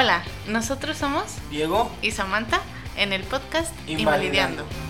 Hola, 0.00 0.22
nosotros 0.46 0.96
somos 0.96 1.24
Diego, 1.50 1.90
y 2.02 2.12
Samantha 2.12 2.60
en 2.96 3.12
el 3.12 3.24
podcast 3.24 3.74
Invalidando. 3.88 4.62
Invalidando. 4.62 4.88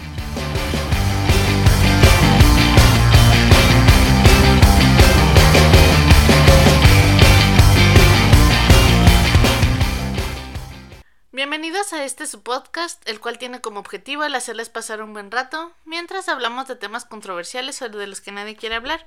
Bienvenidos 11.32 11.95
a 11.95 12.04
este 12.04 12.26
su 12.26 12.42
podcast, 12.42 13.00
el 13.09 13.18
cual 13.18 13.38
tiene 13.38 13.62
como 13.62 13.80
objetivo 13.80 14.24
el 14.24 14.34
hacerles 14.34 14.68
pasar 14.68 15.00
un 15.00 15.15
buen 15.15 15.30
rato 15.30 15.72
mientras 15.87 16.28
hablamos 16.28 16.68
de 16.68 16.76
temas 16.76 17.06
controversiales 17.06 17.80
o 17.80 17.88
de 17.88 18.06
los 18.06 18.20
que 18.20 18.32
nadie 18.32 18.56
quiere 18.56 18.74
hablar. 18.74 19.06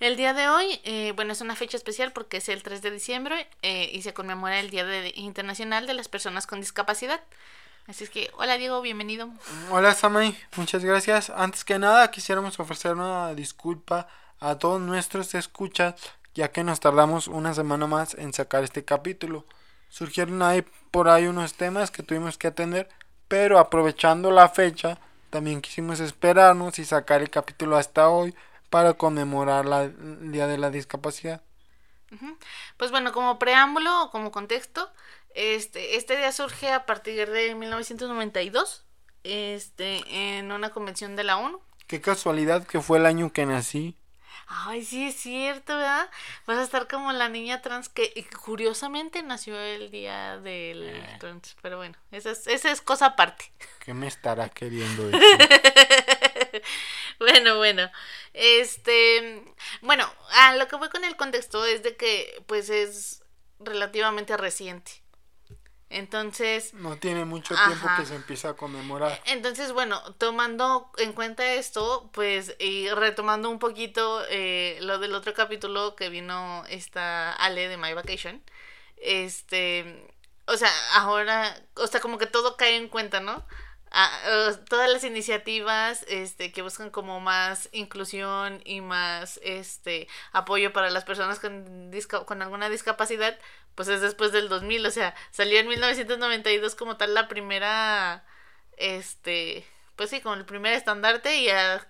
El 0.00 0.16
día 0.16 0.32
de 0.32 0.48
hoy, 0.48 0.80
eh, 0.84 1.12
bueno, 1.16 1.32
es 1.32 1.40
una 1.40 1.56
fecha 1.56 1.76
especial 1.76 2.12
porque 2.12 2.36
es 2.36 2.48
el 2.48 2.62
3 2.62 2.82
de 2.82 2.90
diciembre 2.92 3.48
eh, 3.62 3.90
y 3.92 4.02
se 4.02 4.14
conmemora 4.14 4.60
el 4.60 4.70
Día 4.70 4.84
de- 4.84 5.12
Internacional 5.16 5.86
de 5.86 5.94
las 5.94 6.08
Personas 6.08 6.46
con 6.46 6.60
Discapacidad. 6.60 7.20
Así 7.88 8.04
es 8.04 8.10
que, 8.10 8.30
hola 8.36 8.58
Diego, 8.58 8.80
bienvenido. 8.80 9.28
hola 9.70 9.94
Samay, 9.94 10.38
muchas 10.56 10.84
gracias. 10.84 11.30
Antes 11.30 11.64
que 11.64 11.78
nada 11.78 12.10
quisiéramos 12.10 12.60
ofrecer 12.60 12.92
una 12.92 13.34
disculpa 13.34 14.06
a 14.40 14.56
todos 14.56 14.80
nuestros 14.80 15.34
escuchas, 15.34 15.94
ya 16.34 16.52
que 16.52 16.62
nos 16.62 16.78
tardamos 16.78 17.26
una 17.26 17.52
semana 17.54 17.86
más 17.88 18.14
en 18.14 18.32
sacar 18.32 18.62
este 18.62 18.84
capítulo. 18.84 19.46
Surgieron 19.88 20.42
ahí 20.42 20.62
por 20.92 21.08
ahí 21.08 21.26
unos 21.26 21.54
temas 21.54 21.90
que 21.90 22.02
tuvimos 22.04 22.38
que 22.38 22.46
atender, 22.48 22.88
pero 23.26 23.58
aprovechando 23.58 24.30
la 24.30 24.48
fecha, 24.48 24.98
también 25.30 25.60
quisimos 25.60 25.98
esperarnos 25.98 26.78
y 26.78 26.84
sacar 26.84 27.20
el 27.22 27.30
capítulo 27.30 27.76
hasta 27.76 28.08
hoy 28.10 28.34
para 28.70 28.94
conmemorar 28.94 29.66
la- 29.66 29.84
el 29.84 30.32
Día 30.32 30.46
de 30.46 30.58
la 30.58 30.70
Discapacidad. 30.70 31.42
Pues 32.78 32.90
bueno, 32.90 33.12
como 33.12 33.38
preámbulo 33.38 34.04
o 34.04 34.10
como 34.10 34.32
contexto, 34.32 34.90
este, 35.34 35.96
este 35.96 36.16
día 36.16 36.32
surge 36.32 36.72
a 36.72 36.86
partir 36.86 37.28
de 37.30 37.54
1992, 37.54 38.84
este, 39.24 40.02
en 40.38 40.50
una 40.52 40.70
convención 40.70 41.16
de 41.16 41.24
la 41.24 41.36
ONU. 41.36 41.60
Qué 41.86 42.00
casualidad 42.00 42.66
que 42.66 42.80
fue 42.80 42.98
el 42.98 43.06
año 43.06 43.30
que 43.32 43.44
nací. 43.46 43.96
Ay, 44.46 44.82
sí 44.82 45.08
es 45.08 45.16
cierto, 45.16 45.76
¿verdad? 45.76 46.08
Vas 46.46 46.56
a 46.56 46.62
estar 46.62 46.88
como 46.88 47.12
la 47.12 47.28
niña 47.28 47.60
trans 47.60 47.90
que 47.90 48.26
curiosamente 48.42 49.22
nació 49.22 49.58
el 49.60 49.90
día 49.90 50.38
del 50.38 51.04
trans. 51.18 51.54
Pero 51.60 51.76
bueno, 51.76 51.96
esa 52.12 52.30
es, 52.30 52.46
esa 52.46 52.70
es 52.70 52.80
cosa 52.80 53.06
aparte. 53.06 53.52
¿Qué 53.80 53.92
me 53.92 54.06
estará 54.06 54.48
queriendo 54.48 55.08
decir? 55.10 56.62
bueno, 57.20 57.56
bueno. 57.56 57.90
Este, 58.34 59.44
bueno, 59.82 60.10
a 60.32 60.56
lo 60.56 60.68
que 60.68 60.76
voy 60.76 60.88
con 60.88 61.04
el 61.04 61.16
contexto 61.16 61.64
es 61.64 61.82
de 61.82 61.96
que 61.96 62.42
pues 62.46 62.70
es 62.70 63.22
relativamente 63.58 64.36
reciente. 64.36 65.02
Entonces, 65.90 66.74
No 66.74 66.98
tiene 66.98 67.24
mucho 67.24 67.54
tiempo 67.54 67.86
Ajá. 67.86 67.96
que 68.02 68.06
se 68.06 68.14
empieza 68.14 68.50
a 68.50 68.54
conmemorar. 68.54 69.22
entonces 69.24 69.72
bueno, 69.72 70.02
tomando 70.16 70.90
en 70.98 71.14
cuenta 71.14 71.54
esto, 71.54 72.10
pues 72.12 72.54
y 72.58 72.90
retomando 72.90 73.48
un 73.48 73.58
poquito 73.58 74.22
eh, 74.28 74.76
lo 74.82 74.98
del 74.98 75.14
otro 75.14 75.32
capítulo 75.32 75.96
que 75.96 76.10
vino 76.10 76.62
esta 76.68 77.32
Ale 77.32 77.68
de 77.68 77.78
My 77.78 77.94
Vacation, 77.94 78.42
este, 78.98 80.06
o 80.46 80.56
sea, 80.58 80.70
ahora, 80.94 81.58
o 81.74 81.86
sea, 81.86 82.00
como 82.00 82.18
que 82.18 82.26
todo 82.26 82.56
cae 82.58 82.76
en 82.76 82.88
cuenta, 82.88 83.20
¿no? 83.20 83.46
Ah, 83.90 84.10
eh, 84.26 84.56
todas 84.68 84.90
las 84.90 85.04
iniciativas 85.04 86.04
este, 86.08 86.52
que 86.52 86.62
buscan 86.62 86.90
como 86.90 87.20
más 87.20 87.68
inclusión 87.72 88.60
y 88.64 88.80
más 88.80 89.40
este 89.42 90.08
apoyo 90.32 90.72
para 90.72 90.90
las 90.90 91.04
personas 91.04 91.38
con, 91.40 91.90
con 92.26 92.42
alguna 92.42 92.68
discapacidad, 92.68 93.38
pues 93.74 93.88
es 93.88 94.00
después 94.00 94.32
del 94.32 94.48
2000, 94.48 94.84
o 94.86 94.90
sea, 94.90 95.14
salió 95.30 95.58
en 95.58 95.68
1992 95.68 96.74
como 96.74 96.96
tal 96.96 97.14
la 97.14 97.28
primera, 97.28 98.24
este, 98.76 99.64
pues 99.96 100.10
sí, 100.10 100.20
como 100.20 100.34
el 100.36 100.44
primer 100.44 100.72
estandarte 100.74 101.36
y 101.36 101.46
ya 101.46 101.86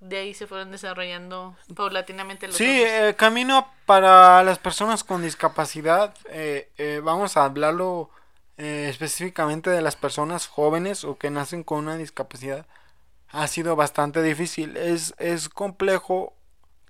de 0.00 0.18
ahí 0.18 0.34
se 0.34 0.46
fueron 0.46 0.70
desarrollando 0.70 1.56
paulatinamente 1.74 2.46
los 2.46 2.56
Sí, 2.56 2.82
eh, 2.84 3.14
camino 3.16 3.72
para 3.86 4.42
las 4.44 4.58
personas 4.58 5.02
con 5.02 5.22
discapacidad. 5.22 6.14
eh, 6.30 6.70
eh, 6.78 7.00
vamos 7.02 7.36
a 7.36 7.44
hablarlo 7.44 8.10
eh, 8.58 8.88
específicamente 8.90 9.70
de 9.70 9.80
las 9.82 9.96
personas 9.96 10.48
jóvenes 10.48 11.04
o 11.04 11.16
que 11.16 11.30
nacen 11.30 11.62
con 11.62 11.78
una 11.78 11.96
discapacidad. 11.96 12.66
Ha 13.30 13.46
sido 13.46 13.76
bastante 13.76 14.22
difícil. 14.22 14.76
Es, 14.76 15.14
es 15.18 15.48
complejo 15.48 16.34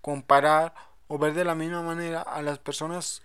comparar 0.01 0.75
o 1.09 1.19
ver 1.19 1.34
de 1.34 1.45
la 1.45 1.55
misma 1.55 1.83
manera 1.83 2.23
a 2.23 2.43
las 2.43 2.59
personas 2.59 3.23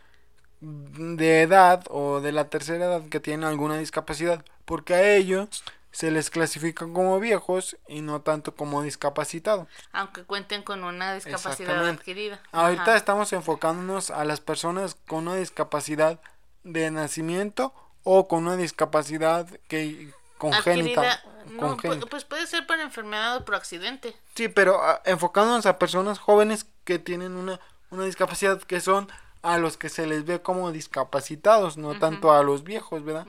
de 0.59 1.41
edad 1.41 1.83
o 1.89 2.21
de 2.21 2.31
la 2.31 2.49
tercera 2.49 2.85
edad 2.85 3.09
que 3.09 3.19
tienen 3.19 3.45
alguna 3.45 3.77
discapacidad, 3.77 4.45
porque 4.65 4.93
a 4.93 5.15
ellos 5.15 5.63
se 5.91 6.09
les 6.09 6.29
clasifica 6.29 6.85
como 6.91 7.19
viejos 7.19 7.77
y 7.87 8.01
no 8.01 8.21
tanto 8.21 8.55
como 8.55 8.81
discapacitados. 8.81 9.67
aunque 9.91 10.23
cuenten 10.23 10.63
con 10.63 10.83
una 10.83 11.13
discapacidad 11.13 11.87
adquirida. 11.87 12.41
Ahorita 12.51 12.83
Ajá. 12.83 12.97
estamos 12.97 13.31
enfocándonos 13.31 14.09
a 14.09 14.25
las 14.25 14.41
personas 14.41 14.95
con 15.07 15.27
una 15.27 15.35
discapacidad 15.35 16.19
de 16.63 16.89
nacimiento 16.91 17.73
o 18.03 18.27
con 18.27 18.45
una 18.45 18.55
discapacidad 18.57 19.47
que 19.67 20.09
congénita. 20.37 21.21
No, 21.51 21.59
congénita. 21.59 22.05
pu- 22.05 22.09
pues 22.09 22.23
puede 22.25 22.47
ser 22.47 22.65
por 22.67 22.79
enfermedad 22.79 23.37
o 23.37 23.45
por 23.45 23.55
accidente. 23.55 24.15
Sí, 24.35 24.47
pero 24.47 24.81
ah, 24.83 25.01
enfocándonos 25.05 25.65
a 25.65 25.77
personas 25.79 26.19
jóvenes 26.19 26.65
que 26.83 26.99
tienen 26.99 27.35
una, 27.35 27.59
una 27.91 28.05
discapacidad 28.05 28.61
que 28.61 28.79
son 28.81 29.09
a 29.41 29.57
los 29.57 29.75
que 29.77 29.89
se 29.89 30.07
les 30.07 30.25
ve 30.25 30.41
como 30.41 30.71
discapacitados, 30.71 31.75
no 31.77 31.99
tanto 31.99 32.31
a 32.31 32.43
los 32.43 32.63
viejos, 32.63 33.03
¿verdad? 33.03 33.27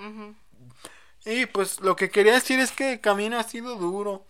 Y 1.24 1.46
pues 1.46 1.80
lo 1.80 1.96
que 1.96 2.10
quería 2.10 2.34
decir 2.34 2.60
es 2.60 2.70
que 2.72 2.92
el 2.94 3.00
camino 3.00 3.38
ha 3.38 3.42
sido 3.42 3.76
duro. 3.76 4.24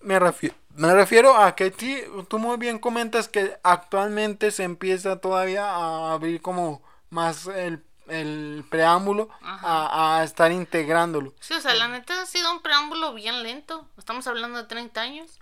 Me 0.00 0.18
refiero, 0.18 0.54
me 0.74 0.94
refiero 0.94 1.36
a 1.36 1.54
que 1.56 1.74
sí, 1.76 2.02
tú 2.28 2.38
muy 2.38 2.56
bien 2.56 2.78
comentas 2.78 3.28
que 3.28 3.56
actualmente 3.62 4.50
se 4.50 4.62
empieza 4.62 5.20
todavía 5.20 5.68
a 5.68 6.12
abrir 6.12 6.40
como 6.40 6.82
más 7.10 7.46
el, 7.48 7.82
el 8.08 8.64
preámbulo 8.70 9.28
a, 9.42 10.18
a 10.18 10.24
estar 10.24 10.52
integrándolo. 10.52 11.34
Sí, 11.40 11.54
o 11.54 11.60
sea, 11.60 11.74
la 11.74 11.88
neta 11.88 12.20
ha 12.22 12.26
sido 12.26 12.52
un 12.52 12.60
preámbulo 12.62 13.14
bien 13.14 13.42
lento. 13.42 13.88
Estamos 13.98 14.26
hablando 14.26 14.58
de 14.58 14.64
30 14.64 15.00
años. 15.02 15.38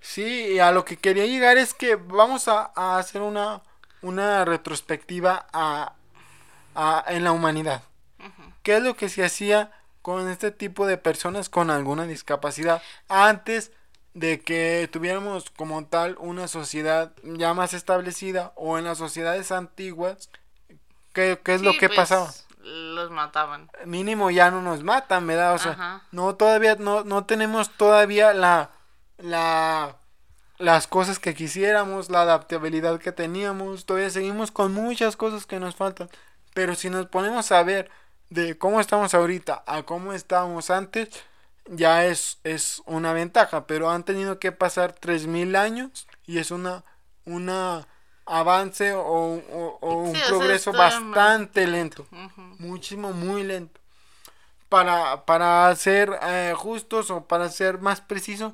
Sí, 0.00 0.24
y 0.54 0.58
a 0.58 0.70
lo 0.72 0.84
que 0.84 0.96
quería 0.96 1.26
llegar 1.26 1.58
es 1.58 1.74
que 1.74 1.96
vamos 1.96 2.48
a, 2.48 2.70
a 2.76 2.98
hacer 2.98 3.22
una, 3.22 3.62
una 4.02 4.44
retrospectiva 4.44 5.46
a, 5.52 5.94
a- 6.74 7.04
en 7.08 7.24
la 7.24 7.32
humanidad. 7.32 7.82
¿Qué 8.62 8.76
es 8.76 8.82
lo 8.82 8.96
que 8.96 9.08
se 9.08 9.24
hacía 9.24 9.70
con 10.02 10.28
este 10.28 10.50
tipo 10.50 10.86
de 10.86 10.98
personas 10.98 11.48
con 11.48 11.70
alguna 11.70 12.04
discapacidad 12.06 12.82
antes 13.08 13.72
de 14.14 14.40
que 14.40 14.88
tuviéramos 14.90 15.50
como 15.50 15.84
tal 15.86 16.16
una 16.18 16.48
sociedad 16.48 17.12
ya 17.22 17.54
más 17.54 17.74
establecida 17.74 18.52
o 18.56 18.78
en 18.78 18.84
las 18.84 18.98
sociedades 18.98 19.52
antiguas? 19.52 20.30
¿Qué, 21.16 21.40
qué 21.42 21.54
es 21.54 21.62
lo 21.62 21.72
que 21.72 21.88
pues, 21.88 21.96
pasaba? 21.96 22.30
Los 22.62 23.10
mataban. 23.10 23.70
mínimo 23.86 24.30
ya 24.30 24.50
no 24.50 24.60
nos 24.60 24.82
matan, 24.84 25.26
¿verdad? 25.26 25.54
O 25.54 25.58
sea, 25.58 25.72
Ajá. 25.72 26.02
no 26.12 26.34
todavía 26.34 26.76
no, 26.78 27.04
no 27.04 27.24
tenemos 27.24 27.70
todavía 27.70 28.34
la 28.34 28.68
la 29.16 29.96
las 30.58 30.86
cosas 30.86 31.18
que 31.18 31.34
quisiéramos, 31.34 32.10
la 32.10 32.20
adaptabilidad 32.20 33.00
que 33.00 33.12
teníamos, 33.12 33.86
todavía 33.86 34.10
seguimos 34.10 34.50
con 34.50 34.74
muchas 34.74 35.16
cosas 35.16 35.46
que 35.46 35.58
nos 35.58 35.74
faltan, 35.74 36.10
pero 36.52 36.74
si 36.74 36.90
nos 36.90 37.06
ponemos 37.06 37.50
a 37.50 37.62
ver 37.62 37.90
de 38.28 38.58
cómo 38.58 38.78
estamos 38.78 39.14
ahorita 39.14 39.64
a 39.66 39.84
cómo 39.84 40.12
estábamos 40.12 40.68
antes, 40.68 41.08
ya 41.64 42.04
es, 42.04 42.40
es 42.44 42.82
una 42.84 43.14
ventaja, 43.14 43.66
pero 43.66 43.88
han 43.88 44.04
tenido 44.04 44.38
que 44.38 44.52
pasar 44.52 44.92
3000 44.92 45.56
años 45.56 46.06
y 46.26 46.40
es 46.40 46.50
una 46.50 46.84
una 47.24 47.88
avance 48.26 48.92
o, 48.94 49.02
o- 49.04 49.78
o 49.80 49.94
un 49.94 50.14
Sí, 50.14 50.20
progreso 50.26 50.72
bastante 50.72 51.66
lento 51.66 52.06
muchísimo, 52.58 53.12
muy 53.12 53.42
lento. 53.44 53.80
para, 54.68 55.24
para 55.26 55.74
ser 55.76 56.18
eh, 56.22 56.54
justos 56.56 57.10
o 57.10 57.24
para 57.24 57.48
ser 57.48 57.78
más 57.80 58.00
precisos, 58.00 58.52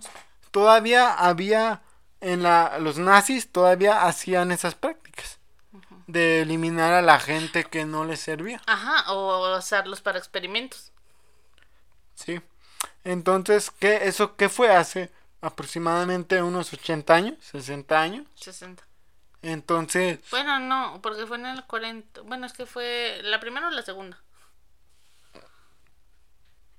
todavía 0.50 1.14
había 1.14 1.82
en 2.20 2.42
la, 2.42 2.78
los 2.78 2.98
nazis 2.98 3.50
todavía 3.50 4.04
hacían 4.06 4.52
esas 4.52 4.74
prácticas 4.74 5.38
de 6.06 6.42
eliminar 6.42 6.92
a 6.92 7.02
la 7.02 7.18
gente 7.18 7.64
que 7.64 7.84
no 7.86 8.04
les 8.04 8.20
servía. 8.20 8.60
Ajá, 8.66 9.12
o 9.12 9.56
usarlos 9.56 10.00
para 10.02 10.18
experimentos. 10.18 10.92
Sí. 12.14 12.40
Entonces, 13.04 13.70
¿qué, 13.70 14.00
¿eso 14.08 14.36
qué 14.36 14.48
fue 14.48 14.70
hace 14.74 15.10
aproximadamente 15.40 16.42
unos 16.42 16.72
80 16.72 17.14
años? 17.14 17.36
¿60 17.52 18.00
años? 18.00 18.26
60. 18.34 18.84
Entonces, 19.42 20.20
Bueno, 20.30 20.58
no, 20.58 21.00
porque 21.02 21.26
fue 21.26 21.36
en 21.36 21.46
el 21.46 21.64
40. 21.64 22.22
Bueno, 22.22 22.46
es 22.46 22.52
que 22.52 22.66
fue 22.66 23.20
la 23.22 23.38
primera 23.40 23.68
o 23.68 23.70
la 23.70 23.82
segunda. 23.82 24.18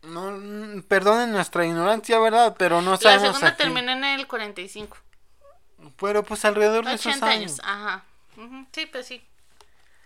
no, 0.03 0.83
perdonen 0.87 1.31
nuestra 1.31 1.65
ignorancia, 1.65 2.19
¿verdad? 2.19 2.55
Pero 2.57 2.81
no 2.81 2.91
La 2.91 2.97
sabemos 2.97 3.37
segunda 3.37 3.47
aquí. 3.47 3.57
terminó 3.57 3.91
en 3.91 4.03
el 4.03 4.27
45. 4.27 4.97
Pero 5.99 6.23
pues 6.23 6.45
alrededor 6.45 6.85
de 6.85 6.95
esos 6.95 7.05
80 7.07 7.27
años. 7.31 7.59
años, 7.59 7.59
ajá. 7.63 8.03
Ujú, 8.37 8.65
Sí, 8.71 8.85
pues 8.87 9.05
sí. 9.07 9.23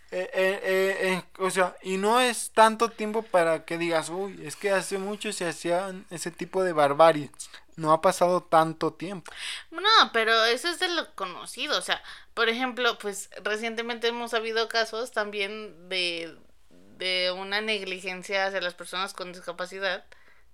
Eh, 0.10 0.30
eh, 0.34 0.60
eh, 0.64 0.98
eh, 1.18 1.24
o 1.40 1.50
sea, 1.50 1.76
y 1.84 1.98
no 1.98 2.22
es 2.22 2.52
tanto 2.52 2.90
tiempo 2.90 3.24
para 3.24 3.66
que 3.66 3.78
digas, 3.78 4.10
uy, 4.10 4.40
es 4.46 4.56
que 4.56 4.72
hace 4.72 4.98
mucho 4.98 5.34
se 5.34 5.48
hacían 5.48 6.06
ese 6.10 6.32
tipo 6.32 6.64
de 6.64 6.72
barbarie. 6.74 7.30
No 7.78 7.94
ha 7.94 8.02
pasado 8.02 8.44
tanto 8.44 8.92
tiempo. 8.94 9.32
No, 9.72 10.12
pero 10.12 10.46
eso 10.46 10.68
es 10.68 10.80
de 10.80 10.90
lo 10.90 11.16
conocido. 11.16 11.78
O 11.78 11.82
sea, 11.82 12.04
por 12.34 12.50
ejemplo, 12.50 12.98
pues 12.98 13.30
recientemente 13.44 14.08
hemos 14.08 14.34
habido 14.34 14.68
casos 14.68 15.12
también 15.12 15.88
de, 15.88 16.38
de 16.98 17.32
una 17.32 17.62
negligencia 17.62 18.48
hacia 18.48 18.60
las 18.60 18.74
personas 18.74 19.14
con 19.14 19.32
discapacidad. 19.32 20.04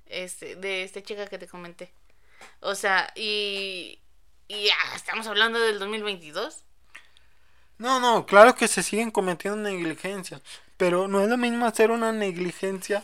Este, 0.05 0.55
de 0.55 0.83
esta 0.83 1.01
chica 1.01 1.27
que 1.27 1.39
te 1.39 1.47
comenté. 1.47 1.91
O 2.59 2.75
sea, 2.75 3.11
y, 3.15 3.99
y 4.47 4.65
ya 4.65 4.75
estamos 4.95 5.25
hablando 5.27 5.59
del 5.59 5.79
2022. 5.79 6.63
No, 7.77 7.99
no, 7.99 8.25
claro 8.25 8.55
que 8.55 8.67
se 8.67 8.83
siguen 8.83 9.11
cometiendo 9.11 9.57
negligencias, 9.57 10.41
pero 10.77 11.07
no 11.07 11.21
es 11.21 11.29
lo 11.29 11.37
mismo 11.37 11.65
hacer 11.65 11.89
una 11.89 12.11
negligencia 12.11 13.03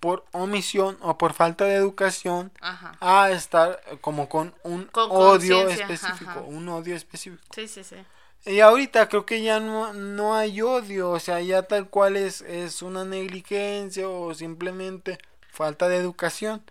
por 0.00 0.24
omisión 0.32 0.98
o 1.00 1.16
por 1.18 1.32
falta 1.32 1.64
de 1.64 1.74
educación 1.74 2.52
Ajá. 2.60 2.96
a 3.00 3.30
estar 3.30 3.80
eh, 3.86 3.98
como 4.00 4.28
con 4.28 4.54
un 4.62 4.84
Con 4.86 5.08
odio 5.10 5.68
específico, 5.68 6.30
ajá. 6.30 6.40
un 6.40 6.68
odio 6.68 6.94
específico. 6.96 7.42
Sí, 7.54 7.66
sí, 7.68 7.82
sí. 7.84 7.96
Y 8.44 8.60
ahorita 8.60 9.08
creo 9.08 9.26
que 9.26 9.42
ya 9.42 9.58
no, 9.58 9.92
no 9.92 10.34
hay 10.36 10.62
odio, 10.62 11.10
o 11.10 11.18
sea, 11.18 11.40
ya 11.40 11.62
tal 11.62 11.88
cual 11.88 12.16
es, 12.16 12.42
es 12.42 12.80
una 12.82 13.04
negligencia 13.04 14.08
o 14.08 14.34
simplemente 14.34 15.18
falta 15.50 15.88
de 15.88 15.96
educación, 15.96 16.62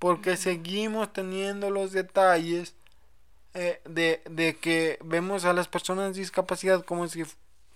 porque 0.00 0.36
seguimos 0.36 1.12
teniendo 1.12 1.70
los 1.70 1.92
detalles 1.92 2.74
eh, 3.54 3.80
de, 3.84 4.22
de 4.28 4.56
que 4.56 4.98
vemos 5.04 5.44
a 5.44 5.52
las 5.52 5.68
personas 5.68 6.14
de 6.14 6.20
discapacidad 6.20 6.84
como 6.84 7.06
si, 7.06 7.22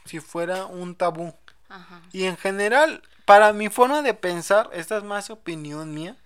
si 0.05 0.19
fuera 0.21 0.67
un 0.67 0.97
tabú. 0.97 1.35
Ajá. 1.69 2.01
Y 2.13 2.25
en 2.25 2.37
general, 2.37 3.03
para 3.25 3.53
mi 3.53 3.69
forma 3.69 4.03
de 4.03 4.15
pensar, 4.15 4.71
esta 4.73 4.97
es 4.99 5.05
más 5.05 5.31
opinión 5.31 5.95
mía, 5.95 6.17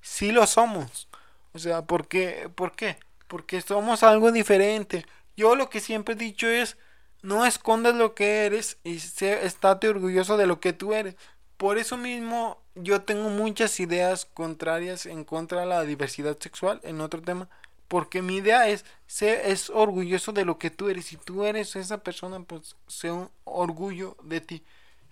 sí 0.00 0.32
lo 0.32 0.46
somos. 0.46 1.08
O 1.52 1.58
sea, 1.58 1.82
¿por 1.82 2.08
qué? 2.08 2.50
¿Por 2.54 2.72
qué? 2.72 2.98
Porque 3.28 3.60
somos 3.60 4.02
algo 4.02 4.30
diferente. 4.32 5.06
Yo 5.36 5.56
lo 5.56 5.70
que 5.70 5.80
siempre 5.80 6.14
he 6.14 6.18
dicho 6.18 6.48
es, 6.48 6.76
no 7.22 7.46
escondas 7.46 7.94
lo 7.94 8.14
que 8.14 8.46
eres 8.46 8.78
y 8.84 9.00
sé, 9.00 9.46
estate 9.46 9.88
orgulloso 9.88 10.36
de 10.36 10.46
lo 10.46 10.60
que 10.60 10.72
tú 10.72 10.94
eres. 10.94 11.16
Por 11.56 11.78
eso 11.78 11.96
mismo 11.96 12.58
yo 12.74 13.02
tengo 13.02 13.30
muchas 13.30 13.80
ideas 13.80 14.26
contrarias 14.26 15.06
en 15.06 15.24
contra 15.24 15.60
de 15.60 15.66
la 15.66 15.82
diversidad 15.82 16.36
sexual, 16.38 16.80
en 16.84 17.00
otro 17.00 17.22
tema, 17.22 17.48
porque 17.88 18.20
mi 18.22 18.36
idea 18.36 18.68
es 18.68 18.84
ser 19.06 19.40
es 19.46 19.70
orgulloso 19.70 20.32
de 20.32 20.44
lo 20.44 20.58
que 20.58 20.70
tú 20.70 20.88
eres. 20.88 21.06
Si 21.06 21.16
tú 21.16 21.44
eres 21.44 21.74
esa 21.76 21.98
persona, 21.98 22.40
pues 22.40 22.76
sé 22.86 23.10
un 23.10 23.30
orgullo 23.44 24.16
de 24.22 24.40
ti. 24.40 24.62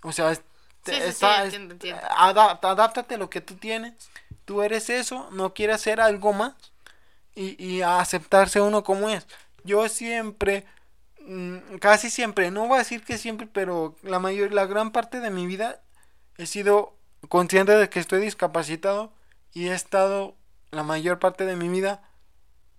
O 0.03 0.13
sea, 0.13 0.37
Sí, 0.85 1.01
sí, 1.01 1.01
sí, 1.01 1.09
está- 1.11 1.39
es- 1.45 1.55
entiendo, 1.55 1.75
entiendo. 1.75 2.03
adap- 2.17 2.59
adáptate 2.65 3.15
a 3.15 3.19
lo 3.19 3.31
que 3.31 3.41
tú 3.41 3.57
tienes. 3.57 3.95
Tú 4.45 4.63
eres 4.63 4.91
eso, 4.91 5.29
no 5.33 5.55
quieres 5.55 5.81
ser 5.81 6.01
algo 6.01 6.33
más. 6.33 6.55
Y, 7.35 7.63
y 7.65 7.83
a 7.83 8.01
aceptarse 8.01 8.61
uno 8.61 8.85
como 8.85 9.09
es. 9.11 9.27
Yo 9.65 9.89
siempre, 9.89 10.67
mm, 11.27 11.77
casi 11.81 12.11
siempre, 12.11 12.51
no 12.51 12.67
voy 12.69 12.77
a 12.77 12.79
decir 12.81 13.05
que 13.05 13.19
siempre, 13.19 13.47
pero 13.49 13.97
la 14.03 14.19
mayor, 14.21 14.53
la 14.55 14.67
gran 14.67 14.93
parte 14.93 15.21
de 15.21 15.31
mi 15.31 15.47
vida 15.47 15.83
he 16.39 16.47
sido 16.47 16.97
consciente 17.29 17.73
de 17.77 17.89
que 17.91 18.01
estoy 18.01 18.21
discapacitado 18.21 19.13
y 19.53 19.69
he 19.69 19.75
estado 19.75 20.37
la 20.73 20.83
mayor 20.85 21.19
parte 21.21 21.47
de 21.47 21.57
mi 21.57 21.69
vida 21.69 22.03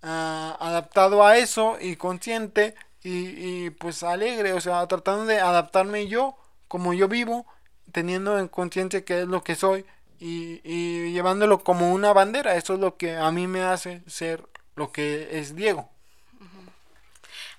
ah, 0.01 0.58
adaptado 0.60 1.25
a 1.25 1.38
eso 1.38 1.78
y 1.80 1.96
consciente 1.96 2.75
y, 3.04 3.66
y, 3.66 3.69
pues 3.72 4.04
alegre, 4.04 4.54
o 4.54 4.62
sea, 4.62 4.86
tratando 4.88 5.25
de 5.25 5.40
adaptarme 5.40 6.08
yo 6.08 6.38
como 6.68 6.94
yo 6.94 7.08
vivo, 7.08 7.46
teniendo 7.92 8.40
en 8.40 8.48
conciencia 8.48 9.06
que 9.06 9.22
es 9.22 9.28
lo 9.28 9.44
que 9.44 9.56
soy 9.56 9.86
y, 10.20 10.62
y 10.64 11.12
llevándolo 11.12 11.64
como 11.64 11.92
una 11.92 12.14
bandera, 12.14 12.56
eso 12.56 12.74
es 12.74 12.80
lo 12.80 12.98
que 12.98 13.16
a 13.16 13.32
mí 13.32 13.48
me 13.48 13.64
hace 13.64 14.02
ser 14.08 14.44
lo 14.76 14.92
que 14.92 15.40
es 15.40 15.56
Diego. 15.56 15.90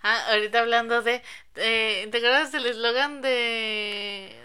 Ah, 0.02 0.25
ahorita 0.31 0.61
hablando 0.61 1.02
de... 1.02 1.23
eh, 1.56 2.08
¿Te 2.12 2.19
acuerdas 2.19 2.52
del 2.52 2.67
eslogan 2.67 3.23
de... 3.23 4.37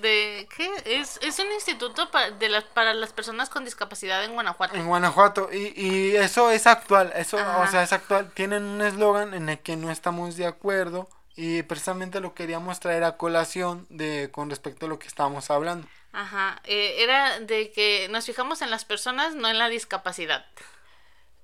de 0.00 0.48
¿Qué? 0.56 0.70
Es, 0.86 1.20
es 1.22 1.38
un 1.38 1.52
instituto 1.52 2.10
para, 2.10 2.32
de 2.32 2.48
las, 2.48 2.64
para 2.64 2.94
las 2.94 3.12
personas 3.12 3.48
con 3.48 3.64
discapacidad 3.64 4.24
en 4.24 4.32
Guanajuato. 4.32 4.74
En 4.74 4.88
Guanajuato, 4.88 5.50
y, 5.52 5.72
y 5.76 6.16
eso 6.16 6.50
es 6.50 6.66
actual, 6.66 7.12
eso, 7.14 7.36
o 7.36 7.66
sea, 7.68 7.84
es 7.84 7.92
actual. 7.92 8.32
Tienen 8.32 8.64
un 8.64 8.82
eslogan 8.82 9.34
en 9.34 9.48
el 9.50 9.58
que 9.60 9.76
no 9.76 9.92
estamos 9.92 10.36
de 10.36 10.46
acuerdo 10.46 11.08
y 11.36 11.62
precisamente 11.64 12.20
lo 12.20 12.34
queríamos 12.34 12.80
traer 12.80 13.04
a 13.04 13.16
colación 13.16 13.86
de 13.90 14.30
con 14.32 14.50
respecto 14.50 14.86
a 14.86 14.88
lo 14.88 14.98
que 14.98 15.08
estábamos 15.08 15.50
hablando. 15.50 15.88
Ajá. 16.12 16.60
eh, 16.64 17.02
era 17.02 17.40
de 17.40 17.70
que 17.72 18.08
nos 18.10 18.24
fijamos 18.26 18.62
en 18.62 18.70
las 18.70 18.84
personas, 18.86 19.34
no 19.34 19.48
en 19.48 19.58
la 19.58 19.68
discapacidad. 19.68 20.46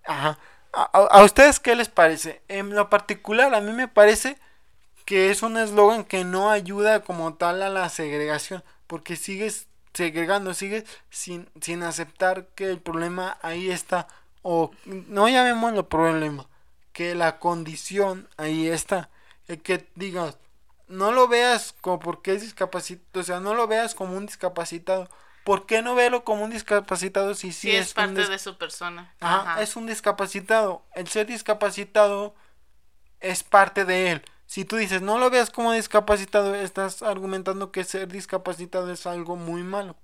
Ajá. 0.04 0.38
¿A, 0.72 0.82
a- 0.84 1.24
ustedes 1.24 1.60
qué 1.60 1.74
les 1.76 1.88
parece? 1.88 2.42
En 2.48 2.74
lo 2.74 2.88
particular, 2.90 3.54
a 3.54 3.60
mí 3.60 3.72
me 3.72 3.88
parece 3.88 4.38
que 5.06 5.30
es 5.30 5.42
un 5.42 5.58
eslogan 5.58 6.04
que 6.04 6.24
no 6.24 6.50
ayuda 6.50 7.02
como 7.04 7.34
tal 7.34 7.62
a 7.62 7.70
la 7.70 7.88
segregación, 7.90 8.64
porque 8.86 9.16
sigues 9.16 9.68
segregando, 9.94 10.54
sigues 10.54 10.84
sin, 11.10 11.50
sin 11.60 11.82
aceptar 11.84 12.46
que 12.56 12.66
el 12.70 12.80
problema 12.80 13.38
ahí 13.42 13.70
está, 13.70 14.08
o 14.42 14.72
no 14.86 15.28
llamémoslo 15.28 15.88
problema, 15.88 16.48
que 16.92 17.14
la 17.14 17.38
condición 17.40 18.28
ahí 18.38 18.68
está, 18.68 19.10
el 19.50 19.60
que 19.60 19.88
digas, 19.96 20.38
no 20.86 21.10
lo 21.10 21.26
veas 21.26 21.74
como 21.80 21.98
porque 21.98 22.32
es 22.34 22.42
discapacitado, 22.42 23.20
o 23.20 23.22
sea, 23.24 23.40
no 23.40 23.54
lo 23.54 23.66
veas 23.66 23.96
como 23.96 24.16
un 24.16 24.26
discapacitado, 24.26 25.08
¿por 25.44 25.66
qué 25.66 25.82
no 25.82 25.96
verlo 25.96 26.24
como 26.24 26.44
un 26.44 26.50
discapacitado 26.50 27.34
si 27.34 27.52
sí 27.52 27.70
Sí, 27.70 27.76
es, 27.76 27.88
un 27.88 27.94
parte 27.94 28.26
de 28.28 28.38
su 28.38 28.56
persona. 28.58 29.12
Ajá, 29.20 29.52
Ajá. 29.52 29.62
es 29.62 29.74
un 29.74 29.86
discapacitado. 29.86 30.84
El 30.94 31.08
ser 31.08 31.26
discapacitado 31.26 32.34
es 33.18 33.42
parte 33.42 33.84
de 33.84 34.12
él. 34.12 34.22
Si 34.46 34.64
tú 34.64 34.76
dices 34.76 35.02
no 35.02 35.18
lo 35.18 35.30
veas 35.30 35.50
como 35.50 35.72
discapacitado, 35.72 36.54
estás 36.54 37.02
argumentando 37.02 37.72
que 37.72 37.82
ser 37.82 38.06
discapacitado 38.06 38.92
es 38.92 39.06
algo 39.06 39.34
muy 39.34 39.64
malo. 39.64 39.96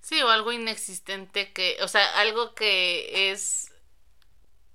Sí, 0.00 0.22
o 0.22 0.30
algo 0.30 0.52
inexistente 0.52 1.52
que, 1.52 1.76
o 1.82 1.88
sea, 1.88 2.18
algo 2.18 2.54
que 2.54 3.30
es 3.30 3.72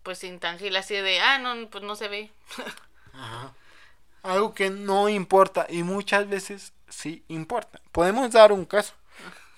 pues 0.04 0.24
intangible, 0.24 0.78
así 0.78 0.96
de, 0.96 1.20
ah, 1.20 1.40
no, 1.40 1.70
pues 1.70 1.84
no 1.84 1.96
se 1.96 2.08
ve. 2.08 2.32
Algo 4.24 4.54
que 4.54 4.70
no 4.70 5.10
importa 5.10 5.66
y 5.70 5.84
muchas 5.84 6.28
veces 6.30 6.74
sí 6.90 7.24
importa. 7.28 7.82
Podemos 7.92 8.32
dar 8.32 8.52
un 8.52 8.66
caso 8.66 8.94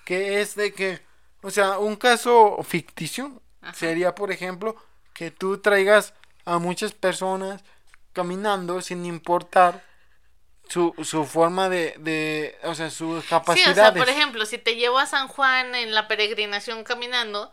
que 0.04 0.40
es 0.40 0.54
de 0.56 0.72
que, 0.74 1.00
o 1.42 1.50
sea, 1.50 1.78
un 1.78 1.96
caso 1.96 2.58
ficticio 2.62 3.42
sería, 3.74 4.14
por 4.14 4.32
ejemplo, 4.32 4.76
que 5.14 5.30
tú 5.30 5.58
traigas 5.58 6.14
a 6.44 6.58
muchas 6.58 6.92
personas 6.92 7.62
caminando 8.12 8.80
sin 8.82 9.04
importar 9.06 9.84
su, 10.68 10.94
su 11.04 11.24
forma 11.26 11.68
de, 11.68 11.94
de, 11.98 12.58
o 12.64 12.74
sea, 12.74 12.90
sus 12.90 13.24
Sí, 13.24 13.28
capacidades. 13.28 13.78
o 13.78 13.80
sea, 13.80 13.94
por 13.94 14.08
ejemplo, 14.08 14.46
si 14.46 14.58
te 14.58 14.76
llevo 14.76 14.98
a 14.98 15.06
San 15.06 15.28
Juan 15.28 15.74
en 15.74 15.94
la 15.94 16.08
peregrinación 16.08 16.84
caminando, 16.84 17.50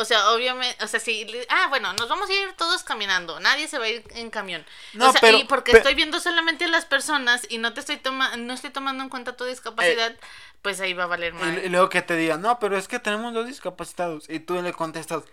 o 0.00 0.04
sea, 0.04 0.30
obviamente, 0.30 0.82
o 0.82 0.88
sea, 0.88 0.98
si, 0.98 1.26
ah, 1.48 1.66
bueno, 1.68 1.92
nos 1.92 2.08
vamos 2.08 2.28
a 2.28 2.32
ir 2.32 2.52
todos 2.56 2.82
caminando, 2.82 3.38
nadie 3.40 3.68
se 3.68 3.78
va 3.78 3.84
a 3.84 3.88
ir 3.88 4.04
en 4.14 4.30
camión. 4.30 4.64
No, 4.94 5.08
o 5.08 5.12
sea, 5.12 5.20
pero- 5.20 5.38
y 5.38 5.44
porque 5.44 5.72
estoy 5.72 5.94
viendo 5.94 6.20
solamente 6.20 6.64
a 6.64 6.68
las 6.68 6.84
personas 6.86 7.46
y 7.48 7.58
no 7.58 7.72
te 7.74 7.80
estoy 7.80 7.98
toma 7.98 8.36
no 8.36 8.52
estoy 8.54 8.70
tomando 8.70 9.02
en 9.04 9.10
cuenta 9.10 9.36
tu 9.36 9.44
discapacidad, 9.44 10.14
pues 10.62 10.80
ahí 10.80 10.92
va 10.94 11.04
a 11.04 11.06
valer 11.06 11.34
más. 11.34 11.58
y 11.64 11.68
luego 11.68 11.88
que 11.88 12.02
te 12.02 12.16
digan, 12.16 12.42
no, 12.42 12.58
pero 12.58 12.76
es 12.76 12.88
que 12.88 12.98
tenemos 12.98 13.32
dos 13.34 13.46
discapacitados. 13.46 14.28
Y 14.28 14.40
tú 14.40 14.60
le 14.60 14.72
contestas, 14.72 15.24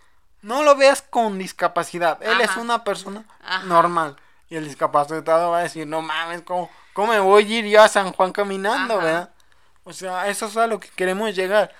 no 0.41 0.63
lo 0.63 0.75
veas 0.75 1.01
con 1.01 1.37
discapacidad. 1.37 2.21
Él 2.21 2.41
es 2.41 2.55
una 2.57 2.83
persona 2.83 3.23
Ajá. 3.43 3.63
normal. 3.63 4.15
Y 4.49 4.55
el 4.55 4.65
discapacitado 4.65 5.51
va 5.51 5.59
a 5.59 5.63
decir, 5.63 5.85
no 5.87 6.01
mames, 6.01 6.41
¿cómo, 6.43 6.69
cómo 6.93 7.11
me 7.11 7.19
voy 7.19 7.43
a 7.43 7.59
ir 7.59 7.65
yo 7.65 7.81
a 7.81 7.87
San 7.89 8.13
Juan 8.13 8.31
caminando, 8.31 8.95
Ajá. 8.95 9.03
verdad? 9.03 9.29
O 9.83 9.93
sea, 9.93 10.27
eso 10.27 10.47
es 10.47 10.57
a 10.57 10.67
lo 10.67 10.79
que 10.79 10.89
queremos 10.89 11.35
llegar. 11.35 11.73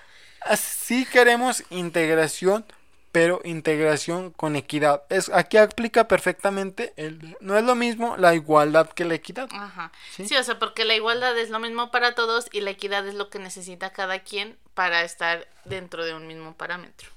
sí 0.56 1.06
queremos 1.06 1.62
integración, 1.70 2.64
pero 3.12 3.40
integración 3.44 4.30
con 4.30 4.56
equidad. 4.56 5.02
Es, 5.08 5.30
aquí 5.30 5.56
aplica 5.56 6.08
perfectamente 6.08 6.92
el 6.96 7.36
no 7.40 7.56
es 7.56 7.64
lo 7.64 7.74
mismo 7.74 8.16
la 8.16 8.34
igualdad 8.34 8.90
que 8.90 9.04
la 9.04 9.14
equidad. 9.14 9.48
Ajá. 9.52 9.92
¿Sí? 10.10 10.36
o 10.36 10.42
sea, 10.42 10.58
porque 10.58 10.84
la 10.84 10.94
igualdad 10.94 11.36
es 11.38 11.50
lo 11.50 11.58
mismo 11.58 11.90
para 11.90 12.14
todos 12.14 12.46
y 12.52 12.60
la 12.60 12.70
equidad 12.70 13.06
es 13.06 13.14
lo 13.14 13.30
que 13.30 13.38
necesita 13.38 13.92
cada 13.92 14.20
quien 14.20 14.58
para 14.74 15.02
estar 15.02 15.48
dentro 15.64 16.04
de 16.04 16.14
un 16.14 16.26
mismo 16.26 16.54
parámetro. 16.54 17.08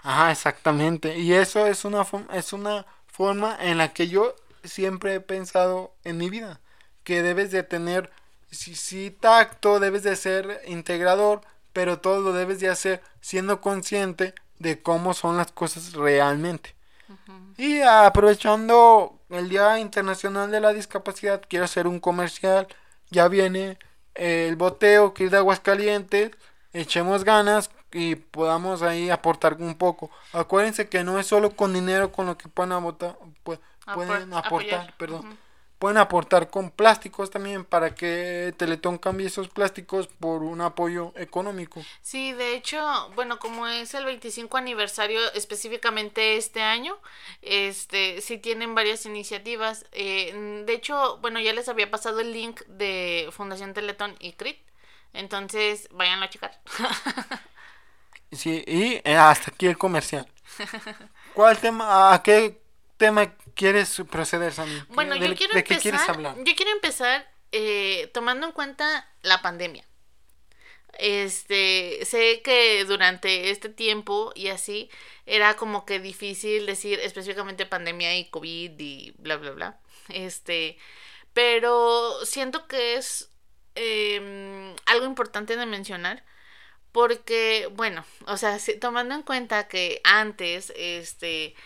Ajá, 0.00 0.32
exactamente. 0.32 1.18
Y 1.18 1.32
eso 1.32 1.66
es 1.66 1.84
una 1.84 2.04
es 2.32 2.52
una 2.52 2.86
forma 3.06 3.56
en 3.60 3.78
la 3.78 3.92
que 3.92 4.08
yo 4.08 4.34
siempre 4.64 5.14
he 5.14 5.20
pensado 5.20 5.94
en 6.04 6.16
mi 6.18 6.28
vida, 6.28 6.60
que 7.04 7.22
debes 7.22 7.50
de 7.50 7.62
tener 7.62 8.10
sí, 8.50 8.74
sí 8.74 9.10
tacto, 9.10 9.80
debes 9.80 10.02
de 10.02 10.16
ser 10.16 10.60
integrador, 10.66 11.40
pero 11.72 11.98
todo 11.98 12.20
lo 12.20 12.32
debes 12.32 12.60
de 12.60 12.68
hacer 12.68 13.02
siendo 13.20 13.60
consciente 13.60 14.34
de 14.62 14.80
cómo 14.80 15.12
son 15.12 15.36
las 15.36 15.52
cosas 15.52 15.92
realmente. 15.92 16.74
Y 17.58 17.82
aprovechando 17.82 19.18
el 19.28 19.48
Día 19.48 19.78
Internacional 19.78 20.50
de 20.50 20.60
la 20.60 20.72
Discapacidad, 20.72 21.42
quiero 21.46 21.66
hacer 21.66 21.86
un 21.86 22.00
comercial. 22.00 22.66
Ya 23.10 23.28
viene 23.28 23.78
el 24.14 24.56
boteo 24.56 25.12
que 25.12 25.26
es 25.26 25.30
de 25.30 25.36
Aguascalientes. 25.36 26.30
Echemos 26.72 27.24
ganas 27.24 27.70
y 27.92 28.14
podamos 28.14 28.80
ahí 28.82 29.10
aportar 29.10 29.56
un 29.60 29.74
poco. 29.74 30.10
Acuérdense 30.32 30.88
que 30.88 31.04
no 31.04 31.18
es 31.18 31.26
solo 31.26 31.50
con 31.50 31.74
dinero 31.74 32.12
con 32.12 32.26
lo 32.26 32.38
que 32.38 32.48
pueden, 32.48 32.72
pueden 33.84 34.32
aportar, 34.32 34.94
perdón 34.96 35.36
pueden 35.82 35.98
aportar 35.98 36.48
con 36.48 36.70
plásticos 36.70 37.28
también 37.28 37.64
para 37.64 37.92
que 37.92 38.54
Teletón 38.56 38.98
cambie 38.98 39.26
esos 39.26 39.48
plásticos 39.48 40.06
por 40.06 40.44
un 40.44 40.60
apoyo 40.60 41.12
económico. 41.16 41.84
Sí, 42.02 42.30
de 42.30 42.54
hecho, 42.54 43.10
bueno, 43.16 43.40
como 43.40 43.66
es 43.66 43.92
el 43.94 44.04
25 44.04 44.56
aniversario 44.58 45.20
específicamente 45.32 46.36
este 46.36 46.62
año, 46.62 46.96
este 47.40 48.20
sí 48.20 48.38
tienen 48.38 48.76
varias 48.76 49.06
iniciativas. 49.06 49.84
Eh, 49.90 50.62
de 50.64 50.72
hecho, 50.72 51.18
bueno, 51.20 51.40
ya 51.40 51.52
les 51.52 51.68
había 51.68 51.90
pasado 51.90 52.20
el 52.20 52.32
link 52.32 52.60
de 52.68 53.28
Fundación 53.32 53.74
Teletón 53.74 54.14
y 54.20 54.34
CRIT. 54.34 54.60
Entonces, 55.14 55.88
váyanlo 55.90 56.26
a 56.26 56.30
checar. 56.30 56.60
sí, 58.30 58.62
y 58.68 59.00
eh, 59.02 59.16
hasta 59.16 59.50
aquí 59.50 59.66
el 59.66 59.76
comercial. 59.76 60.28
¿Cuál 61.34 61.58
tema? 61.58 62.14
¿A 62.14 62.22
qué 62.22 62.61
tema 63.02 63.34
quieres 63.56 64.00
proceder, 64.08 64.52
Sammy? 64.52 64.80
Bueno, 64.90 65.16
yo 65.16 65.34
quiero 65.34 65.54
¿de 65.54 65.64
qué 65.64 65.76
quieres 65.78 66.08
hablar? 66.08 66.36
Yo 66.44 66.54
quiero 66.54 66.70
empezar 66.70 67.28
eh, 67.50 68.08
tomando 68.14 68.46
en 68.46 68.52
cuenta 68.52 69.08
la 69.22 69.42
pandemia. 69.42 69.84
Este, 70.98 72.04
sé 72.04 72.42
que 72.44 72.84
durante 72.84 73.50
este 73.50 73.70
tiempo 73.70 74.30
y 74.36 74.48
así 74.48 74.88
era 75.26 75.54
como 75.56 75.84
que 75.84 75.98
difícil 75.98 76.64
decir 76.64 77.00
específicamente 77.00 77.66
pandemia 77.66 78.16
y 78.16 78.30
COVID 78.30 78.78
y 78.78 79.14
bla, 79.18 79.36
bla, 79.36 79.50
bla. 79.50 79.80
Este, 80.08 80.78
pero 81.32 82.24
siento 82.24 82.68
que 82.68 82.94
es 82.94 83.32
em, 83.74 84.76
algo 84.86 85.06
importante 85.06 85.56
de 85.56 85.66
mencionar 85.66 86.22
porque, 86.92 87.68
bueno, 87.72 88.04
o 88.26 88.36
sea, 88.36 88.58
tomando 88.80 89.14
en 89.16 89.22
cuenta 89.22 89.66
que 89.66 90.00
antes, 90.04 90.72
este, 90.76 91.56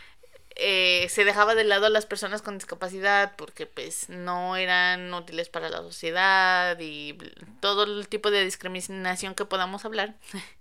eh, 0.59 1.07
se 1.11 1.25
dejaba 1.27 1.55
de 1.55 1.65
lado 1.65 1.87
a 1.87 1.91
las 1.91 2.07
personas 2.07 2.41
con 2.41 2.57
discapacidad 2.57 3.37
porque 3.37 3.67
pues 3.67 4.09
no 4.09 4.57
eran 4.57 5.13
útiles 5.13 5.51
para 5.51 5.69
la 5.69 5.79
sociedad 5.79 6.79
y 6.81 7.17
todo 7.61 7.85
el 7.85 8.09
tipo 8.09 8.31
de 8.31 8.45
discriminación 8.45 9.35
que 9.35 9.45
podamos 9.45 9.85
hablar. 9.85 10.17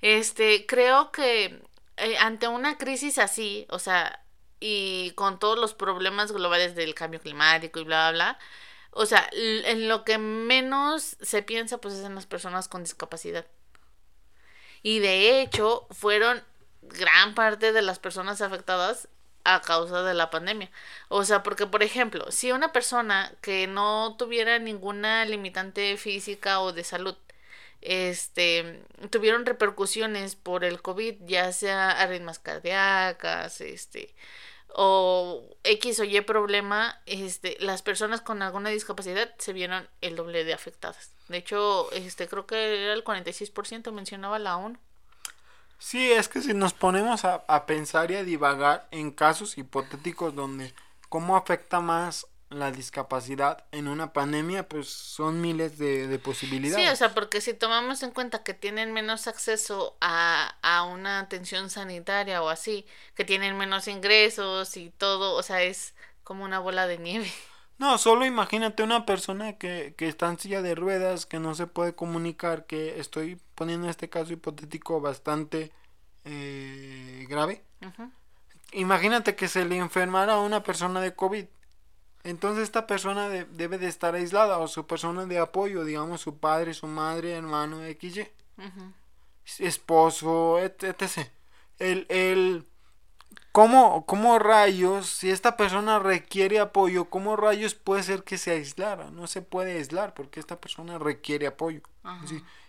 Este, 0.00 0.64
creo 0.64 1.10
que 1.10 1.60
eh, 1.96 2.18
ante 2.18 2.46
una 2.46 2.78
crisis 2.78 3.18
así, 3.18 3.66
o 3.68 3.80
sea, 3.80 4.24
y 4.60 5.10
con 5.16 5.40
todos 5.40 5.58
los 5.58 5.74
problemas 5.74 6.30
globales 6.30 6.76
del 6.76 6.94
cambio 6.94 7.20
climático 7.20 7.80
y 7.80 7.84
bla, 7.84 8.10
bla, 8.10 8.12
bla, 8.12 8.38
o 8.92 9.06
sea, 9.06 9.28
en 9.32 9.88
lo 9.88 10.04
que 10.04 10.18
menos 10.18 11.16
se 11.20 11.42
piensa 11.42 11.78
pues 11.78 11.94
es 11.94 12.04
en 12.04 12.14
las 12.14 12.26
personas 12.26 12.68
con 12.68 12.84
discapacidad. 12.84 13.46
Y 14.82 15.00
de 15.00 15.40
hecho, 15.40 15.86
fueron 15.90 16.44
gran 16.82 17.34
parte 17.34 17.72
de 17.72 17.82
las 17.82 17.98
personas 17.98 18.40
afectadas 18.40 19.08
a 19.44 19.60
causa 19.62 20.02
de 20.02 20.14
la 20.14 20.30
pandemia. 20.30 20.70
O 21.08 21.24
sea, 21.24 21.42
porque 21.42 21.66
por 21.66 21.82
ejemplo, 21.82 22.30
si 22.30 22.52
una 22.52 22.72
persona 22.72 23.32
que 23.40 23.66
no 23.66 24.16
tuviera 24.18 24.58
ninguna 24.58 25.24
limitante 25.24 25.96
física 25.96 26.60
o 26.60 26.72
de 26.72 26.84
salud, 26.84 27.16
este, 27.80 28.82
tuvieron 29.10 29.46
repercusiones 29.46 30.36
por 30.36 30.64
el 30.64 30.82
COVID, 30.82 31.16
ya 31.26 31.52
sea 31.52 31.90
arritmias 31.90 32.38
cardíacas, 32.38 33.60
este, 33.60 34.14
o 34.74 35.42
X 35.64 36.00
o 36.00 36.04
Y 36.04 36.20
problema, 36.22 37.00
este, 37.06 37.56
las 37.60 37.82
personas 37.82 38.20
con 38.20 38.42
alguna 38.42 38.70
discapacidad 38.70 39.34
se 39.38 39.52
vieron 39.52 39.88
el 40.00 40.16
doble 40.16 40.44
de 40.44 40.54
afectadas. 40.54 41.12
De 41.28 41.38
hecho, 41.38 41.90
este, 41.92 42.28
creo 42.28 42.46
que 42.46 42.84
era 42.84 42.92
el 42.94 43.04
46% 43.04 43.92
mencionaba 43.92 44.38
la 44.38 44.56
ONU. 44.56 44.78
Sí, 45.78 46.10
es 46.10 46.28
que 46.28 46.42
si 46.42 46.54
nos 46.54 46.72
ponemos 46.72 47.24
a, 47.24 47.44
a, 47.46 47.66
pensar 47.66 48.10
y 48.10 48.16
a 48.16 48.24
divagar 48.24 48.88
en 48.90 49.10
casos 49.10 49.58
hipotéticos 49.58 50.34
donde 50.34 50.74
cómo 51.08 51.36
afecta 51.36 51.80
más 51.80 52.26
la 52.50 52.70
discapacidad 52.70 53.64
en 53.72 53.88
una 53.88 54.12
pandemia, 54.12 54.68
pues 54.68 54.88
son 54.88 55.40
miles 55.40 55.78
de, 55.78 56.18
posibilidades. 56.18 56.84
Sí, 56.84 56.90
o 56.90 56.96
sea, 56.96 57.14
porque 57.14 57.40
si 57.40 57.52
tomamos 57.52 58.02
en 58.02 58.10
cuenta 58.10 58.42
que 58.42 58.54
tienen 58.54 58.92
menos 58.92 59.26
acceso 59.26 59.96
a, 60.00 60.56
a 60.62 60.84
una 60.84 61.20
atención 61.20 61.68
sanitaria 61.68 62.42
o 62.42 62.48
así, 62.48 62.86
que 63.14 63.24
tienen 63.24 63.58
menos 63.58 63.86
ingresos 63.86 64.76
y 64.76 64.90
todo, 64.90 65.34
o 65.34 65.42
sea, 65.42 65.62
es 65.62 65.94
como 66.24 66.44
una 66.44 66.58
bola 66.58 66.86
de 66.86 66.98
nieve. 66.98 67.30
No, 67.78 67.96
solo 67.96 68.26
imagínate 68.26 68.82
una 68.82 69.06
persona 69.06 69.54
que, 69.54 69.94
que 69.96 70.08
está 70.08 70.28
en 70.28 70.38
silla 70.38 70.62
de 70.62 70.74
ruedas, 70.74 71.26
que 71.26 71.38
no 71.38 71.54
se 71.54 71.66
puede 71.66 71.94
comunicar, 71.94 72.66
que 72.66 72.98
estoy 72.98 73.40
poniendo 73.54 73.88
este 73.88 74.08
caso 74.08 74.32
hipotético 74.32 75.00
bastante 75.00 75.72
eh, 76.24 77.26
grave. 77.28 77.62
Imagínate 78.72 79.34
que 79.34 79.48
se 79.48 79.64
le 79.64 79.78
enfermara 79.78 80.34
a 80.34 80.40
una 80.40 80.62
persona 80.62 81.00
de 81.00 81.14
COVID. 81.14 81.46
Entonces 82.24 82.64
esta 82.64 82.86
persona 82.86 83.28
debe 83.28 83.78
de 83.78 83.88
estar 83.88 84.14
aislada 84.14 84.58
o 84.58 84.68
su 84.68 84.86
persona 84.86 85.24
de 85.24 85.38
apoyo, 85.38 85.84
digamos 85.84 86.20
su 86.20 86.38
padre, 86.38 86.74
su 86.74 86.86
madre, 86.86 87.32
hermano, 87.32 87.78
XY, 87.78 88.28
esposo, 89.60 90.58
etc. 90.58 91.28
El, 91.78 92.06
el, 92.10 92.66
¿Cómo, 93.52 94.06
¿Cómo 94.06 94.38
rayos, 94.38 95.08
si 95.08 95.30
esta 95.30 95.56
persona 95.56 95.98
requiere 95.98 96.60
apoyo, 96.60 97.06
cómo 97.06 97.34
rayos 97.36 97.74
puede 97.74 98.02
ser 98.02 98.22
que 98.22 98.38
se 98.38 98.52
aislara? 98.52 99.10
No 99.10 99.26
se 99.26 99.42
puede 99.42 99.72
aislar 99.78 100.14
porque 100.14 100.38
esta 100.38 100.60
persona 100.60 100.98
requiere 100.98 101.46
apoyo. 101.46 101.80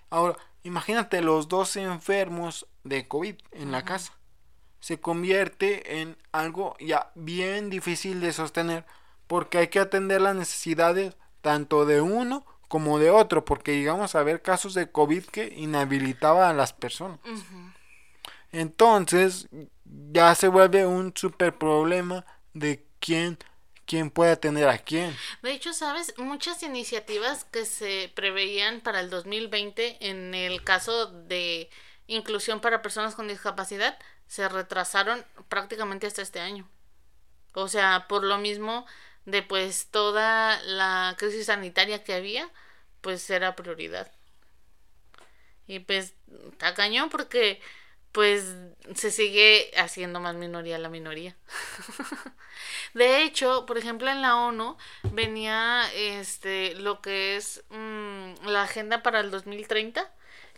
Ahora, 0.10 0.38
imagínate 0.64 1.22
los 1.22 1.48
dos 1.48 1.76
enfermos 1.76 2.66
de 2.84 3.08
COVID 3.08 3.36
en 3.52 3.72
la 3.72 3.86
casa. 3.86 4.14
Se 4.80 5.00
convierte 5.00 6.02
en 6.02 6.18
algo 6.32 6.76
ya 6.80 7.12
bien 7.14 7.70
difícil 7.70 8.22
de 8.22 8.34
sostener 8.34 8.86
porque 9.28 9.60
hay 9.60 9.68
que 9.68 9.80
atender 9.80 10.22
las 10.22 10.36
necesidades 10.36 11.16
tanto 11.42 11.86
de 11.86 12.02
uno 12.02 12.46
como 12.68 13.00
de 13.00 13.10
otro, 13.10 13.46
porque 13.46 13.78
llegamos 13.78 14.16
a 14.16 14.24
ver 14.24 14.42
casos 14.42 14.74
de 14.74 14.92
COVID 14.92 15.26
que 15.26 15.54
inhabilitaba 15.58 16.50
a 16.50 16.54
las 16.54 16.72
personas. 16.72 17.20
Entonces, 18.52 19.50
ya 20.12 20.34
se 20.36 20.48
vuelve 20.48 20.86
un 20.86 21.14
super 21.16 21.58
problema 21.58 22.26
de 22.54 22.86
quién 23.00 23.38
quién 23.90 24.12
puede 24.12 24.34
atender 24.34 24.70
a 24.70 24.78
quién. 24.78 25.18
De 25.42 25.52
hecho, 25.52 25.74
sabes, 25.74 26.14
muchas 26.18 26.62
iniciativas 26.62 27.44
que 27.46 27.66
se 27.66 28.12
preveían 28.14 28.82
para 28.82 29.00
el 29.00 29.10
2020 29.10 29.98
en 30.08 30.36
el 30.36 30.64
caso 30.64 31.08
de 31.08 31.72
inclusión 32.06 32.60
para 32.60 32.84
personas 32.84 33.16
con 33.16 33.28
discapacidad 33.28 33.98
se 34.28 34.48
retrasaron 34.48 35.26
prácticamente 35.48 36.06
hasta 36.06 36.22
este 36.22 36.40
año. 36.40 36.70
O 37.54 37.68
sea, 37.68 38.06
por 38.08 38.24
lo 38.24 38.38
mismo 38.38 38.86
de 39.26 39.42
pues 39.42 39.88
toda 39.88 40.62
la 40.62 41.16
crisis 41.18 41.48
sanitaria 41.48 42.04
que 42.04 42.14
había, 42.14 42.48
pues 43.02 43.28
era 43.32 43.56
prioridad. 43.56 44.12
Y 45.66 45.80
pues 45.80 46.14
está 46.52 46.76
cañón 46.76 47.10
porque 47.10 47.60
pues 48.12 48.56
se 48.96 49.12
sigue 49.12 49.72
haciendo 49.78 50.20
más 50.20 50.36
minoría 50.36 50.78
la 50.78 50.90
minoría. 50.90 51.36
de 52.94 53.24
hecho, 53.24 53.66
por 53.66 53.78
ejemplo, 53.78 54.10
en 54.10 54.22
la 54.22 54.36
ONU 54.36 54.78
venía 55.12 55.84
este 55.94 56.76
lo 56.76 57.02
que 57.02 57.36
es 57.36 57.64
mm, 57.70 58.48
la 58.48 58.64
agenda 58.64 59.04
para 59.04 59.20
el 59.20 59.32
2030 59.32 60.12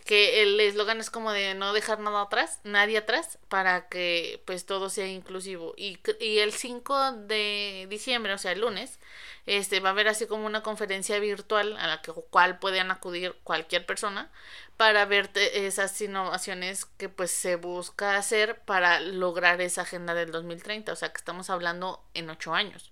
que 0.05 0.41
el 0.41 0.60
eslogan 0.60 1.00
es 1.00 1.10
como 1.10 1.31
de 1.31 1.53
no 1.53 1.74
dejar 1.74 2.00
nada 2.00 2.22
atrás, 2.22 2.60
nadie 2.63 2.98
atrás, 2.98 3.39
para 3.50 3.88
que 3.88 4.41
pues 4.46 4.65
todo 4.65 4.89
sea 4.89 5.08
inclusivo. 5.08 5.74
Y, 5.77 6.00
y 6.20 6.39
el 6.39 6.53
5 6.53 7.12
de 7.13 7.88
diciembre, 7.89 8.34
o 8.34 8.38
sea, 8.38 8.51
el 8.51 8.62
lunes, 8.62 9.00
este 9.46 9.79
va 9.79 9.89
a 9.89 9.91
haber 9.91 10.08
así 10.08 10.27
como 10.27 10.46
una 10.46 10.63
conferencia 10.63 11.20
virtual 11.20 11.77
a 11.77 11.88
la 11.88 12.01
que, 12.01 12.12
cual 12.12 12.60
puedan 12.60 12.91
acudir 12.91 13.36
cualquier 13.43 13.86
persona 13.86 14.31
para 14.77 15.05
ver 15.05 15.29
esas 15.36 16.00
innovaciones 16.01 16.86
que 16.86 17.10
pues 17.10 17.31
se 17.31 17.55
busca 17.55 18.17
hacer 18.17 18.60
para 18.62 19.00
lograr 19.00 19.62
esa 19.62 19.84
agenda 19.84 20.13
del 20.13 20.31
2030, 20.31 20.91
o 20.91 20.96
sea 20.96 21.10
que 21.10 21.17
estamos 21.17 21.50
hablando 21.50 22.03
en 22.13 22.29
ocho 22.29 22.53
años. 22.53 22.91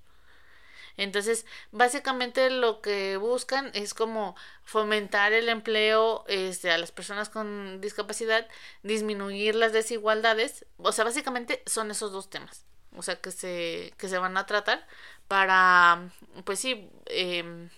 Entonces, 1.00 1.46
básicamente 1.72 2.50
lo 2.50 2.82
que 2.82 3.16
buscan 3.16 3.72
es 3.74 3.94
como 3.94 4.36
fomentar 4.66 5.32
el 5.32 5.48
empleo 5.48 6.26
este, 6.28 6.72
a 6.72 6.78
las 6.78 6.92
personas 6.92 7.30
con 7.30 7.80
discapacidad, 7.80 8.46
disminuir 8.84 9.56
las 9.56 9.72
desigualdades. 9.72 10.66
O 10.78 10.92
sea, 10.92 11.06
básicamente 11.06 11.64
son 11.66 11.90
esos 11.90 12.12
dos 12.12 12.30
temas. 12.30 12.66
O 12.98 13.02
sea, 13.02 13.16
que 13.16 13.32
se, 13.32 13.94
que 13.98 14.10
se 14.10 14.18
van 14.18 14.36
a 14.36 14.46
tratar 14.46 14.86
para, 15.30 16.10
pues 16.44 16.60
sí, 16.60 16.92
em, 17.06 17.70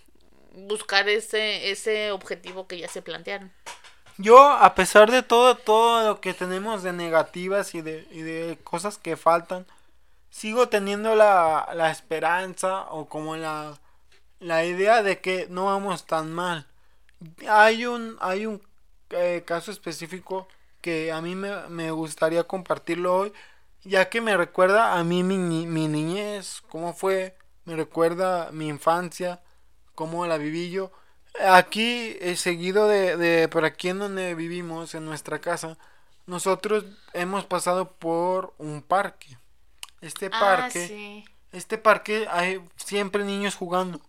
buscar 0.56 1.08
ese, 1.08 1.70
ese 1.70 2.12
objetivo 2.12 2.68
que 2.68 2.80
ya 2.80 2.88
se 2.88 3.04
plantearon. 3.04 3.52
Yo, 4.18 4.42
a 4.42 4.74
pesar 4.74 5.12
de 5.12 5.22
todo, 5.22 5.56
todo 5.56 6.08
lo 6.08 6.22
que 6.22 6.34
tenemos 6.34 6.82
de 6.82 6.92
negativas 6.92 7.76
y 7.76 7.82
de, 7.82 8.08
y 8.10 8.22
de 8.22 8.58
cosas 8.64 8.98
que 8.98 9.16
faltan, 9.16 9.68
sigo 10.32 10.70
teniendo 10.70 11.16
la, 11.16 11.70
la 11.76 11.92
esperanza 11.92 12.88
o 12.90 13.08
como 13.08 13.38
la, 13.38 13.80
la 14.40 14.66
idea 14.66 15.04
de 15.04 15.22
que 15.22 15.48
no 15.50 15.66
vamos 15.66 16.08
tan 16.08 16.34
mal. 16.34 16.68
Hay 17.48 17.86
un, 17.86 18.18
hay 18.22 18.48
un 18.48 18.62
eh, 19.12 19.44
caso 19.46 19.72
específico 19.72 20.48
que 20.82 21.12
a 21.12 21.22
mí 21.22 21.36
me, 21.36 21.68
me 21.70 21.92
gustaría 21.92 22.46
compartirlo 22.46 23.16
hoy, 23.16 23.34
ya 23.84 24.10
que 24.10 24.22
me 24.22 24.36
recuerda 24.38 24.98
a 24.98 25.04
mí 25.04 25.24
mi, 25.24 25.38
mi 25.38 25.88
niñez, 25.88 26.64
cómo 26.70 26.94
fue, 26.94 27.38
me 27.66 27.76
recuerda 27.76 28.52
mi 28.52 28.68
infancia, 28.68 29.42
cómo 29.96 30.26
la 30.26 30.38
viví 30.38 30.72
yo. 30.72 30.92
Aquí, 31.40 32.18
eh, 32.20 32.36
seguido 32.36 32.88
de, 32.88 33.18
de 33.18 33.48
por 33.48 33.66
aquí 33.66 33.90
en 33.90 34.00
donde 34.00 34.36
vivimos, 34.36 34.96
en 34.96 35.06
nuestra 35.06 35.40
casa, 35.40 35.78
nosotros 36.26 36.86
hemos 37.14 37.46
pasado 37.46 37.92
por 37.94 38.54
un 38.58 38.82
parque. 38.82 39.38
Este 40.02 40.30
parque, 40.30 40.84
Ah, 40.84 40.88
sí. 40.88 41.26
este 41.52 41.78
parque 41.78 42.28
hay 42.30 42.62
siempre 42.76 43.24
niños 43.24 43.56
jugando. 43.56 44.02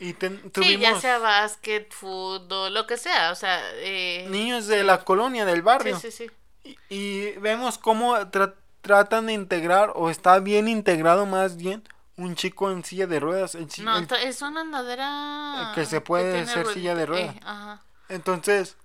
Y 0.00 0.12
ten- 0.14 0.40
Sí, 0.42 0.50
tuvimos 0.50 0.80
ya 0.80 1.00
sea 1.00 1.18
básquet, 1.18 1.92
fútbol, 1.92 2.74
lo 2.74 2.86
que 2.86 2.96
sea, 2.96 3.30
o 3.30 3.34
sea, 3.34 3.60
eh, 3.76 4.26
niños 4.28 4.66
de 4.66 4.82
la 4.82 5.04
colonia, 5.04 5.44
del 5.44 5.62
barrio. 5.62 5.98
sí, 6.00 6.10
sí, 6.10 6.28
sí. 6.64 6.76
Y, 6.88 6.94
y 6.94 7.30
vemos 7.38 7.78
cómo 7.78 8.16
tra- 8.16 8.54
tratan 8.80 9.26
de 9.26 9.34
integrar, 9.34 9.92
o 9.94 10.10
está 10.10 10.38
bien 10.40 10.66
integrado 10.66 11.26
más 11.26 11.56
bien, 11.56 11.82
un 12.16 12.34
chico 12.36 12.70
en 12.70 12.84
silla 12.84 13.06
de 13.06 13.20
ruedas. 13.20 13.54
el 13.54 13.68
No, 13.84 13.98
el- 13.98 14.08
es 14.22 14.40
una 14.42 14.62
andadera 14.62 15.72
Que 15.74 15.84
se 15.86 16.00
puede 16.00 16.40
hacer 16.40 16.66
silla 16.68 16.94
de 16.94 17.06
ruedita, 17.06 17.32
rueda. 17.32 17.38
eh, 17.38 17.40
ajá. 17.44 17.82
Entonces, 18.08 18.76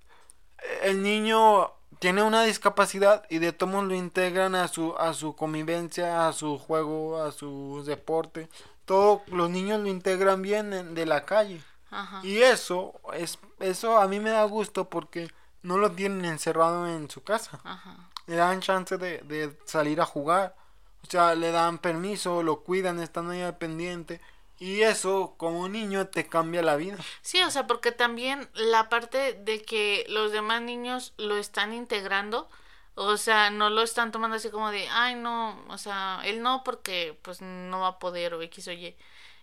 el 0.82 1.02
niño 1.02 1.72
tiene 2.00 2.22
una 2.24 2.42
discapacidad 2.42 3.24
y 3.30 3.38
de 3.38 3.52
todos 3.52 3.84
lo 3.84 3.94
integran 3.94 4.56
a 4.56 4.66
su, 4.68 4.96
a 4.98 5.14
su 5.14 5.36
convivencia, 5.36 6.26
a 6.26 6.32
su 6.32 6.58
juego, 6.58 7.22
a 7.22 7.30
su 7.30 7.84
deporte. 7.86 8.48
Todos 8.86 9.20
los 9.28 9.48
niños 9.50 9.80
lo 9.80 9.86
integran 9.88 10.42
bien 10.42 10.72
en- 10.72 10.94
de 10.96 11.06
la 11.06 11.24
calle. 11.24 11.62
Ajá. 11.92 12.20
Y 12.24 12.38
eso, 12.38 12.94
es, 13.14 13.38
eso 13.60 13.98
a 14.00 14.08
mí 14.08 14.18
me 14.18 14.30
da 14.30 14.42
gusto 14.44 14.88
porque 14.88 15.30
no 15.62 15.76
lo 15.78 15.92
tienen 15.92 16.24
encerrado 16.24 16.88
en 16.88 17.08
su 17.10 17.22
casa. 17.22 17.60
Ajá. 17.62 18.08
Le 18.26 18.36
dan 18.36 18.60
chance 18.60 18.96
de, 18.96 19.18
de 19.18 19.56
salir 19.64 20.00
a 20.00 20.06
jugar. 20.06 20.56
O 21.02 21.10
sea, 21.10 21.34
le 21.34 21.50
dan 21.50 21.78
permiso, 21.78 22.42
lo 22.42 22.60
cuidan, 22.62 23.00
están 23.00 23.30
ahí 23.30 23.42
al 23.42 23.56
pendiente. 23.58 24.20
Y 24.60 24.82
eso, 24.82 25.34
como 25.38 25.70
niño, 25.70 26.08
te 26.08 26.28
cambia 26.28 26.60
la 26.62 26.76
vida. 26.76 26.98
Sí, 27.22 27.40
o 27.40 27.50
sea, 27.50 27.66
porque 27.66 27.92
también 27.92 28.46
la 28.52 28.90
parte 28.90 29.32
de 29.32 29.62
que 29.62 30.04
los 30.08 30.32
demás 30.32 30.60
niños 30.60 31.14
lo 31.16 31.38
están 31.38 31.72
integrando, 31.72 32.46
o 32.94 33.16
sea, 33.16 33.48
no 33.48 33.70
lo 33.70 33.80
están 33.80 34.12
tomando 34.12 34.36
así 34.36 34.50
como 34.50 34.70
de, 34.70 34.86
ay, 34.90 35.14
no, 35.14 35.58
o 35.68 35.78
sea, 35.78 36.20
él 36.24 36.42
no 36.42 36.62
porque 36.62 37.18
pues 37.22 37.40
no 37.40 37.80
va 37.80 37.88
a 37.88 37.98
poder 37.98 38.34
o 38.34 38.42
X 38.42 38.68
o 38.68 38.72
Y. 38.72 38.94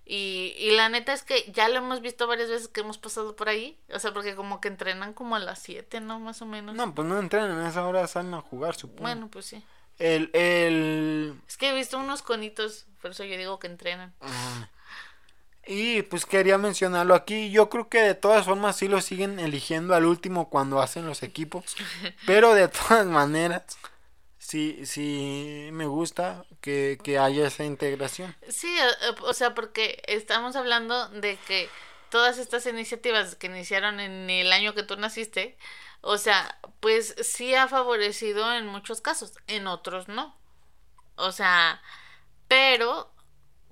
Y, 0.05 0.53
y 0.55 0.71
la 0.75 0.87
neta 0.87 1.13
es 1.13 1.23
que 1.23 1.51
ya 1.51 1.67
lo 1.67 1.77
hemos 1.77 1.99
visto 2.01 2.27
varias 2.27 2.49
veces 2.49 2.67
que 2.67 2.81
hemos 2.81 2.99
pasado 2.99 3.35
por 3.35 3.49
ahí, 3.49 3.75
o 3.91 3.97
sea, 3.97 4.13
porque 4.13 4.35
como 4.35 4.61
que 4.61 4.67
entrenan 4.67 5.13
como 5.13 5.35
a 5.35 5.39
las 5.39 5.57
7, 5.63 5.99
¿no? 5.99 6.19
Más 6.19 6.43
o 6.43 6.45
menos. 6.45 6.75
No, 6.75 6.93
pues 6.93 7.07
no 7.07 7.17
entrenan, 7.17 7.57
a 7.57 7.69
esa 7.69 7.87
hora 7.87 8.07
salen 8.07 8.35
a 8.35 8.41
jugar, 8.41 8.75
supongo. 8.75 9.01
Bueno, 9.01 9.29
pues 9.29 9.47
sí. 9.47 9.63
El, 9.97 10.29
el... 10.33 11.41
Es 11.47 11.57
que 11.57 11.71
he 11.71 11.73
visto 11.73 11.97
unos 11.97 12.21
conitos, 12.21 12.85
por 13.01 13.11
eso 13.11 13.23
yo 13.23 13.35
digo 13.35 13.57
que 13.57 13.65
entrenan. 13.65 14.13
Y 15.67 16.01
pues 16.03 16.25
quería 16.25 16.57
mencionarlo 16.57 17.13
aquí. 17.13 17.51
Yo 17.51 17.69
creo 17.69 17.89
que 17.89 18.01
de 18.01 18.15
todas 18.15 18.45
formas 18.45 18.77
sí 18.77 18.87
lo 18.87 19.01
siguen 19.01 19.39
eligiendo 19.39 19.95
al 19.95 20.05
último 20.05 20.49
cuando 20.49 20.81
hacen 20.81 21.05
los 21.05 21.23
equipos. 21.23 21.75
Pero 22.25 22.53
de 22.53 22.69
todas 22.69 23.05
maneras, 23.05 23.63
sí, 24.37 24.85
sí 24.85 25.69
me 25.73 25.85
gusta 25.85 26.45
que, 26.61 26.97
que 27.03 27.19
haya 27.19 27.47
esa 27.47 27.65
integración. 27.65 28.35
Sí, 28.47 28.73
eh, 28.77 29.15
o 29.21 29.33
sea, 29.33 29.53
porque 29.53 30.01
estamos 30.07 30.55
hablando 30.55 31.09
de 31.09 31.37
que 31.47 31.69
todas 32.09 32.37
estas 32.37 32.65
iniciativas 32.65 33.35
que 33.35 33.47
iniciaron 33.47 33.99
en 33.99 34.29
el 34.29 34.53
año 34.53 34.73
que 34.73 34.83
tú 34.83 34.95
naciste, 34.95 35.57
o 36.01 36.17
sea, 36.17 36.59
pues 36.79 37.15
sí 37.21 37.55
ha 37.55 37.67
favorecido 37.67 38.53
en 38.53 38.67
muchos 38.67 39.01
casos, 39.01 39.33
en 39.47 39.67
otros 39.67 40.07
no. 40.07 40.35
O 41.15 41.31
sea, 41.31 41.81
pero 42.47 43.11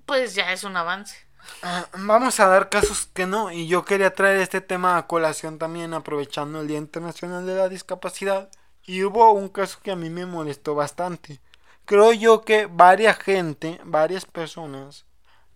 pues 0.06 0.36
ya 0.36 0.52
es 0.52 0.64
un 0.64 0.76
avance. 0.76 1.25
Ah, 1.62 1.88
vamos 1.98 2.40
a 2.40 2.48
dar 2.48 2.70
casos 2.70 3.08
que 3.14 3.26
no. 3.26 3.52
Y 3.52 3.68
yo 3.68 3.86
quería 3.86 4.14
traer 4.14 4.40
este 4.40 4.62
tema 4.62 4.98
a 4.98 5.08
colación 5.08 5.58
también 5.60 5.94
aprovechando 5.94 6.62
el 6.62 6.68
Día 6.68 6.78
Internacional 6.78 7.46
de 7.46 7.56
la 7.56 7.70
Discapacidad. 7.70 8.50
Y 8.86 9.04
hubo 9.04 9.32
un 9.32 9.50
caso 9.50 9.80
que 9.84 9.92
a 9.92 9.96
mí 9.96 10.10
me 10.10 10.26
molestó 10.26 10.76
bastante. 10.76 11.42
Creo 11.86 12.14
yo 12.14 12.42
que 12.44 12.68
varias 12.68 13.18
gente, 13.20 13.80
varias 13.86 14.26
personas 14.26 15.06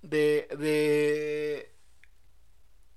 de, 0.01 0.47
de 0.57 1.75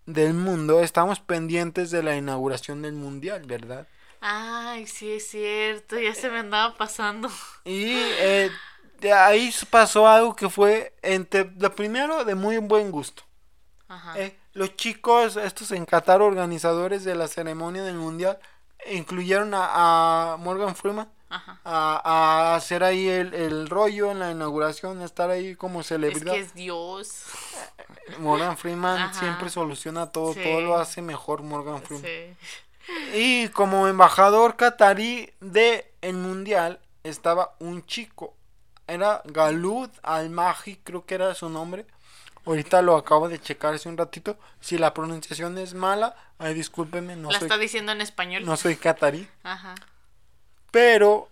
del 0.07 0.35
mundo 0.35 0.81
estamos 0.83 1.21
pendientes 1.21 1.91
de 1.91 2.03
la 2.03 2.17
inauguración 2.17 2.83
del 2.83 2.95
mundial, 2.95 3.45
¿verdad? 3.47 3.89
Ay, 4.21 4.87
sí 4.87 5.13
es 5.13 5.29
cierto, 5.29 5.99
ya 5.99 6.15
se 6.15 6.31
me 6.31 6.39
andaba 6.39 6.77
pasando. 6.77 7.29
Y 7.65 7.93
eh, 8.19 8.51
de 9.03 9.13
ahí 9.13 9.53
pasó 9.69 10.09
algo 10.09 10.35
que 10.35 10.49
fue 10.49 10.95
entre 11.03 11.51
lo 11.59 11.75
primero 11.75 12.25
de 12.25 12.35
muy 12.35 12.57
buen 12.59 12.91
gusto. 12.91 13.23
Ajá. 13.89 14.19
Eh, 14.19 14.39
los 14.55 14.75
chicos, 14.77 15.37
estos 15.37 15.71
en 15.73 15.85
Qatar, 15.85 16.23
organizadores 16.23 17.05
de 17.05 17.15
la 17.15 17.29
ceremonia 17.29 17.83
del 17.83 17.97
mundial, 17.97 18.39
incluyeron 18.91 19.53
a, 19.55 20.33
a 20.33 20.37
Morgan 20.39 20.75
Freeman 20.75 21.11
Ajá. 21.31 21.61
a, 21.65 22.01
a 22.53 22.55
hacer 22.57 22.85
ahí 22.85 23.09
el, 23.09 23.33
el 23.35 23.69
rollo 23.69 24.11
en 24.11 24.19
la 24.19 24.31
inauguración, 24.31 25.01
a 25.01 25.05
estar 25.05 25.31
ahí 25.31 25.55
como 25.57 25.81
Es 25.81 25.87
celebridad. 25.89 26.33
que 26.35 26.41
es 26.41 26.55
Dios. 26.55 27.25
Morgan 28.19 28.57
Freeman 28.57 28.99
Ajá. 29.01 29.19
siempre 29.21 29.49
soluciona 29.51 30.07
todo, 30.13 30.35
Sí. 30.35 30.41
todo 30.43 30.61
lo 30.61 30.77
hace 30.79 31.03
mejor 31.03 31.43
Morgan 31.43 31.83
Freeman. 31.83 32.07
Sí. 32.07 32.37
Y 33.15 33.49
como 33.49 33.87
embajador 33.89 34.57
catarí 34.57 35.33
de 35.41 35.93
el 36.03 36.15
mundial 36.17 36.81
estaba 37.05 37.55
un 37.61 37.85
chico, 37.87 38.35
era 38.93 39.23
Galud 39.25 39.91
Al-Mahi, 40.03 40.81
creo 40.85 41.05
que 41.07 41.15
era 41.15 41.35
su 41.35 41.49
nombre. 41.49 41.87
Ahorita 42.45 42.83
lo 42.83 42.97
acabo 42.97 43.29
de 43.29 43.41
checar 43.41 43.75
hace 43.75 43.89
un 43.89 43.97
ratito. 43.97 44.37
Si 44.61 44.77
la 44.77 44.93
pronunciación 44.95 45.59
es 45.59 45.75
mala, 45.75 46.17
ay, 46.39 46.55
discúlpeme, 46.55 47.15
no 47.17 47.31
La 47.31 47.39
soy, 47.39 47.47
está 47.47 47.59
diciendo 47.59 47.93
en 47.93 48.01
español. 48.01 48.45
no 48.45 48.57
soy 48.57 48.77
catarí. 48.77 49.29
Ajá. 49.45 49.75
Pero 50.71 51.29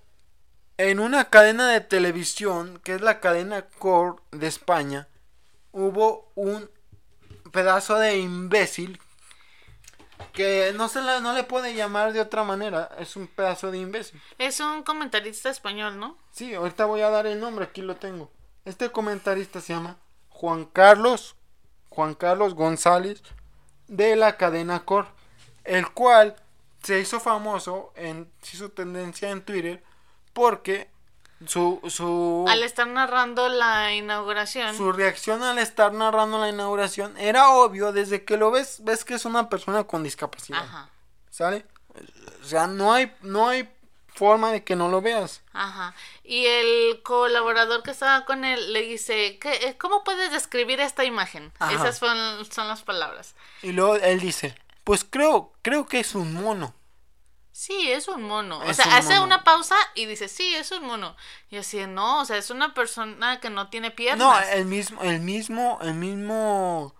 en 0.78 1.00
una 1.00 1.24
cadena 1.28 1.68
de 1.68 1.80
televisión, 1.80 2.80
que 2.84 2.94
es 2.94 3.00
la 3.00 3.20
cadena 3.20 3.62
Core 3.62 4.20
de 4.30 4.46
España, 4.46 5.08
hubo 5.72 6.30
un 6.36 6.70
pedazo 7.52 7.96
de 7.98 8.18
imbécil 8.18 9.00
que 10.32 10.72
no 10.76 10.88
se 10.88 11.00
la- 11.02 11.20
no 11.20 11.32
le 11.32 11.44
puede 11.44 11.74
llamar 11.74 12.12
de 12.12 12.20
otra 12.20 12.44
manera, 12.44 12.90
es 12.98 13.16
un 13.16 13.26
pedazo 13.26 13.70
de 13.70 13.78
imbécil. 13.78 14.20
Es 14.38 14.60
un 14.60 14.82
comentarista 14.82 15.50
español, 15.50 15.98
¿no? 15.98 16.16
Sí, 16.30 16.54
ahorita 16.54 16.84
voy 16.86 17.00
a 17.02 17.10
dar 17.10 17.26
el 17.26 17.40
nombre, 17.40 17.64
aquí 17.66 17.82
lo 17.82 17.96
tengo. 17.96 18.30
Este 18.64 18.90
comentarista 18.90 19.60
se 19.60 19.72
llama 19.74 19.98
Juan 20.28 20.64
Carlos 20.66 21.36
Juan 21.88 22.14
Carlos 22.14 22.54
González 22.54 23.22
de 23.88 24.14
la 24.16 24.36
cadena 24.36 24.84
Core, 24.84 25.08
el 25.64 25.90
cual 25.90 26.36
se 26.82 27.00
hizo 27.00 27.18
famoso 27.20 27.92
en 27.96 28.30
se 28.42 28.56
hizo 28.56 28.70
tendencia 28.70 29.30
en 29.30 29.42
Twitter 29.42 29.82
porque 30.32 30.89
su 31.46 31.80
su 31.88 32.44
Al 32.48 32.62
estar 32.62 32.86
narrando 32.86 33.48
la 33.48 33.94
inauguración. 33.94 34.76
su 34.76 34.92
reacción 34.92 35.42
al 35.42 35.58
estar 35.58 35.92
narrando 35.92 36.38
la 36.38 36.48
inauguración 36.48 37.16
era 37.16 37.50
obvio 37.50 37.92
desde 37.92 38.24
que 38.24 38.36
lo 38.36 38.50
ves 38.50 38.84
ves 38.84 39.04
que 39.04 39.14
es 39.14 39.24
una 39.24 39.48
persona 39.48 39.84
con 39.84 40.02
discapacidad. 40.02 40.62
Ajá. 40.62 40.90
¿Sale? 41.30 41.64
O 42.42 42.44
sea, 42.44 42.66
no 42.66 42.92
hay, 42.92 43.14
no 43.22 43.48
hay 43.48 43.68
forma 44.14 44.52
de 44.52 44.64
que 44.64 44.76
no 44.76 44.88
lo 44.88 45.00
veas. 45.00 45.42
Ajá. 45.52 45.94
Y 46.24 46.44
el 46.46 47.02
colaborador 47.02 47.82
que 47.82 47.90
estaba 47.90 48.24
con 48.24 48.44
él 48.44 48.72
le 48.72 48.82
dice, 48.82 49.38
¿qué, 49.40 49.52
eh, 49.52 49.76
¿cómo 49.78 50.04
puedes 50.04 50.30
describir 50.32 50.80
esta 50.80 51.04
imagen? 51.04 51.52
Ajá. 51.58 51.72
Esas 51.72 51.98
son, 51.98 52.44
son 52.50 52.68
las 52.68 52.82
palabras. 52.82 53.34
Y 53.62 53.72
luego 53.72 53.96
él 53.96 54.20
dice, 54.20 54.54
pues 54.84 55.04
creo, 55.08 55.52
creo 55.62 55.86
que 55.86 56.00
es 56.00 56.14
un 56.14 56.34
mono. 56.34 56.74
Sí, 57.60 57.92
es 57.92 58.08
un 58.08 58.22
mono. 58.22 58.58
O 58.60 58.72
sea, 58.72 58.86
un 58.86 58.92
hace 58.94 59.12
mono. 59.16 59.24
una 59.24 59.44
pausa 59.44 59.74
y 59.94 60.06
dice, 60.06 60.28
sí, 60.28 60.54
es 60.54 60.70
un 60.70 60.86
mono. 60.86 61.14
Y 61.50 61.58
así, 61.58 61.86
no, 61.86 62.22
o 62.22 62.24
sea, 62.24 62.38
es 62.38 62.48
una 62.48 62.72
persona 62.72 63.38
que 63.38 63.50
no 63.50 63.68
tiene 63.68 63.90
piernas. 63.90 64.18
No, 64.18 64.38
el 64.54 64.64
mismo, 64.64 65.02
el 65.02 65.20
mismo, 65.20 65.78
el 65.82 65.92
mismo 65.92 66.94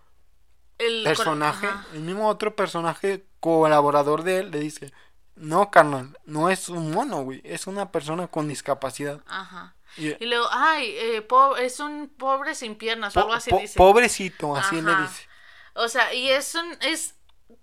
El 0.76 1.02
personaje, 1.04 1.66
el 1.94 2.00
mismo 2.00 2.28
otro 2.28 2.54
personaje 2.54 3.24
colaborador 3.40 4.22
de 4.22 4.40
él 4.40 4.50
le 4.50 4.60
dice, 4.60 4.92
no, 5.34 5.70
carnal, 5.70 6.18
no 6.26 6.50
es 6.50 6.68
un 6.68 6.90
mono, 6.90 7.22
güey, 7.22 7.40
es 7.42 7.66
una 7.66 7.90
persona 7.90 8.26
con 8.28 8.46
discapacidad. 8.46 9.22
Ajá. 9.28 9.74
Y, 9.96 10.08
Y 10.22 10.26
luego, 10.26 10.46
ay, 10.50 10.94
eh, 10.98 11.22
po- 11.22 11.56
es 11.56 11.80
un 11.80 12.12
pobre 12.18 12.54
sin 12.54 12.76
piernas 12.76 13.16
o 13.16 13.20
algo 13.20 13.32
así 13.32 13.48
po- 13.50 13.58
dice. 13.60 13.78
pobrecito, 13.78 14.54
así 14.54 14.82
le 14.82 14.94
dice. 14.94 15.26
O 15.72 15.88
sea, 15.88 16.12
y 16.12 16.28
es 16.30 16.54
un, 16.54 16.76
es 16.82 17.14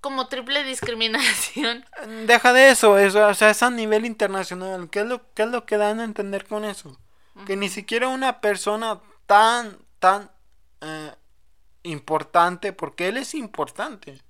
como 0.01 0.27
triple 0.27 0.63
discriminación. 0.63 1.85
Deja 2.27 2.53
de 2.53 2.69
eso, 2.69 2.97
eso, 2.97 3.27
o 3.27 3.33
sea, 3.33 3.49
es 3.49 3.63
a 3.63 3.69
nivel 3.69 4.05
internacional. 4.05 4.89
¿Qué 4.89 4.99
es 4.99 5.05
lo, 5.05 5.33
qué 5.33 5.43
es 5.43 5.49
lo 5.49 5.65
que 5.65 5.77
dan 5.77 5.99
a 5.99 6.03
entender 6.03 6.45
con 6.45 6.65
eso? 6.65 6.97
Que 7.45 7.55
ni 7.55 7.69
siquiera 7.69 8.07
una 8.07 8.41
persona 8.41 8.99
tan, 9.27 9.77
tan 9.99 10.31
eh, 10.81 11.13
importante, 11.83 12.73
porque 12.73 13.09
él 13.09 13.17
es 13.17 13.35
importante. 13.35 14.21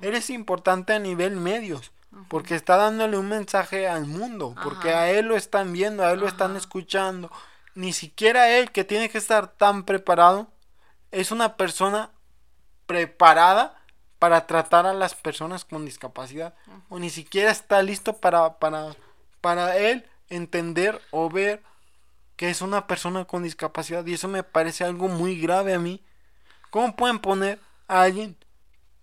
Él 0.00 0.14
es 0.14 0.30
importante 0.30 0.94
a 0.94 0.98
nivel 0.98 1.36
medios, 1.36 1.92
porque 2.28 2.54
está 2.54 2.76
dándole 2.76 3.18
un 3.18 3.28
mensaje 3.28 3.86
al 3.86 4.06
mundo, 4.06 4.54
porque 4.62 4.94
a 4.94 5.10
él 5.10 5.26
lo 5.26 5.36
están 5.36 5.72
viendo, 5.72 6.04
a 6.04 6.12
él 6.12 6.20
lo 6.20 6.26
están 6.26 6.56
escuchando. 6.56 7.30
Ni 7.74 7.92
siquiera 7.92 8.48
él, 8.48 8.72
que 8.72 8.84
tiene 8.84 9.10
que 9.10 9.18
estar 9.18 9.48
tan 9.48 9.84
preparado, 9.84 10.48
es 11.10 11.30
una 11.30 11.56
persona 11.56 12.10
preparada 12.86 13.77
para 14.18 14.46
tratar 14.46 14.86
a 14.86 14.94
las 14.94 15.14
personas 15.14 15.64
con 15.64 15.84
discapacidad. 15.84 16.54
O 16.88 16.98
ni 16.98 17.10
siquiera 17.10 17.50
está 17.50 17.82
listo 17.82 18.14
para 18.14 18.58
para 18.58 18.94
para 19.40 19.76
él 19.76 20.04
entender 20.28 21.00
o 21.10 21.28
ver 21.30 21.62
que 22.36 22.50
es 22.50 22.62
una 22.62 22.86
persona 22.86 23.24
con 23.24 23.42
discapacidad. 23.42 24.04
Y 24.06 24.14
eso 24.14 24.28
me 24.28 24.42
parece 24.42 24.84
algo 24.84 25.08
muy 25.08 25.40
grave 25.40 25.74
a 25.74 25.78
mí. 25.78 26.02
Cómo 26.70 26.94
pueden 26.96 27.18
poner 27.18 27.60
a 27.88 28.02
alguien 28.02 28.36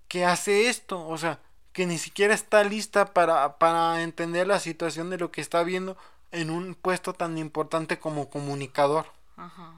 que 0.07 0.25
hace 0.25 0.69
esto 0.69 1.07
o 1.07 1.17
sea 1.17 1.39
que 1.73 1.85
ni 1.87 1.97
siquiera 1.97 2.33
está 2.33 2.63
lista 2.63 3.13
para 3.13 3.57
para 3.57 4.01
entender 4.03 4.47
la 4.47 4.59
situación 4.59 5.09
de 5.09 5.17
lo 5.17 5.31
que 5.31 5.41
está 5.41 5.63
viendo 5.63 5.97
en 6.31 6.49
un 6.49 6.75
puesto 6.75 7.13
tan 7.13 7.37
importante 7.37 7.99
como 7.99 8.29
comunicador. 8.29 9.07
Ajá. 9.37 9.73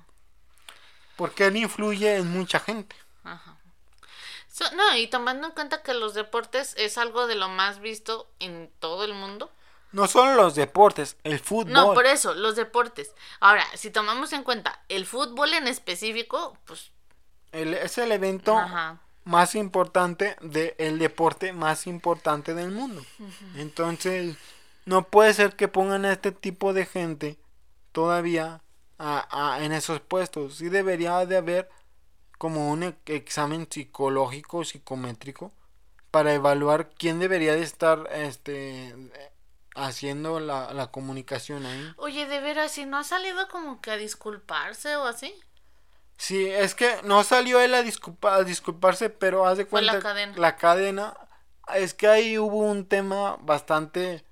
porque 1.15 1.47
él 1.47 1.57
influye 1.57 2.17
en 2.17 2.29
mucha 2.31 2.59
gente 2.59 2.95
So- 4.57 4.71
no, 4.75 4.95
y 4.97 5.05
tomando 5.07 5.45
en 5.47 5.53
cuenta 5.53 5.83
que 5.83 5.93
los 5.93 6.13
deportes 6.15 6.73
es 6.77 6.97
algo 6.97 7.27
de 7.27 7.35
lo 7.35 7.47
más 7.47 7.79
visto 7.79 8.27
en 8.39 8.71
todo 8.79 9.03
el 9.03 9.13
mundo. 9.13 9.51
No 9.91 10.07
solo 10.07 10.33
los 10.33 10.55
deportes, 10.55 11.15
el 11.23 11.39
fútbol. 11.39 11.73
No, 11.73 11.93
por 11.93 12.05
eso, 12.07 12.33
los 12.33 12.55
deportes. 12.55 13.11
Ahora, 13.39 13.63
si 13.75 13.91
tomamos 13.91 14.33
en 14.33 14.41
cuenta 14.43 14.81
el 14.89 15.05
fútbol 15.05 15.53
en 15.53 15.67
específico, 15.67 16.57
pues, 16.65 16.91
El- 17.51 17.75
es 17.75 17.97
el 17.99 18.11
evento 18.11 18.57
Ajá. 18.57 18.97
más 19.25 19.53
importante 19.53 20.35
del 20.41 20.97
deporte 20.99 21.53
más 21.53 21.85
importante 21.85 22.53
del 22.55 22.71
mundo. 22.71 23.05
Entonces, 23.55 24.35
no 24.85 25.03
puede 25.03 25.33
ser 25.33 25.55
que 25.55 25.67
pongan 25.67 26.03
a 26.05 26.13
este 26.13 26.31
tipo 26.31 26.73
de 26.73 26.85
gente 26.85 27.37
todavía 27.91 28.61
a- 28.99 29.27
a- 29.55 29.63
en 29.63 29.71
esos 29.71 29.99
puestos. 30.01 30.55
Sí 30.55 30.69
debería 30.69 31.25
de 31.25 31.37
haber 31.37 31.69
como 32.37 32.71
un 32.71 32.83
e- 32.83 32.97
examen 33.07 33.67
psicológico, 33.69 34.63
psicométrico, 34.65 35.51
para 36.11 36.33
evaluar 36.33 36.89
quién 36.91 37.19
debería 37.19 37.53
de 37.55 37.63
estar 37.63 38.09
este 38.13 38.95
haciendo 39.75 40.39
la, 40.39 40.73
la 40.73 40.87
comunicación 40.91 41.65
ahí. 41.65 41.93
oye, 41.97 42.25
de 42.25 42.39
veras, 42.39 42.71
si 42.71 42.85
no 42.85 42.97
ha 42.97 43.03
salido 43.03 43.47
como 43.49 43.81
que 43.81 43.91
a 43.91 43.97
disculparse 43.97 44.95
o 44.95 45.05
así. 45.05 45.33
Sí, 46.17 46.47
es 46.49 46.73
que 46.73 46.97
no 47.03 47.23
salió 47.23 47.59
él 47.61 47.73
a, 47.75 47.83
disculpa- 47.83 48.35
a 48.35 48.43
disculparse, 48.43 49.09
pero 49.09 49.45
haz 49.45 49.57
de 49.57 49.65
Fue 49.65 49.81
la 49.81 49.91
cuenta 49.93 50.07
cadena. 50.09 50.37
la 50.37 50.55
cadena 50.57 51.17
es 51.75 51.93
que 51.93 52.07
ahí 52.07 52.37
hubo 52.39 52.57
un 52.57 52.87
tema 52.87 53.37
bastante 53.41 54.25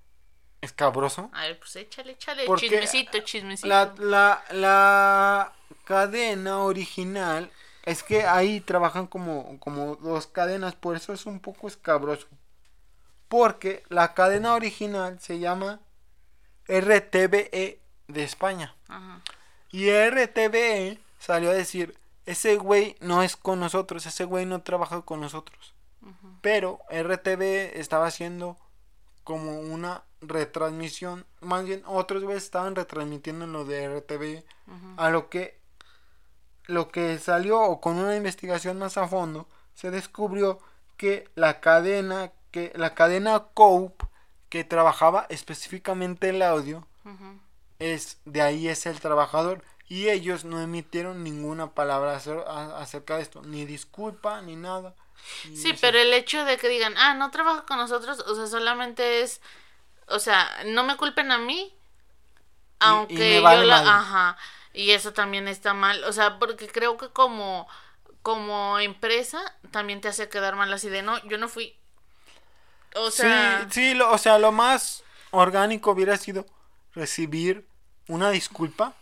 escabroso. 0.61 1.29
A 1.33 1.43
ver, 1.43 1.59
pues 1.59 1.75
échale, 1.75 2.13
échale. 2.13 2.45
Porque 2.45 2.67
Chismecito, 2.69 3.19
chismecito. 3.19 3.67
La, 3.67 3.93
la, 3.99 4.43
la 4.51 5.53
cadena 5.85 6.59
original 6.63 7.51
es 7.85 8.03
que 8.03 8.25
ahí 8.25 8.61
trabajan 8.61 9.07
como, 9.07 9.59
como 9.59 9.95
dos 9.97 10.27
cadenas, 10.27 10.75
por 10.75 10.95
eso 10.95 11.13
es 11.13 11.25
un 11.25 11.39
poco 11.39 11.67
escabroso. 11.67 12.27
Porque 13.27 13.83
la 13.89 14.13
cadena 14.13 14.53
original 14.53 15.19
se 15.19 15.39
llama 15.39 15.79
RTVE 16.67 17.79
de 18.07 18.23
España. 18.23 18.75
Ajá. 18.87 19.21
Y 19.71 19.91
RTVE 19.91 20.99
salió 21.19 21.49
a 21.49 21.53
decir, 21.53 21.97
ese 22.25 22.55
güey 22.55 22.95
no 23.01 23.23
es 23.23 23.35
con 23.35 23.59
nosotros, 23.59 24.05
ese 24.05 24.23
güey 24.25 24.45
no 24.45 24.61
trabaja 24.61 25.01
con 25.01 25.19
nosotros. 25.19 25.73
Pero 26.41 26.79
RTVE 26.89 27.79
estaba 27.79 28.07
haciendo 28.07 28.57
como 29.23 29.59
una 29.59 30.03
retransmisión, 30.21 31.25
más 31.41 31.65
bien 31.65 31.83
otros 31.87 32.23
güeyes 32.23 32.43
estaban 32.43 32.75
retransmitiendo 32.75 33.45
en 33.45 33.53
lo 33.53 33.65
de 33.65 33.99
RTVE, 33.99 34.45
a 34.97 35.09
lo 35.09 35.29
que 35.29 35.59
lo 36.67 36.89
que 36.89 37.17
salió 37.19 37.61
o 37.61 37.81
con 37.81 37.97
una 37.97 38.15
investigación 38.15 38.79
más 38.79 38.97
a 38.97 39.07
fondo 39.07 39.47
se 39.75 39.91
descubrió 39.91 40.59
que 40.97 41.29
la 41.35 41.59
cadena 41.59 42.31
que 42.51 42.71
la 42.75 42.95
cadena 42.95 43.43
Cope 43.53 44.05
que 44.49 44.63
trabajaba 44.63 45.25
específicamente 45.29 46.29
el 46.29 46.41
audio 46.41 46.87
es 47.79 48.17
de 48.25 48.41
ahí 48.41 48.67
es 48.69 48.85
el 48.85 48.99
trabajador 48.99 49.63
y 49.87 50.09
ellos 50.09 50.45
no 50.45 50.61
emitieron 50.61 51.23
ninguna 51.23 51.71
palabra 51.71 52.15
acerca 52.77 53.17
de 53.17 53.21
esto 53.23 53.41
ni 53.43 53.65
disculpa 53.65 54.41
ni 54.41 54.55
nada 54.55 54.95
Y 55.43 55.57
Sí, 55.57 55.69
eso- 55.71 55.77
pero 55.81 55.97
el 55.99 56.13
hecho 56.13 56.43
de 56.45 56.57
que 56.57 56.69
digan, 56.69 56.95
ah, 56.97 57.13
no 57.13 57.31
trabaja 57.31 57.65
con 57.65 57.77
nosotros, 57.77 58.19
o 58.27 58.35
sea, 58.35 58.47
solamente 58.47 59.21
es, 59.21 59.41
o 60.07 60.19
sea, 60.19 60.47
no 60.65 60.83
me 60.83 60.97
culpen 60.97 61.31
a 61.31 61.37
mí, 61.37 61.73
aunque 62.79 63.13
me 63.17 63.35
yo 63.35 63.41
vale 63.43 63.65
la, 63.65 63.75
madre. 63.77 63.89
ajá, 63.89 64.37
y 64.75 64.91
eso 64.91 65.13
también 65.13 65.47
está 65.47 65.73
mal, 65.73 66.03
o 66.05 66.13
sea, 66.13 66.39
porque 66.39 66.67
creo 66.69 66.97
que 66.97 67.09
como, 67.11 67.67
como 68.23 68.79
empresa 68.79 69.41
también 69.71 70.01
te 70.01 70.09
hace 70.09 70.29
quedar 70.29 70.55
mal 70.55 70.71
así 70.73 70.89
de, 70.89 71.01
no, 71.03 71.17
yo 71.27 71.37
no 71.37 71.49
fui, 71.49 71.77
o 72.95 73.11
sea, 73.11 73.65
sí, 73.65 73.67
sí, 73.71 73.93
lo- 73.93 74.11
o 74.11 74.17
sea, 74.17 74.39
lo 74.39 74.51
más 74.51 75.03
orgánico 75.31 75.91
hubiera 75.91 76.17
sido 76.17 76.45
recibir 76.93 77.67
una 78.07 78.29
disculpa 78.29 78.95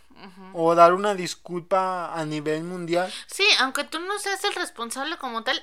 o 0.53 0.75
dar 0.75 0.93
una 0.93 1.15
disculpa 1.15 2.13
a 2.13 2.25
nivel 2.25 2.63
mundial. 2.63 3.11
sí, 3.27 3.43
aunque 3.59 3.83
tú 3.83 3.99
no 3.99 4.19
seas 4.19 4.43
el 4.43 4.53
responsable 4.55 5.17
como 5.17 5.43
tal, 5.43 5.61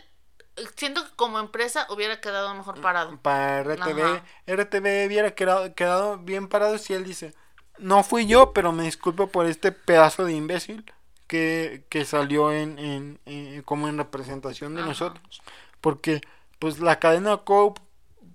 siento 0.77 1.05
que 1.05 1.15
como 1.17 1.39
empresa 1.39 1.87
hubiera 1.91 2.21
quedado 2.21 2.55
mejor 2.55 2.81
parado. 2.81 3.19
Para 3.23 3.61
RTV, 3.61 4.03
Ajá. 4.03 4.25
RTV 4.47 5.07
hubiera 5.07 5.35
quedado, 5.35 5.75
quedado 5.75 6.19
bien 6.19 6.49
parado 6.49 6.79
si 6.79 6.95
él 6.95 7.05
dice, 7.05 7.35
no 7.81 8.03
fui 8.05 8.27
yo, 8.27 8.53
pero 8.53 8.73
me 8.73 8.85
disculpo 8.85 9.29
por 9.29 9.47
este 9.47 9.73
pedazo 9.73 10.25
de 10.25 10.33
imbécil 10.35 10.85
que, 11.27 11.85
que 11.89 12.05
salió 12.05 12.53
en, 12.53 12.79
en- 12.79 13.21
en- 13.27 13.63
como 13.63 13.89
en 13.89 13.99
representación 13.99 14.75
de 14.75 14.81
Ajá. 14.83 14.89
nosotros. 14.91 15.43
Porque, 15.81 16.21
pues, 16.59 16.79
la 16.81 16.99
cadena 16.99 17.39
Cope, 17.39 17.81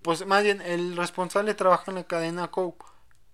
pues, 0.02 0.26
más 0.26 0.44
bien, 0.44 0.62
el 0.62 0.96
responsable 0.98 1.54
trabaja 1.54 1.92
en 1.92 1.96
la 1.96 2.04
cadena 2.06 2.50
Cope, 2.50 2.86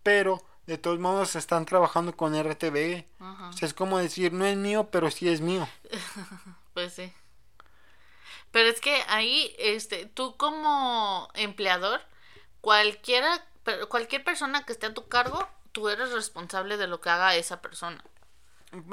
pero, 0.03 0.41
de 0.67 0.77
todos 0.77 0.99
modos, 0.99 1.35
están 1.35 1.65
trabajando 1.65 2.15
con 2.15 2.35
RTV. 2.35 3.05
Ajá. 3.19 3.49
O 3.49 3.53
sea, 3.53 3.67
es 3.67 3.73
como 3.73 3.97
decir, 3.99 4.33
no 4.33 4.45
es 4.45 4.57
mío, 4.57 4.89
pero 4.91 5.11
sí 5.11 5.29
es 5.29 5.41
mío. 5.41 5.67
Pues 6.73 6.93
sí. 6.93 7.11
Pero 8.51 8.69
es 8.69 8.81
que 8.81 9.01
ahí, 9.07 9.53
este, 9.59 10.05
tú 10.05 10.35
como 10.37 11.29
empleador, 11.35 12.01
cualquiera, 12.61 13.45
cualquier 13.89 14.23
persona 14.23 14.65
que 14.65 14.73
esté 14.73 14.87
a 14.87 14.93
tu 14.93 15.07
cargo, 15.07 15.47
tú 15.71 15.89
eres 15.89 16.11
responsable 16.11 16.77
de 16.77 16.87
lo 16.87 16.99
que 17.01 17.09
haga 17.09 17.35
esa 17.35 17.61
persona. 17.61 18.03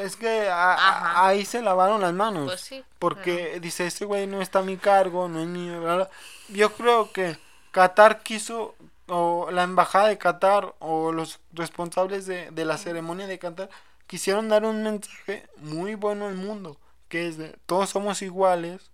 Es 0.01 0.17
que 0.17 0.49
a- 0.49 1.27
ahí 1.27 1.45
se 1.45 1.62
lavaron 1.62 2.01
las 2.01 2.12
manos. 2.12 2.47
Pues 2.47 2.61
sí, 2.61 2.85
Porque 2.99 3.61
dice, 3.61 3.87
ese 3.87 4.05
güey 4.05 4.27
no 4.27 4.43
está 4.43 4.59
a 4.59 4.62
mi 4.62 4.77
cargo, 4.77 5.29
no 5.29 5.41
es 5.41 5.47
mío. 5.47 5.81
bla, 5.81 5.95
bla". 5.97 6.11
Yo 6.49 6.73
creo 6.73 7.12
que 7.12 7.38
Qatar 7.71 8.23
quiso, 8.25 8.75
o 9.07 9.51
la 9.53 9.62
embajada 9.62 10.09
de 10.09 10.19
Qatar, 10.19 10.75
o 10.81 11.12
los 11.12 11.38
responsables 11.53 12.27
de, 12.27 12.51
de 12.51 12.64
la 12.64 12.77
ceremonia 12.77 13.27
de 13.29 13.38
Qatar, 13.38 13.71
quisieron 14.09 14.49
dar 14.49 14.64
un 14.64 14.83
mensaje 14.83 15.49
muy 15.59 15.95
bueno 15.95 16.27
al 16.27 16.35
mundo. 16.35 16.77
Que 17.09 17.29
es 17.29 17.38
de, 17.38 17.57
todos 17.67 17.91
somos 17.91 18.21
iguales 18.21 18.91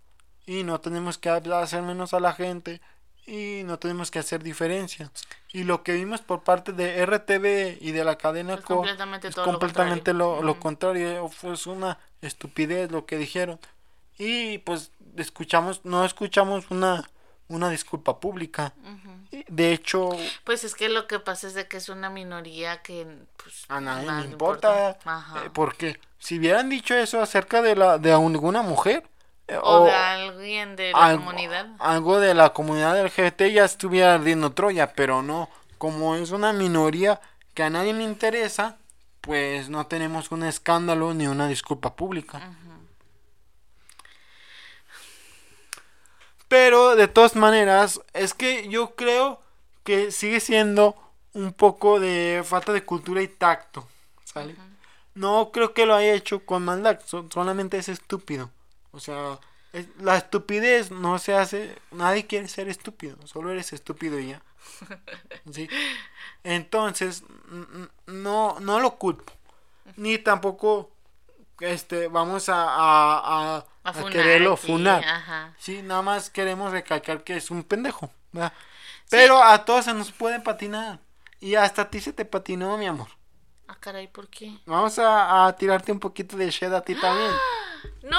y 0.46 0.64
no 0.64 0.80
tenemos 0.80 1.16
que 1.18 1.30
hacer 1.30 1.82
menos 1.82 2.12
a 2.12 2.20
la 2.20 2.34
gente. 2.34 2.82
Y 3.26 3.62
no 3.64 3.78
tenemos 3.78 4.10
que 4.10 4.18
hacer 4.18 4.42
diferencia. 4.42 5.10
Y 5.52 5.64
lo 5.64 5.82
que 5.82 5.92
vimos 5.92 6.20
por 6.20 6.42
parte 6.42 6.72
de 6.72 7.04
RTV 7.06 7.78
y 7.80 7.92
de 7.92 8.04
la 8.04 8.18
cadena 8.18 8.54
Es 8.54 8.60
Co 8.60 8.76
completamente 8.76 9.28
es 9.28 9.34
todo 9.34 9.46
lo 9.46 9.52
completamente 9.52 10.12
lo, 10.12 10.24
contrario. 10.26 10.46
lo 10.46 10.52
Ujú. 10.52 10.60
contrario. 10.60 11.28
Fue 11.28 11.54
una 11.66 11.98
estupidez 12.22 12.90
lo 12.90 13.06
que 13.06 13.16
dijeron. 13.18 13.58
Y 14.18 14.58
pues 14.58 14.90
escuchamos, 15.16 15.80
no 15.84 16.04
escuchamos 16.04 16.70
una, 16.70 17.08
una 17.48 17.70
disculpa 17.70 18.20
pública. 18.20 18.74
Y, 19.30 19.44
De 19.48 19.72
hecho, 19.72 20.10
Pues 20.44 20.64
es 20.64 20.74
que 20.74 20.88
lo 20.88 21.06
que 21.06 21.18
pasa 21.20 21.46
es 21.46 21.54
de 21.54 21.66
que 21.68 21.76
es 21.78 21.88
una 21.88 22.10
minoría 22.10 22.82
que 22.82 23.06
pues 23.42 23.64
a 23.68 23.80
nadie 23.80 24.10
le 24.10 24.30
importa. 24.32 24.98
Ajá. 25.04 25.44
eh, 25.44 25.50
porque 25.52 25.98
si 26.18 26.38
hubieran 26.38 26.68
dicho 26.68 26.94
eso 26.94 27.20
acerca 27.20 27.62
de 27.62 27.76
la 27.76 27.98
de 27.98 28.12
alguna 28.12 28.62
mujer 28.62 29.04
eh, 29.48 29.58
o, 29.62 29.84
de 29.84 29.92
alguien 29.92 30.76
de 30.76 30.92
la 30.92 31.04
algo, 31.06 31.24
comunidad. 31.24 31.66
algo 31.78 32.20
de 32.20 32.34
la 32.34 32.52
comunidad 32.52 32.98
LGBT 32.98 33.42
ya 33.52 33.64
estuviera 33.64 34.14
ardiendo 34.14 34.52
Troya, 34.52 34.92
pero 34.94 35.22
no, 35.22 35.48
como 35.78 36.16
es 36.16 36.30
una 36.30 36.52
minoría 36.52 37.20
que 37.54 37.62
a 37.62 37.70
nadie 37.70 37.92
le 37.94 38.04
interesa, 38.04 38.76
pues 39.20 39.68
no 39.68 39.86
tenemos 39.86 40.30
un 40.32 40.42
escándalo 40.44 41.14
ni 41.14 41.26
una 41.26 41.46
disculpa 41.48 41.94
pública. 41.94 42.40
Pero 46.48 46.94
de 46.96 47.08
todas 47.08 47.36
maneras, 47.36 48.00
es 48.12 48.34
que 48.34 48.68
yo 48.68 48.94
creo 48.94 49.40
que 49.82 50.12
sigue 50.12 50.40
siendo 50.40 50.94
un 51.32 51.52
poco 51.52 51.98
de 52.00 52.42
falta 52.44 52.72
de 52.72 52.84
cultura 52.84 53.22
y 53.22 53.28
tacto, 53.28 53.88
¿sale? 54.24 54.54
No 55.14 55.50
creo 55.52 55.74
que 55.74 55.86
lo 55.86 55.94
haya 55.94 56.14
hecho 56.14 56.44
con 56.44 56.64
maldad, 56.64 57.00
so- 57.04 57.28
solamente 57.32 57.78
es 57.78 57.88
estúpido. 57.88 58.50
O 58.94 59.00
sea, 59.00 59.38
es- 59.72 59.88
la 60.00 60.16
estupidez 60.16 60.90
no 60.90 61.18
se 61.18 61.34
hace, 61.34 61.76
nadie 61.90 62.26
quiere 62.26 62.48
ser 62.48 62.68
estúpido, 62.68 63.16
solo 63.26 63.50
eres 63.50 63.72
estúpido 63.72 64.18
y 64.18 64.28
ya. 64.30 64.42
¿Sí? 65.52 65.68
Entonces, 66.42 67.24
no, 68.06 68.56
no 68.60 68.80
lo 68.80 68.96
culpo. 68.96 69.32
Ni 69.96 70.18
tampoco 70.18 70.90
este, 71.60 72.08
vamos 72.08 72.48
a, 72.48 72.62
a, 72.64 73.56
a- 73.56 73.64
A 73.84 73.92
quererlo 74.10 74.56
funar. 74.56 75.04
Sí, 75.58 75.82
nada 75.82 76.02
más 76.02 76.30
queremos 76.30 76.72
recalcar 76.72 77.22
que 77.22 77.36
es 77.36 77.50
un 77.50 77.62
pendejo. 77.64 78.10
¿verdad? 78.32 78.52
Pero 79.10 79.42
a 79.42 79.64
todos 79.64 79.84
se 79.84 79.92
nos 79.94 80.10
puede 80.10 80.40
patinar. 80.40 80.98
Y 81.40 81.56
hasta 81.56 81.82
a 81.82 81.90
ti 81.90 82.00
se 82.00 82.12
te 82.12 82.24
patinó, 82.24 82.76
mi 82.78 82.86
amor. 82.86 83.08
Ah, 83.68 83.76
caray, 83.78 84.08
¿por 84.08 84.28
qué? 84.28 84.58
Vamos 84.66 84.98
a, 84.98 85.46
a 85.46 85.56
tirarte 85.56 85.92
un 85.92 86.00
poquito 86.00 86.36
de 86.36 86.50
shed 86.50 86.72
a 86.72 86.80
ti 86.82 86.94
también. 86.94 87.30
No, 88.02 88.18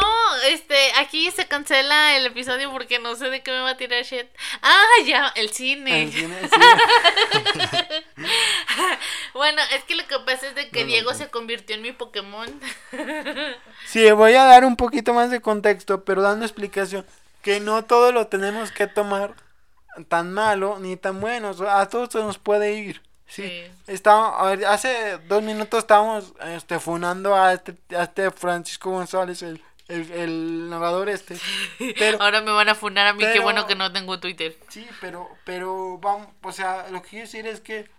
este, 0.49 0.75
aquí 0.97 1.29
se 1.31 1.47
cancela 1.47 2.17
el 2.17 2.25
episodio 2.25 2.71
porque 2.71 2.97
no 2.99 3.15
sé 3.15 3.29
de 3.29 3.43
qué 3.43 3.51
me 3.51 3.59
va 3.61 3.71
a 3.71 3.77
tirar 3.77 4.03
shit. 4.03 4.25
Ah, 4.61 4.83
ya, 5.05 5.27
el 5.35 5.51
cine. 5.51 6.03
En 6.03 6.11
cine, 6.11 6.35
sí. 6.43 8.25
Bueno, 9.33 9.61
es 9.75 9.83
que 9.83 9.95
lo 9.95 10.07
que 10.07 10.17
pasa 10.19 10.47
es 10.47 10.55
de 10.55 10.69
que 10.69 10.81
No, 10.81 10.87
Diego 10.87 11.11
no. 11.11 11.17
se 11.17 11.29
convirtió 11.29 11.75
en 11.75 11.81
mi 11.81 11.91
Pokémon. 11.91 12.49
Sí, 13.85 14.09
voy 14.11 14.33
a 14.33 14.43
dar 14.45 14.65
un 14.65 14.75
poquito 14.75 15.13
más 15.13 15.29
de 15.29 15.41
contexto, 15.41 16.03
pero 16.03 16.21
dando 16.21 16.45
explicación. 16.45 17.05
Que 17.41 17.59
no 17.59 17.85
todo 17.85 18.11
lo 18.11 18.27
tenemos 18.27 18.71
que 18.71 18.87
tomar 18.87 19.35
tan 20.09 20.33
malo 20.33 20.79
ni 20.79 20.97
tan 20.97 21.21
bueno. 21.21 21.51
A 21.69 21.87
todos 21.87 22.09
se 22.11 22.19
nos 22.19 22.37
puede 22.39 22.73
ir. 22.73 23.01
Sí. 23.27 23.43
Sí. 23.43 23.63
Está, 23.87 24.29
a 24.39 24.49
ver, 24.49 24.65
hace 24.65 25.17
dos 25.27 25.41
minutos 25.43 25.79
estábamos 25.79 26.33
este, 26.45 26.79
funando 26.79 27.35
a 27.35 27.53
este, 27.53 27.75
a 27.95 28.03
este 28.03 28.31
Francisco 28.31 28.91
González, 28.91 29.41
el, 29.41 29.61
el, 29.87 30.11
el 30.11 30.69
narrador 30.69 31.09
este. 31.09 31.37
Pero, 31.97 32.17
Ahora 32.21 32.41
me 32.41 32.51
van 32.51 32.69
a 32.69 32.75
funar 32.75 33.07
a 33.07 33.13
mí, 33.13 33.19
qué 33.19 33.31
pero- 33.33 33.43
bueno 33.43 33.65
que 33.67 33.75
no 33.75 33.91
tengo 33.91 34.19
Twitter. 34.19 34.57
Sí, 34.69 34.87
pero, 35.01 35.27
pero 35.43 35.97
vamos, 35.97 36.27
o 36.43 36.51
sea, 36.51 36.87
lo 36.91 37.01
que 37.01 37.09
quiero 37.09 37.25
decir 37.25 37.47
es 37.47 37.61
que 37.61 37.89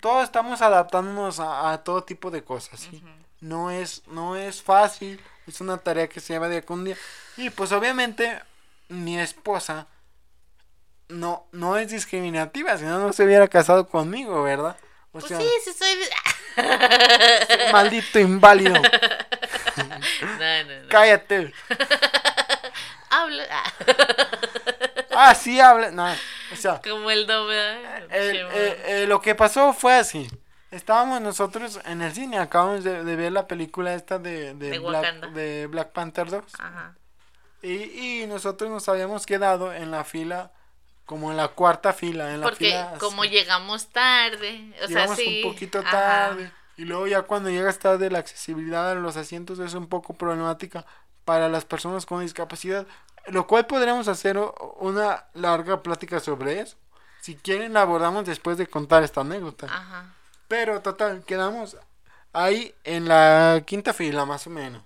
todos 0.00 0.24
estamos 0.24 0.60
adaptándonos 0.62 1.40
a, 1.40 1.72
a 1.72 1.82
todo 1.84 2.04
tipo 2.04 2.30
de 2.30 2.42
cosas, 2.44 2.80
¿sí? 2.80 3.02
No 3.40 3.70
es, 3.70 4.02
no 4.08 4.34
es 4.36 4.62
fácil, 4.62 5.20
es 5.46 5.60
una 5.60 5.78
tarea 5.78 6.08
que 6.08 6.20
se 6.20 6.32
lleva 6.32 6.48
día 6.48 6.62
con 6.62 6.84
día. 6.84 6.96
Y 7.36 7.50
pues 7.50 7.70
obviamente 7.72 8.42
mi 8.88 9.18
esposa 9.18 9.86
no, 11.08 11.48
no 11.52 11.76
es 11.76 11.90
discriminativa, 11.90 12.76
si 12.78 12.84
no, 12.84 12.98
no 12.98 13.12
se 13.12 13.24
hubiera 13.24 13.48
casado 13.48 13.88
conmigo, 13.88 14.42
¿verdad? 14.42 14.76
O 15.12 15.20
Pues 15.20 15.24
sea, 15.26 15.38
sí, 15.38 15.48
sí 15.64 15.72
soy... 15.72 15.88
maldito 17.72 18.18
inválido, 18.18 18.74
no, 20.38 20.64
no, 20.64 20.82
no. 20.82 20.88
cállate. 20.88 21.52
Habla... 23.10 23.44
ah, 25.14 25.34
sí, 25.34 25.58
habla, 25.60 25.90
no, 25.90 26.06
o 26.52 26.56
sea, 26.56 26.80
Como 26.82 27.10
el 27.10 27.26
doble. 27.26 27.56
Eh, 28.10 28.46
eh, 28.52 28.82
eh, 28.86 29.06
lo 29.08 29.20
que 29.20 29.34
pasó 29.34 29.72
fue 29.72 29.94
así. 29.94 30.28
Estábamos 30.70 31.22
nosotros 31.22 31.80
en 31.86 32.02
el 32.02 32.12
cine, 32.12 32.38
acabamos 32.38 32.84
de, 32.84 33.02
de 33.04 33.16
ver 33.16 33.32
la 33.32 33.46
película 33.46 33.94
esta 33.94 34.18
de, 34.18 34.54
de, 34.54 34.70
De 34.70 34.78
Black, 34.78 35.02
Wakanda. 35.04 35.28
de 35.28 35.66
Black 35.68 35.92
Panther 35.92 36.28
2. 36.28 36.44
Ajá. 36.58 36.94
Y, 37.62 38.22
y 38.22 38.26
nosotros 38.26 38.70
nos 38.70 38.88
habíamos 38.88 39.24
quedado 39.26 39.72
en 39.72 39.90
la 39.90 40.04
fila, 40.04 40.52
como 41.08 41.30
en 41.30 41.38
la 41.38 41.48
cuarta 41.48 41.94
fila. 41.94 42.34
En 42.34 42.42
la 42.42 42.48
Porque 42.48 42.66
fila, 42.66 42.92
como 43.00 43.24
llegamos 43.24 43.86
tarde, 43.86 44.74
o 44.74 44.88
sea, 44.88 44.88
Llegamos 44.88 45.16
sí. 45.16 45.40
un 45.42 45.52
poquito 45.52 45.78
ajá. 45.78 45.90
tarde. 45.90 46.52
Y 46.76 46.84
luego 46.84 47.06
ya 47.06 47.22
cuando 47.22 47.48
llegas 47.48 47.78
tarde 47.78 48.10
la 48.10 48.18
accesibilidad 48.18 48.90
a 48.90 48.94
los 48.94 49.16
asientos 49.16 49.58
es 49.58 49.72
un 49.72 49.86
poco 49.88 50.12
problemática 50.12 50.84
para 51.24 51.48
las 51.48 51.64
personas 51.64 52.04
con 52.04 52.20
discapacidad. 52.20 52.86
Lo 53.28 53.46
cual 53.46 53.64
podríamos 53.64 54.06
hacer 54.06 54.38
una 54.80 55.24
larga 55.32 55.82
plática 55.82 56.20
sobre 56.20 56.60
eso. 56.60 56.76
Si 57.22 57.36
quieren 57.36 57.72
la 57.72 57.80
abordamos 57.80 58.26
después 58.26 58.58
de 58.58 58.66
contar 58.66 59.02
esta 59.02 59.22
anécdota. 59.22 59.64
Ajá. 59.64 60.12
Pero 60.46 60.82
total, 60.82 61.24
quedamos 61.24 61.78
ahí 62.34 62.74
en 62.84 63.08
la 63.08 63.62
quinta 63.66 63.94
fila 63.94 64.26
más 64.26 64.46
o 64.46 64.50
menos. 64.50 64.82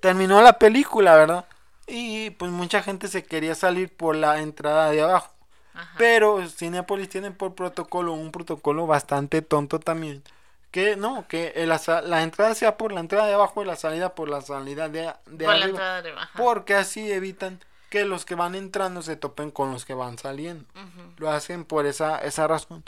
Terminó 0.00 0.40
la 0.40 0.58
película, 0.58 1.14
¿verdad? 1.14 1.44
Y 1.90 2.30
pues 2.30 2.50
mucha 2.52 2.82
gente 2.82 3.08
se 3.08 3.24
quería 3.24 3.54
salir 3.54 3.94
por 3.94 4.14
la 4.16 4.40
entrada 4.40 4.90
de 4.90 5.02
abajo. 5.02 5.32
Ajá. 5.74 5.94
Pero 5.98 6.46
Cinepolis 6.48 7.08
tienen 7.08 7.34
por 7.34 7.54
protocolo 7.54 8.12
un 8.12 8.30
protocolo 8.32 8.86
bastante 8.86 9.42
tonto 9.42 9.80
también. 9.80 10.22
Que 10.70 10.94
no, 10.96 11.26
que 11.26 11.52
el 11.56 11.72
asa- 11.72 12.00
la 12.02 12.22
entrada 12.22 12.54
sea 12.54 12.76
por 12.76 12.92
la 12.92 13.00
entrada 13.00 13.26
de 13.26 13.34
abajo 13.34 13.62
y 13.62 13.66
la 13.66 13.74
salida 13.76 14.14
por 14.14 14.28
la 14.28 14.40
salida 14.40 14.88
de, 14.88 15.12
de 15.26 15.44
Por 15.44 15.56
la 15.56 15.64
arriba. 15.64 16.02
de. 16.02 16.12
Porque 16.36 16.74
así 16.74 17.10
evitan 17.10 17.58
que 17.88 18.04
los 18.04 18.24
que 18.24 18.36
van 18.36 18.54
entrando 18.54 19.02
se 19.02 19.16
topen 19.16 19.50
con 19.50 19.72
los 19.72 19.84
que 19.84 19.94
van 19.94 20.16
saliendo. 20.16 20.64
Lo 21.16 21.28
hacen 21.30 21.64
por 21.64 21.86
esa, 21.86 22.18
esa 22.18 22.46
razón. 22.46 22.84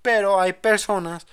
Pero 0.00 0.40
hay 0.40 0.54
personas 0.54 1.26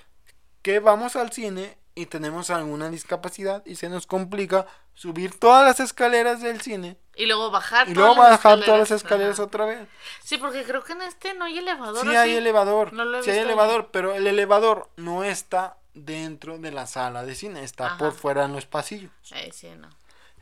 que 0.60 0.78
vamos 0.78 1.16
al 1.16 1.32
cine 1.32 1.78
y 1.94 2.04
tenemos 2.06 2.50
alguna 2.50 2.90
discapacidad 2.90 3.62
y 3.64 3.76
se 3.76 3.88
nos 3.88 4.06
complica 4.06 4.66
subir 4.92 5.38
todas 5.38 5.64
las 5.64 5.80
escaleras 5.80 6.42
del 6.42 6.60
cine 6.60 6.98
Y 7.16 7.26
luego 7.26 7.50
bajar 7.50 7.88
y 7.88 7.94
luego 7.94 8.16
bajar 8.16 8.60
todas 8.60 8.80
las 8.80 8.90
escaleras 8.90 9.34
Ajá. 9.34 9.44
otra 9.44 9.64
vez. 9.66 9.86
Sí, 10.22 10.36
porque 10.38 10.64
creo 10.64 10.82
que 10.82 10.92
en 10.92 11.02
este 11.02 11.34
no 11.34 11.44
hay 11.44 11.58
elevador. 11.58 12.02
Sí 12.02 12.08
¿o 12.08 12.18
hay 12.20 12.34
elevador, 12.36 12.92
No 12.92 13.04
lo 13.04 13.18
he 13.18 13.22
sí 13.22 13.30
hay 13.30 13.38
elevador, 13.38 13.88
pero 13.92 14.14
el 14.14 14.26
elevador 14.26 14.88
no 14.96 15.22
está 15.24 15.76
dentro 15.94 16.58
de 16.58 16.72
la 16.72 16.86
sala 16.86 17.24
de 17.24 17.34
cine, 17.34 17.62
está 17.62 17.86
Ajá. 17.86 17.98
por 17.98 18.12
fuera 18.12 18.44
en 18.44 18.52
los 18.52 18.66
pasillos. 18.66 19.12
Ay, 19.32 19.52
sí, 19.52 19.68
no. 19.78 19.88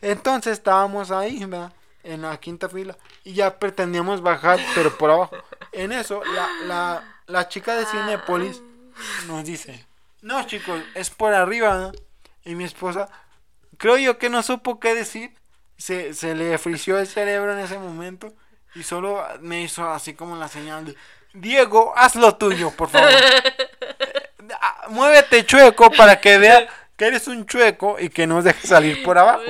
Entonces 0.00 0.54
estábamos 0.54 1.10
ahí, 1.10 1.44
¿verdad? 1.44 1.72
En 2.02 2.22
la 2.22 2.38
quinta 2.40 2.68
fila. 2.68 2.96
Y 3.22 3.34
ya 3.34 3.58
pretendíamos 3.58 4.22
bajar, 4.22 4.58
pero 4.74 4.96
por 4.96 5.10
abajo. 5.10 5.36
En 5.72 5.92
eso, 5.92 6.22
la, 6.24 6.48
la, 6.66 7.20
la 7.26 7.48
chica 7.48 7.76
de 7.76 7.86
Cinepolis 7.86 8.62
nos 9.26 9.44
dice, 9.44 9.86
no 10.22 10.42
chicos, 10.46 10.82
es 10.94 11.10
por 11.10 11.34
arriba. 11.34 11.76
¿no?". 11.78 11.92
Y 12.44 12.54
mi 12.56 12.64
esposa, 12.64 13.08
creo 13.76 13.96
yo 13.98 14.18
que 14.18 14.30
no 14.30 14.42
supo 14.42 14.80
qué 14.80 14.94
decir. 14.94 15.34
Se, 15.82 16.14
se 16.14 16.36
le 16.36 16.56
frició 16.58 16.98
el 16.98 17.08
cerebro 17.08 17.52
en 17.52 17.58
ese 17.58 17.76
momento. 17.76 18.32
Y 18.76 18.84
solo 18.84 19.26
me 19.40 19.62
hizo 19.62 19.90
así 19.90 20.14
como 20.14 20.36
la 20.36 20.46
señal 20.46 20.84
de, 20.84 20.96
Diego, 21.34 21.92
haz 21.96 22.14
lo 22.14 22.36
tuyo, 22.36 22.70
por 22.70 22.88
favor. 22.88 23.10
Ah, 24.60 24.86
Muévete 24.88 25.46
chueco 25.46 25.90
para 25.92 26.20
que 26.20 26.36
vea 26.36 26.68
que 26.96 27.06
eres 27.06 27.26
un 27.26 27.46
chueco 27.46 27.96
y 27.98 28.10
que 28.10 28.26
nos 28.26 28.44
dejes 28.44 28.68
salir 28.68 29.02
por 29.02 29.16
abajo. 29.18 29.42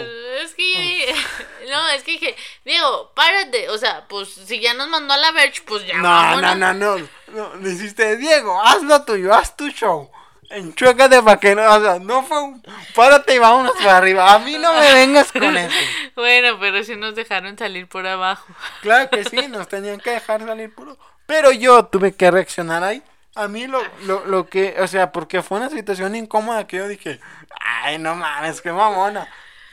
Es 0.43 0.55
que. 0.55 1.15
No, 1.69 1.89
es 1.89 2.03
que 2.03 2.13
dije, 2.13 2.37
Diego, 2.65 3.13
párate. 3.15 3.71
O 3.71 3.79
sea, 3.79 4.07
pues 4.09 4.29
si 4.29 4.61
ya 4.61 4.75
nos 4.75 4.89
mandó 4.89 5.15
a 5.15 5.17
la 5.17 5.33
Verge, 5.33 5.63
pues 5.63 5.87
ya. 5.87 5.97
No, 5.97 6.03
vámonos. 6.09 6.57
no, 6.59 6.75
no, 6.75 6.99
no, 6.99 7.09
no. 7.29 7.55
Le 7.57 7.71
hiciste, 7.71 8.17
Diego, 8.17 8.61
haz 8.63 8.83
lo 8.83 9.05
tuyo, 9.05 9.33
haz 9.33 9.57
tu 9.57 9.69
show. 9.71 10.11
Enchuécate 10.53 11.23
para 11.23 11.41
que 11.41 11.55
no, 11.55 11.63
o 11.63 11.81
sea, 11.81 11.99
no 11.99 12.23
fue 12.23 12.43
un, 12.43 12.63
párate 12.95 13.35
y 13.35 13.39
vámonos 13.39 13.73
para 13.79 13.97
arriba. 13.97 14.35
A 14.35 14.39
mí 14.39 14.59
no 14.59 14.75
me 14.75 14.93
vengas 14.93 15.33
con 15.33 15.57
eso. 15.57 15.75
Bueno, 16.15 16.59
pero 16.61 16.85
sí 16.85 16.95
nos 16.95 17.15
dejaron 17.15 17.57
salir 17.57 17.89
por 17.89 18.07
abajo. 18.07 18.47
Claro 18.83 19.09
que 19.09 19.25
sí, 19.25 19.49
nos 19.49 19.67
tenían 19.67 19.99
que 19.99 20.11
dejar 20.11 20.45
salir 20.45 20.73
puro. 20.75 20.99
Pero 21.25 21.53
yo 21.53 21.87
tuve 21.87 22.13
que 22.13 22.31
reaccionar 22.31 22.85
ahí. 22.85 23.03
A 23.35 23.49
mí 23.49 23.67
lo, 23.67 23.83
lo, 24.03 24.27
lo 24.27 24.47
que, 24.47 24.77
o 24.79 24.87
sea, 24.87 25.11
porque 25.11 25.43
fue 25.43 25.57
una 25.57 25.71
situación 25.71 26.15
incómoda 26.15 26.67
que 26.67 26.77
yo 26.77 26.87
dije, 26.87 27.19
ay, 27.59 27.99
no 27.99 28.15
mames, 28.15 28.61
qué 28.61 28.73
mamona. 28.73 29.27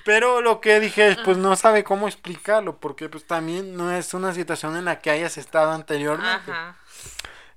Pero 0.05 0.41
lo 0.41 0.61
que 0.61 0.79
dije 0.79 1.09
es, 1.09 1.17
pues 1.17 1.37
no 1.37 1.55
sabe 1.57 1.83
cómo 1.83 2.07
explicarlo, 2.07 2.77
porque 2.77 3.09
pues 3.09 3.27
también 3.27 3.75
no 3.75 3.91
es 3.91 4.13
una 4.13 4.33
situación 4.33 4.77
en 4.77 4.85
la 4.85 5.01
que 5.01 5.11
hayas 5.11 5.37
estado 5.37 5.71
anteriormente. 5.71 6.51
Ajá. 6.51 6.77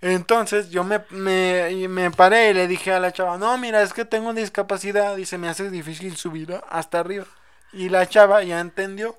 Entonces 0.02 0.70
yo 0.70 0.84
me, 0.84 1.00
me, 1.10 1.88
me 1.88 2.10
paré 2.10 2.50
y 2.50 2.54
le 2.54 2.66
dije 2.68 2.92
a 2.92 3.00
la 3.00 3.12
chava, 3.12 3.38
no, 3.38 3.56
mira, 3.58 3.82
es 3.82 3.92
que 3.94 4.04
tengo 4.04 4.32
discapacidad 4.34 5.16
y 5.16 5.26
se 5.26 5.38
me 5.38 5.48
hace 5.48 5.70
difícil 5.70 6.16
subir 6.16 6.60
hasta 6.68 7.00
arriba. 7.00 7.26
Y 7.72 7.88
la 7.88 8.08
chava 8.08 8.42
ya 8.42 8.60
entendió 8.60 9.16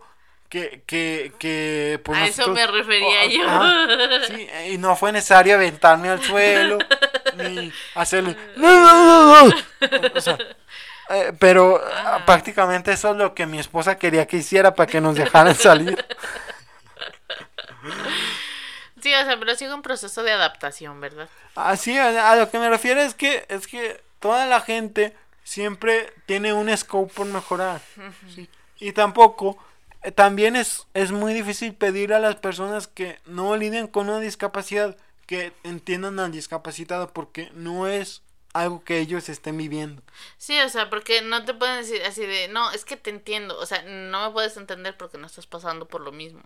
que, 0.49 0.83
que, 0.85 1.33
que 1.39 2.01
pues 2.03 2.19
A 2.19 2.25
eso 2.27 2.49
me 2.51 2.67
refería 2.67 3.21
oh, 3.25 3.29
yo. 3.29 4.25
sí, 4.27 4.47
y 4.73 4.77
no 4.77 4.95
fue 4.97 5.11
necesario 5.13 5.55
aventarme 5.55 6.09
al 6.09 6.21
suelo, 6.21 6.77
ni 7.37 7.71
hacerle... 7.95 8.35
"No, 8.57 8.67
no, 8.69 9.47
no, 9.47 9.47
no". 9.47 9.55
O 10.15 10.21
sea, 10.21 10.37
eh, 11.09 11.33
pero 11.39 11.81
ah, 12.05 12.23
prácticamente 12.25 12.91
eso 12.91 13.11
es 13.11 13.17
lo 13.17 13.33
que 13.33 13.45
mi 13.45 13.59
esposa 13.59 13.97
quería 13.97 14.27
que 14.27 14.37
hiciera 14.37 14.75
para 14.75 14.87
que 14.91 15.01
nos 15.01 15.15
dejaran 15.15 15.55
salir. 15.55 16.05
Sí, 19.03 19.13
o 19.13 19.25
sea, 19.25 19.37
pero 19.37 19.53
sigue 19.55 19.73
un 19.73 19.81
proceso 19.81 20.23
de 20.23 20.31
adaptación, 20.31 21.01
¿verdad? 21.01 21.27
Así, 21.55 21.97
a, 21.97 22.31
a 22.31 22.37
lo 22.37 22.49
que 22.49 22.57
me 22.57 22.69
refiero 22.69 23.01
es 23.01 23.13
que 23.13 23.45
es 23.49 23.67
que 23.67 24.01
toda 24.21 24.45
la 24.45 24.61
gente 24.61 25.13
siempre 25.43 26.13
tiene 26.25 26.53
un 26.53 26.75
scope 26.77 27.13
por 27.13 27.25
mejorar. 27.27 27.81
¿sí? 28.33 28.49
Y 28.79 28.93
tampoco, 28.93 29.57
eh, 30.03 30.13
también 30.13 30.55
es, 30.55 30.87
es 30.93 31.11
muy 31.11 31.33
difícil 31.33 31.75
pedir 31.75 32.13
a 32.13 32.19
las 32.19 32.37
personas 32.37 32.87
que 32.87 33.19
no 33.25 33.57
lidien 33.57 33.87
con 33.87 34.07
una 34.07 34.21
discapacidad 34.21 34.95
que 35.27 35.51
entiendan 35.63 36.17
al 36.21 36.31
discapacitado 36.31 37.11
porque 37.11 37.51
no 37.55 37.87
es 37.87 38.21
algo 38.53 38.85
que 38.85 38.99
ellos 38.99 39.27
estén 39.27 39.57
viviendo. 39.57 40.01
Sí, 40.37 40.57
o 40.61 40.69
sea, 40.69 40.89
porque 40.89 41.21
no 41.21 41.43
te 41.43 41.53
pueden 41.53 41.81
decir 41.81 42.01
así 42.03 42.25
de, 42.25 42.47
no, 42.47 42.71
es 42.71 42.85
que 42.85 42.95
te 42.95 43.09
entiendo, 43.09 43.59
o 43.59 43.65
sea, 43.65 43.81
no 43.81 44.25
me 44.25 44.33
puedes 44.33 44.55
entender 44.55 44.95
porque 44.95 45.17
no 45.17 45.27
estás 45.27 45.45
pasando 45.45 45.89
por 45.89 45.99
lo 45.99 46.13
mismo. 46.13 46.41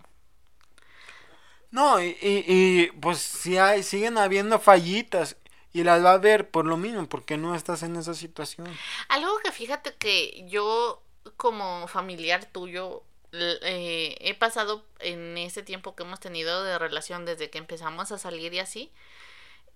No, 1.70 2.00
y, 2.00 2.16
y, 2.20 2.44
y, 2.46 2.86
pues 3.00 3.18
si 3.18 3.58
hay, 3.58 3.82
siguen 3.82 4.16
habiendo 4.16 4.58
fallitas 4.58 5.36
y 5.72 5.84
las 5.84 6.02
va 6.02 6.12
a 6.12 6.18
ver 6.18 6.50
por 6.50 6.66
lo 6.66 6.76
mismo, 6.76 7.08
porque 7.08 7.36
no 7.36 7.54
estás 7.54 7.82
en 7.82 7.96
esa 7.96 8.14
situación. 8.14 8.66
Algo 9.08 9.38
que 9.44 9.52
fíjate 9.52 9.94
que 9.94 10.46
yo 10.48 11.02
como 11.36 11.86
familiar 11.88 12.46
tuyo 12.46 13.02
eh, 13.32 14.16
he 14.20 14.34
pasado 14.34 14.86
en 15.00 15.36
ese 15.36 15.62
tiempo 15.62 15.94
que 15.94 16.02
hemos 16.02 16.20
tenido 16.20 16.64
de 16.64 16.78
relación 16.78 17.26
desde 17.26 17.50
que 17.50 17.58
empezamos 17.58 18.10
a 18.10 18.18
salir 18.18 18.54
y 18.54 18.58
así, 18.60 18.90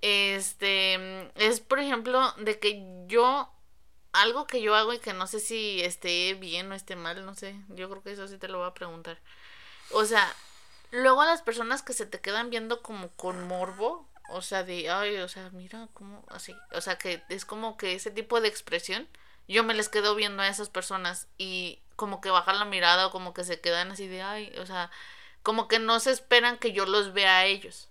este, 0.00 1.30
es 1.36 1.60
por 1.60 1.78
ejemplo 1.78 2.32
de 2.38 2.58
que 2.58 2.82
yo, 3.06 3.50
algo 4.12 4.46
que 4.46 4.62
yo 4.62 4.74
hago 4.74 4.94
y 4.94 4.98
que 4.98 5.12
no 5.12 5.26
sé 5.26 5.40
si 5.40 5.82
esté 5.82 6.34
bien 6.34 6.72
o 6.72 6.74
esté 6.74 6.96
mal, 6.96 7.24
no 7.26 7.34
sé, 7.34 7.54
yo 7.68 7.90
creo 7.90 8.02
que 8.02 8.12
eso 8.12 8.26
sí 8.26 8.38
te 8.38 8.48
lo 8.48 8.58
voy 8.58 8.68
a 8.68 8.74
preguntar. 8.74 9.20
O 9.92 10.04
sea, 10.06 10.34
luego 10.92 11.24
las 11.24 11.42
personas 11.42 11.82
que 11.82 11.94
se 11.94 12.06
te 12.06 12.20
quedan 12.20 12.50
viendo 12.50 12.82
como 12.82 13.10
con 13.10 13.48
morbo, 13.48 14.08
o 14.30 14.42
sea, 14.42 14.64
de, 14.64 14.90
ay, 14.90 15.18
o 15.18 15.28
sea, 15.28 15.50
mira, 15.52 15.88
cómo 15.94 16.24
así, 16.30 16.54
o 16.72 16.80
sea, 16.80 16.98
que 16.98 17.22
es 17.30 17.44
como 17.46 17.76
que 17.78 17.94
ese 17.94 18.12
tipo 18.12 18.40
de 18.40 18.48
expresión, 18.48 19.08
yo 19.48 19.64
me 19.64 19.74
les 19.74 19.88
quedo 19.90 20.14
viendo 20.14 20.42
a 20.42 20.48
esas 20.48 20.70
personas 20.70 21.28
y 21.38 21.80
como 21.96 22.20
que 22.20 22.30
bajan 22.30 22.58
la 22.60 22.66
mirada 22.66 23.08
o 23.08 23.12
como 23.12 23.34
que 23.34 23.44
se 23.44 23.60
quedan 23.60 23.92
así 23.92 24.08
de, 24.08 24.22
ay, 24.22 24.54
o 24.60 24.66
sea, 24.66 24.90
como 25.42 25.68
que 25.68 25.80
no 25.80 26.00
se 26.00 26.12
esperan 26.12 26.58
que 26.58 26.72
yo 26.72 26.86
los 26.86 27.14
vea 27.14 27.38
a 27.40 27.46
ellos. 27.46 27.88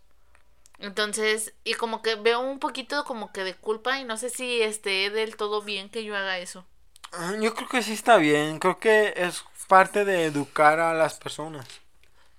Entonces, 0.80 1.54
y 1.64 1.76
como 1.76 2.02
que 2.04 2.16
veo 2.16 2.42
un 2.42 2.60
poquito 2.60 3.06
como 3.06 3.32
que 3.34 3.44
de 3.46 3.56
culpa 3.56 4.00
y 4.00 4.06
no 4.06 4.18
sé 4.18 4.30
si 4.30 4.62
esté 4.62 5.10
del 5.12 5.38
todo 5.38 5.62
bien 5.64 5.90
que 5.90 6.04
yo 6.06 6.16
haga 6.18 6.40
eso. 6.40 6.66
Ah, 7.14 7.36
Yo 7.40 7.54
creo 7.56 7.70
que 7.70 7.84
sí 7.84 7.94
está 7.94 8.18
bien, 8.18 8.60
creo 8.60 8.80
que 8.80 9.14
es 9.16 9.44
parte 9.68 10.06
de 10.06 10.26
educar 10.26 10.80
a 10.80 10.94
las 10.94 11.16
personas. 11.20 11.81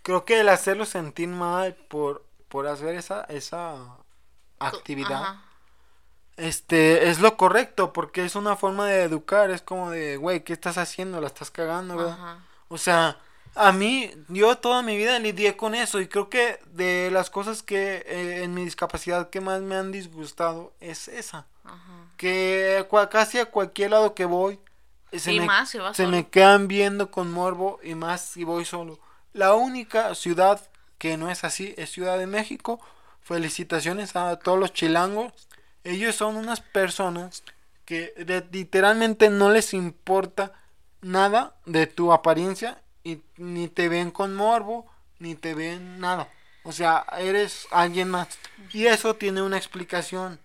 Creo 0.03 0.25
que 0.25 0.41
el 0.41 0.49
hacerlos 0.49 0.89
sentir 0.91 1.29
mal 1.29 1.75
por, 1.89 2.25
por 2.49 2.67
hacer 2.67 2.95
esa, 2.97 3.23
esa 3.25 3.99
actividad, 4.59 5.23
Ajá. 5.23 5.43
este, 6.37 7.09
es 7.11 7.21
lo 7.21 7.37
correcto, 7.37 7.93
porque 7.93 8.25
es 8.25 8.35
una 8.37 8.57
forma 8.57 8.87
de 8.87 9.03
educar, 9.03 9.51
es 9.51 9.63
como 9.63 9.91
de, 9.91 10.17
güey, 10.17 10.45
¿qué 10.45 10.53
estás 10.55 10.79
haciendo? 10.79 11.21
La 11.21 11.27
estás 11.29 11.51
cagando, 11.51 11.97
¿verdad? 11.97 12.15
Ajá. 12.15 12.39
O 12.69 12.79
sea, 12.79 13.19
a 13.55 13.73
mí, 13.73 14.11
yo 14.29 14.57
toda 14.57 14.83
mi 14.83 14.97
vida 14.97 15.19
lidié 15.19 15.57
con 15.57 15.75
eso 15.75 16.01
y 16.01 16.09
creo 16.09 16.31
que 16.31 16.59
de 16.73 17.11
las 17.13 17.29
cosas 17.31 17.63
que 17.63 18.03
eh, 18.07 18.43
en 18.45 18.55
mi 18.55 18.65
discapacidad 18.65 19.29
que 19.31 19.41
más 19.41 19.61
me 19.61 19.77
han 19.77 19.93
disgustado 19.93 20.73
es 20.81 21.09
esa. 21.09 21.47
Que 22.17 22.87
cua- 22.91 23.09
casi 23.09 23.39
a 23.39 23.47
cualquier 23.47 23.91
lado 23.91 24.15
que 24.15 24.25
voy, 24.25 24.59
eh, 25.11 25.19
se, 25.19 25.33
Y 25.33 25.41
me, 25.41 25.47
más 25.47 25.71
si 25.71 25.79
vas 25.79 25.97
se 25.97 26.07
me 26.07 26.29
quedan 26.29 26.69
viendo 26.69 27.11
con 27.11 27.31
morbo 27.31 27.79
y 27.83 27.95
más 27.95 28.23
si 28.23 28.45
voy 28.45 28.65
solo. 28.65 28.99
La 29.33 29.55
única 29.55 30.15
ciudad 30.15 30.61
que 30.99 31.17
no 31.17 31.31
es 31.31 31.45
así 31.45 31.75
es 31.77 31.91
Ciudad 31.91 32.19
de 32.19 32.27
México. 32.27 32.81
Felicitaciones 33.23 34.15
a 34.15 34.37
todos 34.39 34.59
los 34.59 34.73
chilangos. 34.73 35.33
Ellos 35.85 36.15
son 36.15 36.37
unas 36.37 36.61
personas 36.61 37.43
que 37.85 38.15
literalmente 38.53 39.31
no 39.31 39.51
les 39.51 39.75
importa 39.75 40.53
nada 41.01 41.57
de 41.67 41.87
tu 41.87 42.13
apariencia 42.13 42.81
y 43.05 43.23
ni 43.37 43.69
te 43.69 43.89
ven 43.89 44.11
con 44.11 44.35
morbo, 44.35 44.87
ni 45.19 45.35
te 45.35 45.55
ven 45.55 45.99
nada. 45.99 46.29
O 46.65 46.73
sea, 46.73 47.05
eres 47.19 47.67
alguien 47.71 48.09
más. 48.09 48.29
Y 48.73 48.87
eso 48.87 49.15
tiene 49.15 49.43
una 49.43 49.57
explicación. 49.57 50.39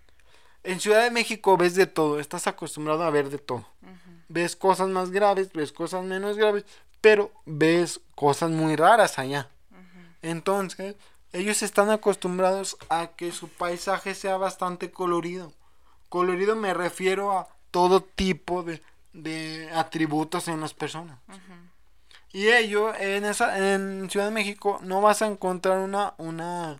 En 0.63 0.79
Ciudad 0.79 1.03
de 1.03 1.11
México 1.11 1.55
ves 1.57 1.75
de 1.75 1.85
todo, 1.87 2.19
estás 2.19 2.47
acostumbrado 2.47 3.03
a 3.03 3.09
ver 3.09 3.29
de 3.29 3.37
todo. 3.37 3.65
Ves 4.27 4.55
cosas 4.55 4.89
más 4.89 5.11
graves, 5.11 5.53
ves 5.53 5.71
cosas 5.71 6.03
menos 6.03 6.35
graves, 6.35 6.65
pero 7.01 7.31
ves 7.45 8.01
cosas 8.15 8.49
muy 8.51 8.75
raras 8.75 9.19
allá. 9.19 9.49
Entonces, 10.21 10.95
ellos 11.33 11.61
están 11.61 11.89
acostumbrados 11.89 12.77
a 12.89 13.07
que 13.07 13.31
su 13.31 13.49
paisaje 13.49 14.15
sea 14.15 14.37
bastante 14.37 14.91
colorido. 14.91 15.53
Colorido 16.09 16.55
me 16.55 16.73
refiero 16.73 17.37
a 17.37 17.47
todo 17.71 18.01
tipo 18.01 18.63
de, 18.63 18.81
de 19.13 19.69
atributos 19.73 20.47
en 20.47 20.61
las 20.61 20.73
personas. 20.73 21.19
Y 22.31 22.49
ello, 22.49 22.93
en 22.95 23.25
esa, 23.25 23.73
en 23.73 24.09
Ciudad 24.09 24.27
de 24.27 24.31
México, 24.31 24.79
no 24.83 25.01
vas 25.01 25.21
a 25.21 25.27
encontrar 25.27 25.79
una, 25.79 26.13
una, 26.17 26.79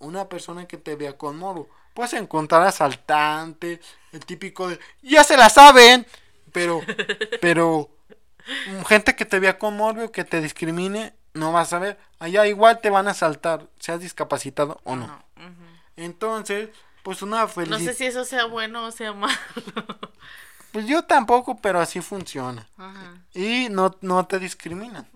una 0.00 0.28
persona 0.28 0.66
que 0.66 0.76
te 0.76 0.96
vea 0.96 1.16
con 1.16 1.36
morbo. 1.36 1.68
Puedes 1.94 2.14
encontrar 2.14 2.62
asaltante, 2.62 3.80
el 4.12 4.24
típico 4.24 4.68
de, 4.68 4.78
ya 5.02 5.24
se 5.24 5.36
la 5.36 5.50
saben, 5.50 6.06
pero, 6.52 6.80
pero, 7.40 7.90
gente 8.88 9.16
que 9.16 9.24
te 9.24 9.38
vea 9.40 9.58
con 9.58 9.76
morbo, 9.76 10.10
que 10.12 10.24
te 10.24 10.40
discrimine, 10.40 11.14
no 11.34 11.52
vas 11.52 11.72
a 11.72 11.78
ver. 11.78 11.98
Allá 12.18 12.46
igual 12.46 12.80
te 12.80 12.90
van 12.90 13.08
a 13.08 13.12
asaltar, 13.12 13.66
seas 13.78 14.00
discapacitado 14.00 14.80
o 14.84 14.96
no. 14.96 15.06
No. 15.06 15.24
Entonces, 15.96 16.70
pues 17.02 17.22
una 17.22 17.42
No 17.42 17.48
felicidad. 17.48 17.92
sé 17.92 17.94
si 17.94 18.04
eso 18.06 18.24
sea 18.24 18.46
bueno 18.46 18.84
o 18.86 18.90
sea 18.90 19.12
malo. 19.12 19.32
Pues 20.72 20.86
yo 20.86 21.02
tampoco, 21.04 21.58
pero 21.58 21.80
así 21.80 22.00
funciona. 22.00 22.66
Y 23.34 23.68
no, 23.70 23.96
no 24.00 24.26
te 24.26 24.38
discriminan. 24.38 25.06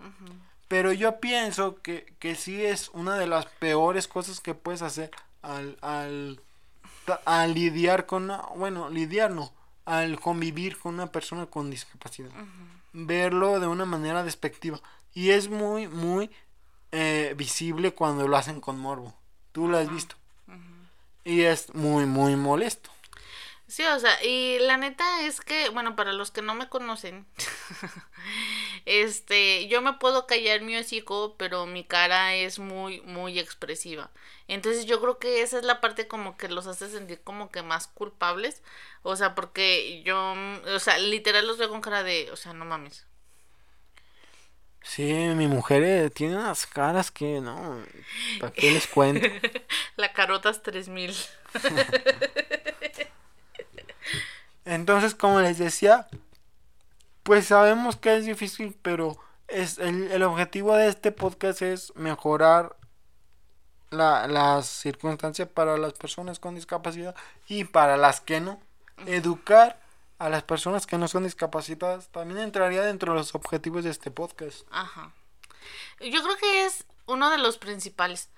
Pero 0.68 0.92
yo 0.92 1.20
pienso 1.20 1.76
que, 1.80 2.14
que 2.18 2.34
sí 2.34 2.64
es 2.64 2.90
una 2.92 3.16
de 3.16 3.26
las 3.26 3.46
peores 3.46 4.08
cosas 4.08 4.40
que 4.40 4.54
puedes 4.54 4.82
hacer 4.82 5.10
al, 5.42 5.78
al, 5.80 6.40
al 7.24 7.54
lidiar 7.54 8.04
con 8.06 8.24
una, 8.24 8.38
bueno, 8.56 8.90
lidiar 8.90 9.30
no, 9.30 9.52
al 9.84 10.18
convivir 10.20 10.76
con 10.78 10.94
una 10.94 11.06
persona 11.06 11.46
con 11.46 11.70
discapacidad. 11.70 12.30
Verlo 12.98 13.60
de 13.60 13.66
una 13.66 13.84
manera 13.84 14.24
despectiva. 14.24 14.80
Y 15.12 15.30
es 15.30 15.50
muy, 15.50 15.86
muy 15.86 16.30
eh, 16.92 17.34
visible 17.36 17.92
cuando 17.92 18.26
lo 18.26 18.38
hacen 18.38 18.60
con 18.60 18.78
morbo. 18.78 19.14
Tú 19.52 19.68
lo 19.68 19.76
has 19.76 19.90
visto. 19.90 20.16
Y 21.24 21.42
es 21.42 21.74
muy, 21.74 22.06
muy 22.06 22.36
molesto. 22.36 22.90
Sí, 23.68 23.84
o 23.84 23.98
sea, 23.98 24.22
y 24.24 24.60
la 24.60 24.76
neta 24.76 25.22
es 25.26 25.40
que, 25.40 25.68
bueno, 25.70 25.96
para 25.96 26.12
los 26.12 26.30
que 26.30 26.40
no 26.40 26.54
me 26.54 26.68
conocen, 26.68 27.26
este, 28.86 29.66
yo 29.66 29.82
me 29.82 29.94
puedo 29.94 30.26
callar 30.26 30.60
mi 30.60 30.76
hocico, 30.76 31.34
pero 31.36 31.66
mi 31.66 31.82
cara 31.82 32.34
es 32.36 32.60
muy, 32.60 33.00
muy 33.02 33.40
expresiva. 33.40 34.10
Entonces 34.46 34.86
yo 34.86 35.00
creo 35.00 35.18
que 35.18 35.42
esa 35.42 35.58
es 35.58 35.64
la 35.64 35.80
parte 35.80 36.06
como 36.06 36.36
que 36.36 36.48
los 36.48 36.68
hace 36.68 36.88
sentir 36.88 37.20
como 37.22 37.50
que 37.50 37.62
más 37.62 37.88
culpables. 37.88 38.62
O 39.08 39.14
sea, 39.14 39.36
porque 39.36 40.02
yo, 40.02 40.34
o 40.74 40.78
sea, 40.80 40.98
literal 40.98 41.46
los 41.46 41.58
veo 41.58 41.68
con 41.68 41.80
cara 41.80 42.02
de, 42.02 42.28
o 42.32 42.36
sea, 42.36 42.52
no 42.54 42.64
mames. 42.64 43.06
Sí, 44.82 45.04
mi 45.36 45.46
mujer 45.46 45.84
eh, 45.84 46.10
tiene 46.10 46.34
unas 46.34 46.66
caras 46.66 47.12
que 47.12 47.40
no. 47.40 47.84
¿Para 48.40 48.52
qué 48.52 48.72
les 48.72 48.88
cuento? 48.88 49.24
La 49.96 50.12
carotas 50.12 50.60
3000. 50.64 51.14
Entonces, 54.64 55.14
como 55.14 55.40
les 55.40 55.58
decía, 55.58 56.08
pues 57.22 57.46
sabemos 57.46 57.94
que 57.94 58.16
es 58.16 58.26
difícil, 58.26 58.76
pero 58.82 59.16
es 59.46 59.78
el, 59.78 60.10
el 60.10 60.24
objetivo 60.24 60.74
de 60.74 60.88
este 60.88 61.12
podcast 61.12 61.62
es 61.62 61.94
mejorar 61.94 62.76
la, 63.90 64.26
las 64.26 64.66
circunstancias 64.66 65.48
para 65.48 65.78
las 65.78 65.92
personas 65.92 66.40
con 66.40 66.56
discapacidad 66.56 67.14
y 67.46 67.62
para 67.62 67.96
las 67.96 68.20
que 68.20 68.40
no. 68.40 68.65
Educar 69.04 69.78
a 70.18 70.30
las 70.30 70.42
personas 70.42 70.86
que 70.86 70.96
no 70.96 71.08
son 71.08 71.24
discapacitadas, 71.24 72.08
también 72.08 72.40
entraría 72.40 72.82
dentro 72.82 73.12
de 73.12 73.18
los 73.18 73.34
objetivos 73.34 73.84
de 73.84 73.90
este 73.90 74.10
podcast. 74.10 74.62
Ajá. 74.70 75.12
Yo 76.00 76.22
creo 76.22 76.36
que 76.38 76.64
es 76.64 76.86
uno 77.06 77.28
de 77.30 77.38
los 77.38 77.58
principales, 77.58 78.30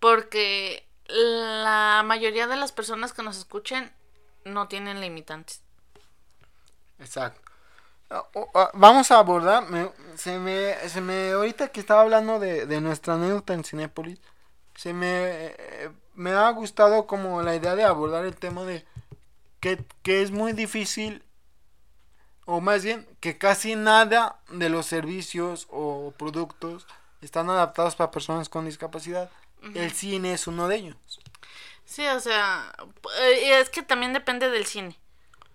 porque 0.00 0.86
la 1.06 2.02
mayoría 2.04 2.46
de 2.46 2.56
las 2.56 2.72
personas 2.72 3.12
que 3.12 3.22
nos 3.22 3.36
escuchen 3.36 3.92
no 4.44 4.68
tienen 4.68 5.00
limitantes. 5.00 5.60
Exacto. 6.98 7.40
Vamos 8.72 9.10
a 9.10 9.18
abordar, 9.18 9.68
me- 9.68 9.90
se, 10.16 10.38
me, 10.38 10.74
se 10.88 11.00
me, 11.02 11.32
ahorita 11.32 11.68
que 11.68 11.80
estaba 11.80 12.00
hablando 12.00 12.38
de, 12.38 12.64
de 12.64 12.80
nuestra 12.80 13.14
anécdota 13.14 13.52
en 13.52 13.64
Cinépolis, 13.64 14.18
se 14.74 14.94
me, 14.94 15.06
eh, 15.58 15.90
me 16.14 16.30
ha 16.32 16.48
gustado 16.50 17.06
como 17.06 17.42
la 17.42 17.54
idea 17.54 17.74
de 17.74 17.84
abordar 17.84 18.24
el 18.24 18.34
tema 18.36 18.64
de 18.64 18.86
que, 19.60 19.84
que 20.02 20.22
es 20.22 20.30
muy 20.30 20.52
difícil, 20.52 21.22
o 22.44 22.60
más 22.60 22.84
bien, 22.84 23.06
que 23.20 23.38
casi 23.38 23.76
nada 23.76 24.40
de 24.48 24.68
los 24.68 24.86
servicios 24.86 25.66
o 25.70 26.12
productos 26.16 26.86
están 27.20 27.50
adaptados 27.50 27.96
para 27.96 28.10
personas 28.10 28.48
con 28.48 28.64
discapacidad. 28.64 29.30
El 29.74 29.92
cine 29.92 30.34
es 30.34 30.46
uno 30.46 30.68
de 30.68 30.76
ellos. 30.76 30.96
Sí, 31.84 32.06
o 32.06 32.20
sea, 32.20 32.72
eh, 33.20 33.46
y 33.46 33.50
es 33.50 33.70
que 33.70 33.82
también 33.82 34.12
depende 34.12 34.50
del 34.50 34.66
cine. 34.66 34.96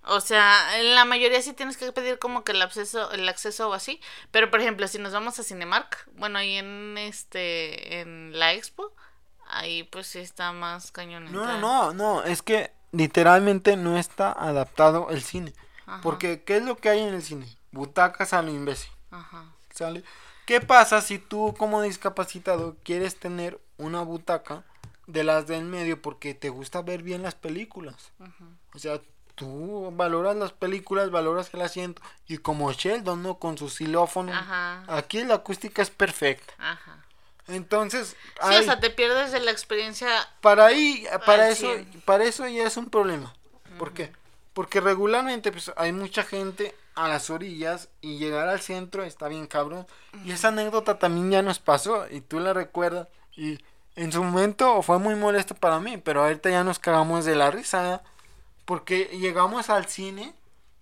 O 0.05 0.19
sea, 0.19 0.79
en 0.79 0.95
la 0.95 1.05
mayoría 1.05 1.41
sí 1.41 1.53
tienes 1.53 1.77
que 1.77 1.89
pedir 1.93 2.19
como 2.19 2.43
que 2.43 2.51
el 2.51 2.61
acceso, 2.61 3.09
el 3.11 3.27
acceso 3.29 3.69
o 3.69 3.73
así. 3.73 4.01
Pero 4.31 4.51
por 4.51 4.59
ejemplo, 4.59 4.87
si 4.87 4.99
nos 4.99 5.13
vamos 5.13 5.39
a 5.39 5.43
Cinemark, 5.43 6.09
bueno, 6.15 6.39
ahí 6.39 6.57
en 6.57 6.97
este, 6.97 8.01
en 8.01 8.37
la 8.37 8.53
expo, 8.53 8.91
ahí 9.47 9.83
pues 9.83 10.07
sí 10.07 10.19
está 10.19 10.51
más 10.51 10.91
cañón. 10.91 11.31
No, 11.31 11.45
no, 11.45 11.57
no, 11.59 11.93
no, 11.93 12.23
es 12.23 12.41
que 12.41 12.73
literalmente 12.93 13.75
no 13.75 13.97
está 13.97 14.31
adaptado 14.31 15.09
el 15.09 15.21
cine. 15.21 15.53
Ajá. 15.85 15.99
Porque, 16.01 16.43
¿qué 16.43 16.57
es 16.57 16.63
lo 16.63 16.77
que 16.77 16.87
hay 16.89 17.01
en 17.01 17.13
el 17.13 17.21
cine? 17.21 17.47
Butacas 17.73 18.31
a 18.31 18.41
lo 18.41 18.51
imbécil, 18.51 18.91
Ajá. 19.11 19.45
¿sale? 19.73 20.03
¿Qué 20.45 20.61
pasa 20.61 21.01
si 21.01 21.19
tú 21.19 21.53
como 21.57 21.81
discapacitado 21.81 22.77
quieres 22.83 23.17
tener 23.17 23.59
una 23.77 24.01
butaca 24.01 24.63
de 25.07 25.23
las 25.23 25.47
del 25.47 25.65
medio 25.65 26.01
porque 26.01 26.33
te 26.33 26.49
gusta 26.49 26.81
ver 26.81 27.01
bien 27.03 27.23
las 27.23 27.35
películas? 27.35 28.11
O 28.73 28.79
sea, 28.79 29.01
tú 29.35 29.91
valoras 29.95 30.35
las 30.35 30.51
películas, 30.51 31.09
valoras 31.11 31.53
el 31.53 31.61
asiento 31.61 32.01
y 32.27 32.37
como 32.37 32.71
Sheldon, 32.71 33.23
¿no? 33.23 33.39
Con 33.39 33.57
su 33.57 33.69
xilófono, 33.69 34.31
Ajá. 34.33 34.83
aquí 34.87 35.23
la 35.23 35.35
acústica 35.35 35.81
es 35.81 35.89
perfecta. 35.89 36.53
Ajo. 36.59 36.91
Entonces, 37.47 38.09
Sí, 38.09 38.15
hay- 38.39 38.61
o 38.61 38.63
sea, 38.63 38.79
te 38.79 38.89
pierdes 38.89 39.31
de 39.31 39.39
la 39.41 39.51
experiencia. 39.51 40.09
para 40.41 40.65
ahí 40.67 41.05
para 41.25 41.49
eso 41.49 41.67
para 42.05 42.23
eso 42.23 42.47
ya 42.47 42.63
es 42.65 42.77
un 42.77 42.89
problema 42.89 43.33
¿por 43.77 43.93
qué? 43.93 44.11
porque 44.53 44.79
regularmente 44.81 45.51
pues 45.51 45.71
hay 45.75 45.91
mucha 45.91 46.23
gente 46.23 46.75
a 46.95 47.07
las 47.07 47.29
orillas 47.29 47.89
y 48.01 48.17
llegar 48.19 48.47
al 48.47 48.61
centro 48.61 49.03
está 49.03 49.27
bien 49.27 49.47
cabrón 49.47 49.85
y 50.23 50.31
esa 50.31 50.49
anécdota 50.49 50.99
también 50.99 51.31
ya 51.31 51.41
nos 51.41 51.59
pasó 51.59 52.05
y 52.09 52.21
tú 52.21 52.39
la 52.39 52.53
recuerdas 52.53 53.07
y 53.35 53.59
en 53.95 54.11
su 54.11 54.23
momento 54.23 54.81
fue 54.83 54.99
muy 54.99 55.15
molesto 55.15 55.55
para 55.55 55.79
mí 55.79 55.97
pero 55.97 56.23
ahorita 56.23 56.49
ya 56.49 56.63
nos 56.63 56.79
cagamos 56.79 57.25
de 57.25 57.35
la 57.35 57.51
risa 57.51 57.95
¿eh? 57.95 57.99
porque 58.65 59.05
llegamos 59.13 59.69
al 59.69 59.87
cine 59.87 60.33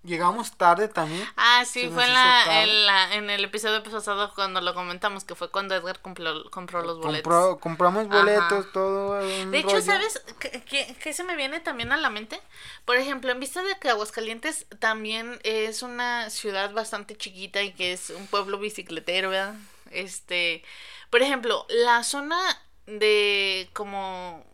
llegamos 0.04 0.52
tarde 0.58 0.88
también 0.88 1.28
Ah, 1.38 1.64
sí, 1.66 1.89
fue 1.89 2.06
en, 2.06 2.14
la, 2.14 2.64
en, 2.64 2.86
la, 2.86 3.16
en 3.16 3.30
el 3.30 3.43
episodio 3.43 3.84
pasado 3.84 4.32
cuando 4.36 4.62
lo 4.62 4.74
comentamos, 4.74 5.24
que 5.24 5.36
fue 5.36 5.49
cuando 5.52 5.76
Edgar 5.76 5.99
compró, 6.02 6.49
compró 6.49 6.82
los 6.84 6.99
boletos. 6.99 7.24
Compró- 7.34 7.60
compramos 7.60 8.08
Ajá. 8.10 8.20
boletos 8.22 8.72
todo 8.74 9.16
De 9.52 9.60
hecho, 9.60 9.70
rollo. 9.78 9.82
¿sabes 9.82 10.22
qué, 10.39 10.64
qué- 10.64 10.95
qué 11.02 11.14
se 11.14 11.24
me 11.24 11.36
viene 11.36 11.60
también 11.60 11.91
a 11.91 11.97
la 11.97 12.10
mente? 12.10 12.39
Por 12.86 12.97
ejemplo, 12.97 13.32
en 13.32 13.39
vista 13.39 13.64
de 13.64 13.78
que 13.80 13.89
Aguascalientes 13.89 14.66
también 14.80 15.39
es 15.43 15.82
una 15.84 16.30
ciudad 16.30 16.72
bastante 16.74 17.16
chiquita 17.18 17.62
y 17.62 17.74
que 17.74 17.93
es 17.93 18.10
un 18.12 18.28
pueblo 18.28 18.60
bicicletero, 18.60 19.30
¿verdad? 19.30 19.56
Este, 19.91 20.64
por 21.10 21.22
ejemplo, 21.22 21.66
la 21.70 22.04
zona 22.04 22.39
de 22.86 23.70
como 23.74 24.45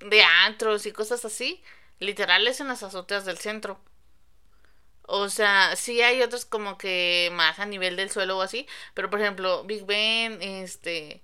de 0.00 0.22
antros 0.22 0.86
y 0.86 0.92
cosas 0.92 1.24
así, 1.24 1.62
literal 2.00 2.46
es 2.48 2.60
en 2.60 2.68
las 2.68 2.82
azoteas 2.82 3.24
del 3.24 3.38
centro. 3.38 3.80
O 5.14 5.28
sea, 5.28 5.76
sí 5.76 6.00
hay 6.00 6.22
otros 6.22 6.46
como 6.46 6.78
que 6.78 7.30
más 7.34 7.58
a 7.58 7.66
nivel 7.66 7.96
del 7.96 8.10
suelo 8.10 8.38
o 8.38 8.40
así, 8.40 8.66
pero 8.94 9.10
por 9.10 9.20
ejemplo, 9.20 9.62
Big 9.64 9.84
Ben, 9.84 10.40
este, 10.40 11.20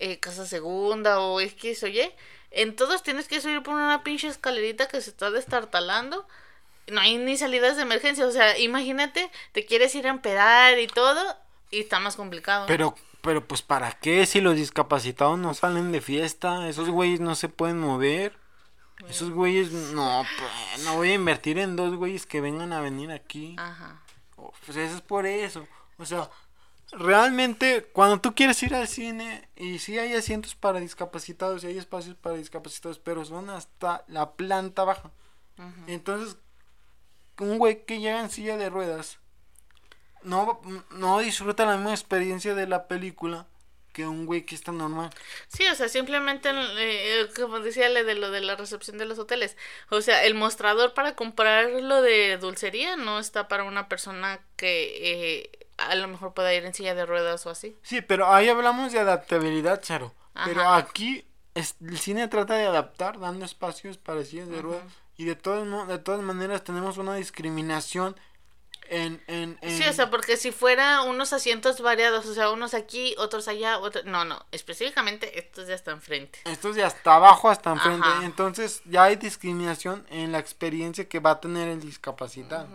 eh, 0.00 0.18
Casa 0.18 0.44
Segunda 0.44 1.20
o 1.20 1.40
X 1.40 1.84
o 1.84 1.86
Y, 1.86 2.12
en 2.50 2.74
todos 2.74 3.04
tienes 3.04 3.28
que 3.28 3.40
subir 3.40 3.62
por 3.62 3.74
una 3.74 4.02
pinche 4.02 4.26
escalerita 4.26 4.88
que 4.88 5.00
se 5.00 5.10
está 5.10 5.30
destartalando. 5.30 6.26
No 6.88 7.00
hay 7.00 7.16
ni 7.16 7.36
salidas 7.36 7.76
de 7.76 7.82
emergencia, 7.82 8.26
o 8.26 8.32
sea, 8.32 8.58
imagínate, 8.58 9.30
te 9.52 9.64
quieres 9.64 9.94
ir 9.94 10.08
a 10.08 10.10
empedar 10.10 10.76
y 10.80 10.88
todo, 10.88 11.22
y 11.70 11.78
está 11.78 12.00
más 12.00 12.16
complicado. 12.16 12.66
Pero, 12.66 12.96
pero 13.20 13.46
pues 13.46 13.62
¿para 13.62 13.92
qué 13.92 14.26
si 14.26 14.40
los 14.40 14.56
discapacitados 14.56 15.38
no 15.38 15.54
salen 15.54 15.92
de 15.92 16.00
fiesta? 16.00 16.68
Esos 16.68 16.88
güeyes 16.90 17.20
no 17.20 17.36
se 17.36 17.48
pueden 17.48 17.78
mover. 17.78 18.36
Esos 19.08 19.30
güeyes, 19.30 19.70
no, 19.70 20.24
pues, 20.38 20.84
no 20.84 20.96
voy 20.96 21.10
a 21.10 21.14
invertir 21.14 21.58
en 21.58 21.76
dos 21.76 21.94
güeyes 21.94 22.26
que 22.26 22.40
vengan 22.40 22.72
a 22.72 22.80
venir 22.80 23.10
aquí. 23.10 23.54
Ajá. 23.58 24.02
Oh, 24.36 24.52
Pues 24.64 24.76
eso 24.76 24.96
es 24.96 25.02
por 25.02 25.26
eso. 25.26 25.66
O 25.98 26.04
sea, 26.04 26.28
realmente 26.92 27.84
cuando 27.92 28.20
tú 28.20 28.34
quieres 28.34 28.62
ir 28.62 28.74
al 28.74 28.88
cine 28.88 29.48
y 29.56 29.78
sí 29.78 29.98
hay 29.98 30.14
asientos 30.14 30.54
para 30.54 30.80
discapacitados 30.80 31.62
y 31.62 31.68
hay 31.68 31.78
espacios 31.78 32.16
para 32.16 32.36
discapacitados, 32.36 32.98
pero 32.98 33.24
son 33.24 33.50
hasta 33.50 34.04
la 34.08 34.32
planta 34.32 34.84
baja. 34.84 35.10
Entonces, 35.88 36.36
un 37.40 37.58
güey 37.58 37.84
que 37.84 37.98
llega 37.98 38.20
en 38.20 38.30
silla 38.30 38.56
de 38.56 38.70
ruedas 38.70 39.18
no, 40.22 40.60
no 40.90 41.18
disfruta 41.18 41.66
la 41.66 41.76
misma 41.76 41.90
experiencia 41.92 42.54
de 42.54 42.66
la 42.66 42.86
película 42.86 43.46
que 43.92 44.06
un 44.06 44.26
güey 44.26 44.42
que 44.46 44.54
está 44.54 44.72
normal. 44.72 45.10
Sí, 45.48 45.66
o 45.66 45.74
sea, 45.74 45.88
simplemente, 45.88 46.50
eh, 46.54 47.28
como 47.36 47.60
decía 47.60 47.88
le 47.88 48.04
de 48.04 48.14
lo 48.14 48.30
de 48.30 48.40
la 48.40 48.56
recepción 48.56 48.98
de 48.98 49.04
los 49.06 49.18
hoteles, 49.18 49.56
o 49.90 50.00
sea, 50.00 50.24
el 50.24 50.34
mostrador 50.34 50.94
para 50.94 51.14
comprar 51.14 51.68
lo 51.70 52.02
de 52.02 52.36
dulcería 52.38 52.96
no 52.96 53.18
está 53.18 53.48
para 53.48 53.64
una 53.64 53.88
persona 53.88 54.40
que 54.56 55.42
eh, 55.42 55.50
a 55.78 55.94
lo 55.94 56.08
mejor 56.08 56.34
pueda 56.34 56.52
ir 56.54 56.64
en 56.64 56.74
silla 56.74 56.94
de 56.94 57.06
ruedas 57.06 57.46
o 57.46 57.50
así. 57.50 57.76
Sí, 57.82 58.00
pero 58.00 58.32
ahí 58.32 58.48
hablamos 58.48 58.92
de 58.92 58.98
adaptabilidad, 59.00 59.80
Charo. 59.82 60.14
Pero 60.44 60.68
aquí 60.68 61.24
es- 61.54 61.74
el 61.80 61.98
cine 61.98 62.28
trata 62.28 62.54
de 62.54 62.66
adaptar, 62.66 63.18
dando 63.18 63.44
espacios 63.44 63.98
para 63.98 64.24
sillas 64.24 64.48
de 64.48 64.62
ruedas. 64.62 64.84
Y 65.16 65.24
de 65.24 65.34
todas, 65.34 65.66
mo- 65.66 65.86
de 65.86 65.98
todas 65.98 66.20
maneras 66.20 66.62
tenemos 66.62 66.96
una 66.98 67.16
discriminación 67.16 68.14
en... 68.90 69.22
en, 69.26 69.58
en- 69.60 69.76
Sí, 69.78 69.84
o 69.88 69.92
sea, 69.92 70.10
porque 70.10 70.36
si 70.36 70.50
fuera 70.52 71.02
unos 71.02 71.32
asientos 71.32 71.80
variados, 71.80 72.26
o 72.26 72.34
sea, 72.34 72.50
unos 72.50 72.74
aquí, 72.74 73.14
otros 73.18 73.48
allá, 73.48 73.78
otros... 73.78 74.04
No, 74.04 74.24
no, 74.24 74.44
específicamente 74.52 75.38
estos 75.38 75.68
ya 75.68 75.74
están 75.74 75.94
enfrente. 75.94 76.40
Estos 76.44 76.76
de 76.76 76.84
hasta 76.84 77.14
abajo 77.16 77.48
hasta 77.50 77.70
enfrente. 77.72 78.06
Ajá. 78.06 78.24
Entonces 78.24 78.82
ya 78.84 79.04
hay 79.04 79.16
discriminación 79.16 80.06
en 80.10 80.32
la 80.32 80.38
experiencia 80.38 81.08
que 81.08 81.20
va 81.20 81.32
a 81.32 81.40
tener 81.40 81.68
el 81.68 81.80
discapacitado. 81.80 82.68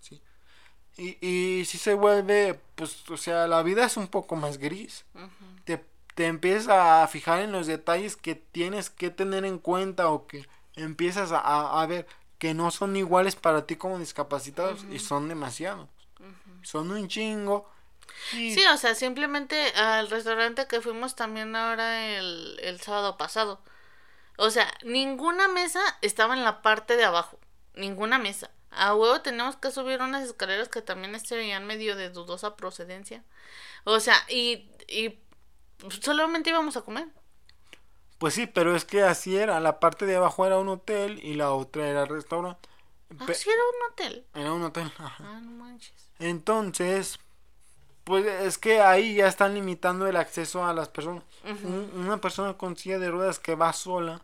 Sí. 0.00 0.20
Y, 0.96 1.26
y 1.26 1.64
si 1.64 1.78
se 1.78 1.94
vuelve, 1.94 2.60
pues, 2.74 3.08
o 3.10 3.16
sea, 3.16 3.46
la 3.48 3.62
vida 3.62 3.84
es 3.84 3.96
un 3.96 4.08
poco 4.08 4.36
más 4.36 4.58
gris. 4.58 5.04
te, 5.64 5.84
te 6.14 6.26
empiezas 6.26 6.68
a 6.68 7.06
fijar 7.08 7.40
en 7.40 7.50
los 7.52 7.66
detalles 7.66 8.16
que 8.16 8.34
tienes 8.36 8.90
que 8.90 9.10
tener 9.10 9.44
en 9.44 9.58
cuenta 9.58 10.08
o 10.10 10.26
que 10.26 10.46
empiezas 10.76 11.32
a, 11.32 11.38
a- 11.38 11.82
a 11.82 11.86
ver 11.86 12.06
que 12.44 12.52
no 12.52 12.70
son 12.70 12.94
iguales 12.94 13.36
para 13.36 13.64
ti 13.66 13.76
como 13.76 13.98
discapacitados 13.98 14.84
y 14.90 14.98
son 14.98 15.30
demasiados. 15.30 15.88
Son 16.62 16.90
un 16.90 17.08
chingo. 17.08 17.66
Y 18.34 18.52
Sí, 18.52 18.62
o 18.66 18.76
sea, 18.76 18.94
simplemente 18.94 19.70
al 19.70 20.10
restaurante 20.10 20.66
que 20.66 20.82
fuimos 20.82 21.16
también 21.16 21.56
ahora 21.56 22.18
el, 22.18 22.60
el 22.62 22.78
sábado 22.82 23.16
pasado. 23.16 23.62
O 24.36 24.50
sea, 24.50 24.70
ninguna 24.84 25.48
mesa 25.48 25.80
estaba 26.02 26.34
en 26.34 26.44
la 26.44 26.60
parte 26.60 26.98
de 26.98 27.04
abajo. 27.04 27.38
Ninguna 27.76 28.18
mesa. 28.18 28.50
A 28.70 28.94
huevo 28.94 29.22
tenemos 29.22 29.56
que 29.56 29.70
subir 29.70 30.02
unas 30.02 30.24
escaleras 30.24 30.68
que 30.68 30.82
también 30.82 31.18
se 31.20 31.36
veían 31.36 31.66
medio 31.66 31.96
de 31.96 32.10
dudosa 32.10 32.56
procedencia. 32.56 33.24
O 33.84 34.00
sea, 34.00 34.16
y, 34.28 34.68
y 34.86 35.18
solamente 36.02 36.50
íbamos 36.50 36.76
a 36.76 36.82
comer. 36.82 37.08
Pues 38.24 38.32
sí, 38.32 38.46
pero 38.46 38.74
es 38.74 38.86
que 38.86 39.02
así 39.02 39.36
era. 39.36 39.60
La 39.60 39.80
parte 39.80 40.06
de 40.06 40.16
abajo 40.16 40.46
era 40.46 40.56
un 40.58 40.70
hotel 40.70 41.20
y 41.22 41.34
la 41.34 41.50
otra 41.52 41.86
era 41.86 42.06
restaurante. 42.06 42.70
Ah, 43.18 43.26
Pe- 43.26 43.34
sí, 43.34 43.50
era 43.50 43.60
un 43.60 43.92
hotel. 43.92 44.26
Era 44.34 44.52
un 44.54 44.62
hotel. 44.62 44.90
ajá. 44.96 45.24
Ah, 45.28 45.40
no 45.42 45.50
manches. 45.50 45.92
Entonces, 46.18 47.18
pues 48.04 48.24
es 48.24 48.56
que 48.56 48.80
ahí 48.80 49.16
ya 49.16 49.26
están 49.28 49.52
limitando 49.52 50.06
el 50.06 50.16
acceso 50.16 50.64
a 50.64 50.72
las 50.72 50.88
personas. 50.88 51.22
Un- 51.44 51.90
una 51.96 52.16
persona 52.16 52.54
con 52.56 52.78
silla 52.78 52.98
de 52.98 53.10
ruedas 53.10 53.38
que 53.38 53.56
va 53.56 53.74
sola 53.74 54.22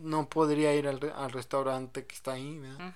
no 0.00 0.28
podría 0.28 0.74
ir 0.74 0.88
al, 0.88 1.00
re- 1.00 1.12
al 1.14 1.30
restaurante 1.30 2.04
que 2.04 2.16
está 2.16 2.32
ahí, 2.32 2.58
¿verdad? 2.58 2.92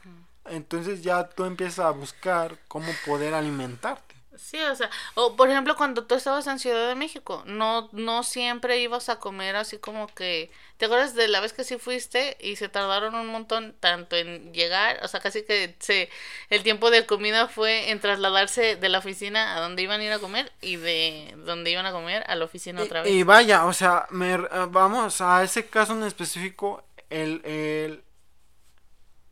Entonces 0.47 1.03
ya 1.03 1.29
tú 1.29 1.45
empiezas 1.45 1.79
a 1.87 1.91
buscar 1.91 2.59
cómo 2.67 2.89
poder 3.07 3.33
alimentarte. 3.33 4.16
Sí, 4.39 4.59
o 4.61 4.75
sea, 4.75 4.91
o 5.15 5.37
por 5.37 5.51
ejemplo 5.51 5.77
cuando 5.77 6.05
tú 6.05 6.15
estabas 6.15 6.47
en 6.47 6.59
Ciudad 6.59 6.89
de 6.89 6.95
México, 6.95 7.43
no, 7.47 7.89
no 7.93 8.23
siempre 8.23 8.81
ibas 8.81 9.09
a 9.09 9.19
comer 9.19 9.57
así 9.57 9.79
como 9.79 10.07
que, 10.09 10.51
¿te 10.77 10.87
acuerdas 10.87 11.15
de 11.15 11.29
la 11.29 11.41
vez 11.41 11.53
que 11.53 11.65
sí 11.65 11.79
fuiste 11.79 12.37
y 12.41 12.57
se 12.57 12.69
tardaron 12.69 13.15
un 13.15 13.29
montón 13.29 13.75
tanto 13.81 14.17
en 14.17 14.53
llegar, 14.53 15.01
o 15.03 15.09
sea, 15.09 15.21
casi 15.21 15.45
que 15.45 15.75
se, 15.81 16.11
el 16.51 16.63
tiempo 16.63 16.91
de 16.91 17.07
comida 17.07 17.49
fue 17.49 17.91
en 17.91 18.01
trasladarse 18.01 18.77
de 18.77 18.89
la 18.89 18.99
oficina 18.99 19.57
a 19.57 19.61
donde 19.61 19.83
iban 19.83 20.01
a 20.01 20.05
ir 20.05 20.13
a 20.13 20.19
comer 20.19 20.53
y 20.61 20.77
de 20.77 21.35
donde 21.45 21.71
iban 21.71 21.87
a 21.87 21.93
comer 21.93 22.25
a 22.27 22.35
la 22.35 22.45
oficina 22.45 22.83
otra 22.83 23.03
vez. 23.03 23.13
Y, 23.13 23.21
y 23.21 23.23
vaya, 23.23 23.67
o 23.67 23.73
sea, 23.73 24.07
me, 24.11 24.35
eh, 24.35 24.49
vamos 24.71 25.21
a 25.21 25.43
ese 25.43 25.67
caso 25.67 25.93
en 25.95 26.03
específico, 26.05 26.85
el, 27.11 27.41
el, 27.45 28.05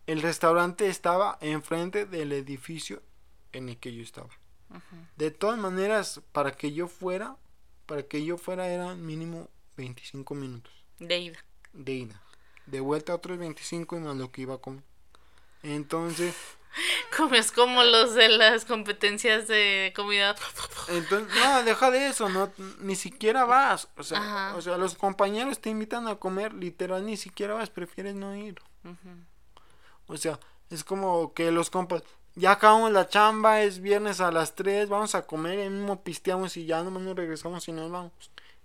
el 0.07 0.23
restaurante 0.23 0.89
estaba 0.89 1.39
enfrente 1.41 2.07
del 2.07 2.33
edificio 2.33 3.03
en 3.53 3.69
el 3.69 3.79
que 3.79 3.95
yo 3.95 4.03
estaba. 4.03 4.29
De 5.17 5.31
todas 5.31 5.59
maneras, 5.59 6.21
para 6.33 6.53
que 6.53 6.73
yo 6.73 6.89
fuera, 6.89 7.37
para 7.87 8.03
que 8.05 8.25
yo 8.25 8.37
fuera 8.39 8.69
eran 8.69 9.05
mínimo 9.05 9.49
25 9.77 10.35
minutos 10.35 10.73
De 10.99 11.19
ida. 11.19 11.39
de 11.73 11.93
ida. 11.93 12.21
De 12.67 12.81
vuelta 12.81 13.15
otros 13.15 13.39
25 13.39 13.97
y 13.97 14.01
más 14.01 14.17
lo 14.17 14.31
que 14.33 14.43
iba 14.43 14.55
a 14.55 14.59
comer. 14.59 14.83
Entonces, 15.63 16.35
Comes 17.17 17.53
como 17.53 17.85
los 17.85 18.15
de 18.15 18.29
las 18.29 18.65
competencias 18.65 19.47
de 19.47 19.93
comida. 19.95 20.35
entonces, 20.89 21.33
no, 21.37 21.63
deja 21.63 21.91
de 21.93 22.09
eso, 22.09 22.29
no, 22.29 22.51
ni 22.81 22.97
siquiera 22.97 23.45
vas. 23.45 23.89
O 23.97 24.03
sea, 24.03 24.19
Ajá. 24.19 24.57
o 24.57 24.61
sea, 24.63 24.77
los 24.77 24.97
compañeros 24.97 25.61
te 25.61 25.71
invitan 25.71 26.09
a 26.09 26.17
comer, 26.17 26.53
literal, 26.53 27.07
ni 27.07 27.17
siquiera 27.17 27.55
vas, 27.55 27.71
prefieres 27.71 28.15
no 28.17 28.35
ir. 28.37 28.61
O 30.07 30.17
sea, 30.17 30.41
es 30.71 30.83
como 30.83 31.33
que 31.33 31.51
los 31.53 31.71
compas, 31.71 32.03
ya 32.37 32.53
acabamos 32.53 32.93
la 32.93 33.09
chamba, 33.09 33.63
es 33.63 33.81
viernes 33.81 34.21
a 34.21 34.31
las 34.31 34.55
3, 34.55 34.89
vamos 34.89 35.15
a 35.15 35.27
comer, 35.27 35.59
y 35.59 35.71
mismo 35.71 36.03
pisteamos 36.03 36.57
y 36.57 36.67
ya 36.67 36.83
nomás 36.83 37.03
nos 37.03 37.17
regresamos 37.17 37.69
y 37.69 37.73
nos 37.73 37.91
vamos. 37.91 38.13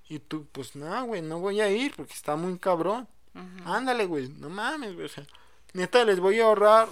Y 0.07 0.19
tú, 0.19 0.47
pues 0.51 0.75
nada, 0.75 1.01
güey, 1.01 1.21
no 1.21 1.39
voy 1.39 1.61
a 1.61 1.69
ir 1.69 1.95
porque 1.95 2.13
está 2.13 2.35
muy 2.35 2.57
cabrón. 2.57 3.07
Ándale, 3.65 4.05
güey, 4.05 4.27
no 4.27 4.49
mames, 4.49 4.95
güey. 4.95 5.05
O 5.05 5.09
sea, 5.09 5.25
neta, 5.73 6.03
les 6.03 6.19
voy 6.19 6.39
a 6.39 6.45
ahorrar 6.45 6.89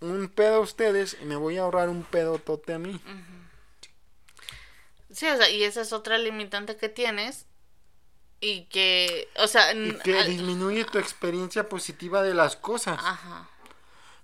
un 0.00 0.28
pedo 0.28 0.56
a 0.56 0.60
ustedes 0.60 1.16
y 1.20 1.24
me 1.24 1.36
voy 1.36 1.58
a 1.58 1.62
ahorrar 1.62 1.88
un 1.88 2.04
pedo 2.04 2.38
tote 2.38 2.72
a 2.72 2.78
mí. 2.78 3.00
Sí, 5.10 5.26
o 5.26 5.36
sea, 5.36 5.50
y 5.50 5.64
esa 5.64 5.80
es 5.80 5.92
otra 5.92 6.16
limitante 6.16 6.76
que 6.76 6.88
tienes. 6.88 7.46
Y 8.40 8.62
que, 8.66 9.28
o 9.36 9.48
sea, 9.48 9.74
Y 9.74 9.98
que 9.98 10.22
disminuye 10.24 10.84
tu 10.84 10.98
experiencia 10.98 11.68
positiva 11.68 12.22
de 12.22 12.32
las 12.34 12.56
cosas. 12.56 12.98
ajá. 12.98 13.48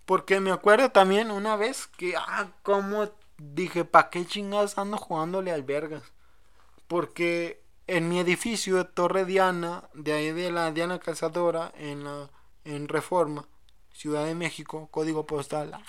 Porque 0.06 0.40
me 0.40 0.50
acuerdo 0.52 0.90
también 0.90 1.30
una 1.30 1.56
vez 1.56 1.88
que, 1.88 2.14
ah, 2.16 2.48
como 2.62 3.10
dije, 3.38 3.84
¿pa' 3.84 4.08
qué 4.08 4.24
chingados 4.24 4.78
ando 4.78 4.96
jugándole 4.96 5.50
al 5.52 5.62
vergas? 5.64 6.02
Porque 6.86 7.60
en 7.86 8.08
mi 8.08 8.18
edificio 8.20 8.76
de 8.76 8.84
Torre 8.84 9.24
Diana, 9.24 9.84
de 9.94 10.12
ahí 10.12 10.32
de 10.32 10.50
la 10.50 10.70
Diana 10.72 10.98
Cazadora, 10.98 11.72
en 11.76 12.04
la 12.04 12.30
en 12.64 12.88
Reforma, 12.88 13.46
Ciudad 13.92 14.24
de 14.26 14.34
México, 14.34 14.88
código 14.90 15.26
postal. 15.26 15.72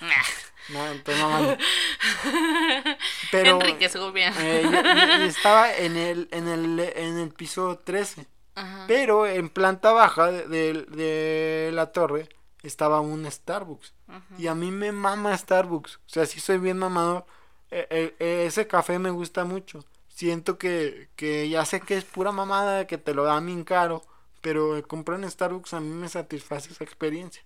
No, 0.70 0.86
entonces 0.86 1.24
no. 1.24 1.56
Pero 3.30 3.52
Enrique 3.52 3.86
eh, 3.86 4.62
yo- 4.64 4.70
yo 5.18 5.24
estaba 5.24 5.74
en 5.74 5.96
el, 5.96 6.28
en 6.30 6.46
el, 6.46 6.78
en 6.80 7.18
el 7.18 7.30
piso 7.30 7.78
13. 7.78 8.26
Ajá. 8.54 8.84
Pero 8.86 9.26
en 9.26 9.48
planta 9.48 9.92
baja 9.92 10.30
de, 10.30 10.46
de- 10.46 10.84
de 10.84 11.70
la 11.72 11.92
torre 11.92 12.28
estaba 12.62 13.00
un 13.00 13.24
Starbucks. 13.30 13.94
Y 14.38 14.46
a 14.46 14.54
mí 14.54 14.70
me 14.70 14.92
mama 14.92 15.36
Starbucks. 15.36 15.96
O 15.96 16.00
sea, 16.08 16.26
sí 16.26 16.40
soy 16.40 16.58
bien 16.58 16.78
mamador. 16.78 17.26
Eh, 17.70 17.86
eh, 17.90 18.16
eh, 18.18 18.44
ese 18.46 18.66
café 18.66 18.98
me 18.98 19.10
gusta 19.10 19.44
mucho. 19.44 19.84
Siento 20.08 20.58
que, 20.58 21.08
que 21.16 21.48
ya 21.48 21.64
sé 21.64 21.80
que 21.80 21.96
es 21.96 22.04
pura 22.04 22.32
mamada, 22.32 22.86
que 22.86 22.98
te 22.98 23.14
lo 23.14 23.24
dan 23.24 23.46
bien 23.46 23.64
caro. 23.64 24.02
Pero 24.40 24.82
comprar 24.86 25.20
en 25.20 25.30
Starbucks 25.30 25.74
a 25.74 25.80
mí 25.80 25.88
me 25.88 26.08
satisface 26.08 26.70
esa 26.72 26.84
experiencia. 26.84 27.42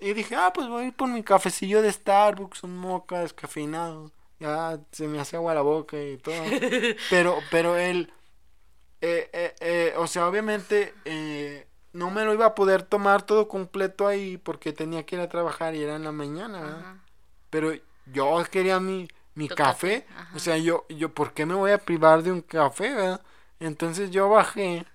Y 0.00 0.14
dije, 0.14 0.34
ah, 0.34 0.52
pues 0.52 0.68
voy 0.68 0.84
a 0.84 0.86
ir 0.88 0.94
por 0.94 1.08
mi 1.08 1.22
cafecillo 1.22 1.82
de 1.82 1.92
Starbucks, 1.92 2.64
un 2.64 2.76
moca 2.76 3.20
descafeinado. 3.20 4.10
Ya 4.38 4.80
se 4.92 5.06
me 5.06 5.20
hace 5.20 5.36
agua 5.36 5.54
la 5.54 5.60
boca 5.62 6.00
y 6.00 6.16
todo. 6.18 6.34
pero, 7.10 7.38
pero 7.50 7.76
él, 7.76 8.10
eh, 9.00 9.30
eh, 9.32 9.54
eh, 9.60 9.94
o 9.96 10.06
sea, 10.06 10.28
obviamente 10.28 10.94
eh, 11.04 11.66
no 11.92 12.10
me 12.10 12.24
lo 12.24 12.32
iba 12.34 12.46
a 12.46 12.54
poder 12.54 12.82
tomar 12.82 13.22
todo 13.22 13.48
completo 13.48 14.06
ahí 14.06 14.38
porque 14.38 14.72
tenía 14.72 15.04
que 15.04 15.16
ir 15.16 15.22
a 15.22 15.28
trabajar 15.28 15.74
y 15.74 15.82
era 15.82 15.96
en 15.96 16.04
la 16.04 16.12
mañana. 16.12 16.60
¿verdad? 16.60 16.94
Pero 17.50 17.72
yo 18.06 18.42
quería 18.50 18.80
mi, 18.80 19.08
mi 19.34 19.48
café. 19.48 20.06
O 20.34 20.38
sea, 20.38 20.56
yo, 20.58 20.86
yo, 20.88 21.12
¿por 21.14 21.32
qué 21.32 21.46
me 21.46 21.54
voy 21.54 21.72
a 21.72 21.78
privar 21.78 22.22
de 22.22 22.32
un 22.32 22.42
café, 22.42 22.94
verdad? 22.94 23.22
Entonces 23.58 24.10
yo 24.10 24.28
bajé 24.28 24.86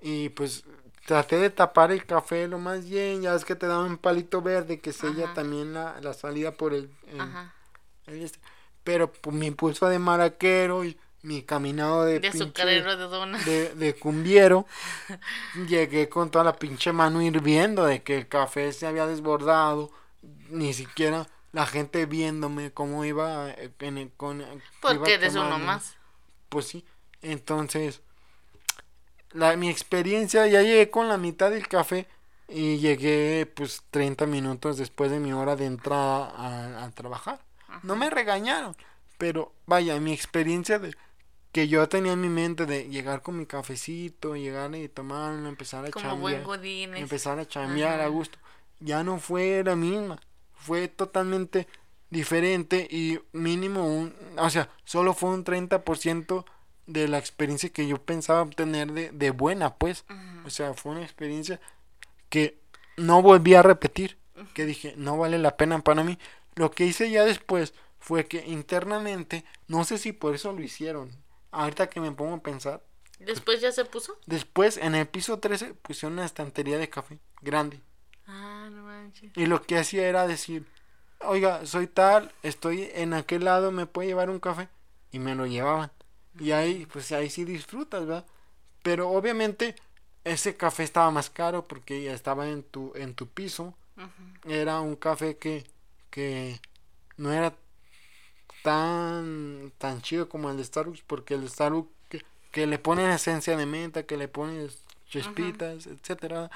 y 0.00 0.28
pues 0.30 0.64
traté 1.06 1.36
de 1.36 1.50
tapar 1.50 1.92
el 1.92 2.04
café 2.04 2.48
lo 2.48 2.58
más 2.58 2.88
bien. 2.88 3.22
Ya 3.22 3.34
es 3.34 3.44
que 3.44 3.56
te 3.56 3.66
dan 3.66 3.80
un 3.80 3.98
palito 3.98 4.42
verde 4.42 4.80
que 4.80 4.92
sella 4.92 5.24
Ajá. 5.24 5.34
también 5.34 5.72
la, 5.74 6.00
la 6.00 6.12
salida 6.14 6.52
por 6.52 6.74
el... 6.74 6.90
el- 7.08 7.20
Ajá. 7.20 7.54
el 8.06 8.22
este. 8.22 8.38
Pero 8.84 9.10
pues, 9.12 9.34
mi 9.34 9.46
impulso 9.46 9.88
de 9.88 9.98
maraquero 9.98 10.84
y 10.84 10.96
mi 11.26 11.42
caminado 11.42 12.04
de, 12.04 12.20
De 12.20 12.30
pinche- 12.30 12.42
azucarero 12.44 12.96
de 12.96 13.04
dona. 13.04 13.38
de, 13.38 13.74
de 13.74 13.94
cumbiero, 13.94 14.66
llegué 15.68 16.08
con 16.08 16.30
toda 16.30 16.44
la 16.44 16.56
pinche 16.56 16.92
mano 16.92 17.20
hirviendo 17.20 17.84
de 17.84 18.02
que 18.02 18.16
el 18.18 18.28
café 18.28 18.72
se 18.72 18.86
había 18.86 19.06
desbordado, 19.06 19.90
ni 20.50 20.72
siquiera 20.72 21.26
la 21.52 21.66
gente 21.66 22.06
viéndome 22.06 22.70
cómo 22.72 23.04
iba 23.04 23.50
eh, 23.50 23.72
en 23.80 23.98
el- 23.98 24.12
con 24.12 24.40
iba 24.40 24.48
Porque 24.80 25.14
eres 25.14 25.34
uno 25.34 25.58
más. 25.58 25.96
Pues 26.48 26.66
sí, 26.68 26.84
entonces 27.22 28.02
la, 29.32 29.56
mi 29.56 29.68
experiencia 29.68 30.46
ya 30.46 30.62
llegué 30.62 30.90
con 30.90 31.08
la 31.08 31.18
mitad 31.18 31.50
del 31.50 31.66
café 31.68 32.06
y 32.48 32.78
llegué 32.78 33.50
pues 33.54 33.82
30 33.90 34.26
minutos 34.26 34.76
después 34.78 35.10
de 35.10 35.18
mi 35.18 35.32
hora 35.32 35.56
de 35.56 35.66
entrada 35.66 36.30
a, 36.36 36.84
a 36.84 36.90
trabajar. 36.92 37.40
No 37.82 37.96
me 37.96 38.08
regañaron, 38.10 38.76
pero 39.18 39.52
vaya, 39.66 39.98
mi 39.98 40.12
experiencia 40.12 40.78
de 40.78 40.94
que 41.56 41.68
yo 41.68 41.88
tenía 41.88 42.12
en 42.12 42.20
mi 42.20 42.28
mente 42.28 42.66
de 42.66 42.86
llegar 42.86 43.22
con 43.22 43.38
mi 43.38 43.46
cafecito, 43.46 44.36
llegar 44.36 44.74
y 44.74 44.90
tomarlo, 44.90 45.48
empezar 45.48 45.86
a 45.86 45.90
Como 45.90 46.04
chambear, 46.04 46.44
empezar 46.98 47.38
a 47.38 47.48
chambear 47.48 48.02
a 48.02 48.08
gusto, 48.08 48.38
ya 48.78 49.02
no 49.02 49.18
fue 49.18 49.62
la 49.64 49.74
misma, 49.74 50.20
fue 50.52 50.86
totalmente 50.88 51.66
diferente 52.10 52.86
y 52.90 53.20
mínimo 53.32 53.86
un, 53.86 54.14
o 54.36 54.50
sea, 54.50 54.68
solo 54.84 55.14
fue 55.14 55.30
un 55.30 55.46
30% 55.46 56.44
de 56.88 57.08
la 57.08 57.16
experiencia 57.16 57.70
que 57.70 57.88
yo 57.88 58.04
pensaba 58.04 58.42
obtener 58.42 58.92
de, 58.92 59.10
de 59.10 59.30
buena, 59.30 59.76
pues, 59.76 60.04
o 60.44 60.50
sea, 60.50 60.74
fue 60.74 60.92
una 60.92 61.04
experiencia 61.04 61.58
que 62.28 62.60
no 62.98 63.22
volví 63.22 63.54
a 63.54 63.62
repetir, 63.62 64.18
que 64.52 64.66
dije, 64.66 64.92
no 64.98 65.16
vale 65.16 65.38
la 65.38 65.56
pena 65.56 65.78
para 65.78 66.04
mí. 66.04 66.18
Lo 66.54 66.70
que 66.70 66.84
hice 66.84 67.10
ya 67.10 67.24
después 67.24 67.72
fue 67.98 68.26
que 68.26 68.44
internamente, 68.46 69.46
no 69.68 69.84
sé 69.84 69.96
si 69.96 70.12
por 70.12 70.34
eso 70.34 70.52
lo 70.52 70.60
hicieron, 70.62 71.24
ahorita 71.60 71.88
que 71.88 72.00
me 72.00 72.12
pongo 72.12 72.34
a 72.36 72.40
pensar, 72.42 72.82
Después 73.18 73.60
ya 73.62 73.72
se 73.72 73.84
puso. 73.86 74.18
después 74.26 74.76
en 74.76 74.94
el 74.94 75.06
piso 75.06 75.38
13 75.38 75.72
pusieron 75.74 76.14
una 76.14 76.26
estantería 76.26 76.76
de 76.78 76.90
café 76.90 77.18
grande. 77.40 77.80
Ah, 78.26 78.68
no 78.70 78.82
manches. 78.82 79.32
Y 79.34 79.46
lo 79.46 79.62
que 79.62 79.78
hacía 79.78 80.06
era 80.06 80.26
decir, 80.26 80.66
oiga, 81.20 81.64
soy 81.64 81.86
tal, 81.86 82.30
estoy 82.42 82.90
en 82.94 83.14
aquel 83.14 83.44
lado, 83.44 83.72
¿me 83.72 83.86
puede 83.86 84.08
llevar 84.08 84.28
un 84.28 84.38
café? 84.40 84.68
Y 85.12 85.18
me 85.18 85.34
lo 85.34 85.46
llevaban. 85.46 85.90
Y 86.38 86.50
ahí, 86.52 86.84
pues 86.86 87.10
ahí 87.12 87.30
sí 87.30 87.44
disfrutas, 87.44 88.04
¿verdad? 88.04 88.26
Pero 88.82 89.08
obviamente 89.10 89.74
ese 90.24 90.56
café 90.56 90.82
estaba 90.82 91.10
más 91.10 91.30
caro 91.30 91.64
porque 91.64 92.02
ya 92.02 92.12
estaba 92.12 92.48
en 92.48 92.62
tu, 92.64 92.92
en 92.96 93.14
tu 93.14 93.28
piso. 93.28 93.74
Era 94.46 94.80
un 94.80 94.94
café 94.96 95.38
que, 95.38 95.64
que 96.10 96.60
no 97.16 97.32
era 97.32 97.54
tan, 98.66 99.72
tan 99.78 100.02
chido 100.02 100.28
como 100.28 100.50
el 100.50 100.56
de 100.56 100.64
Starbucks 100.64 101.02
porque 101.06 101.34
el 101.34 101.42
de 101.42 101.48
Starbucks 101.48 101.88
que, 102.08 102.24
que 102.50 102.66
le 102.66 102.80
ponen 102.80 103.08
esencia 103.10 103.56
de 103.56 103.64
menta, 103.64 104.02
que 104.02 104.16
le 104.16 104.26
ponen 104.26 104.68
chispitas, 105.08 105.86
etcétera 105.86 106.50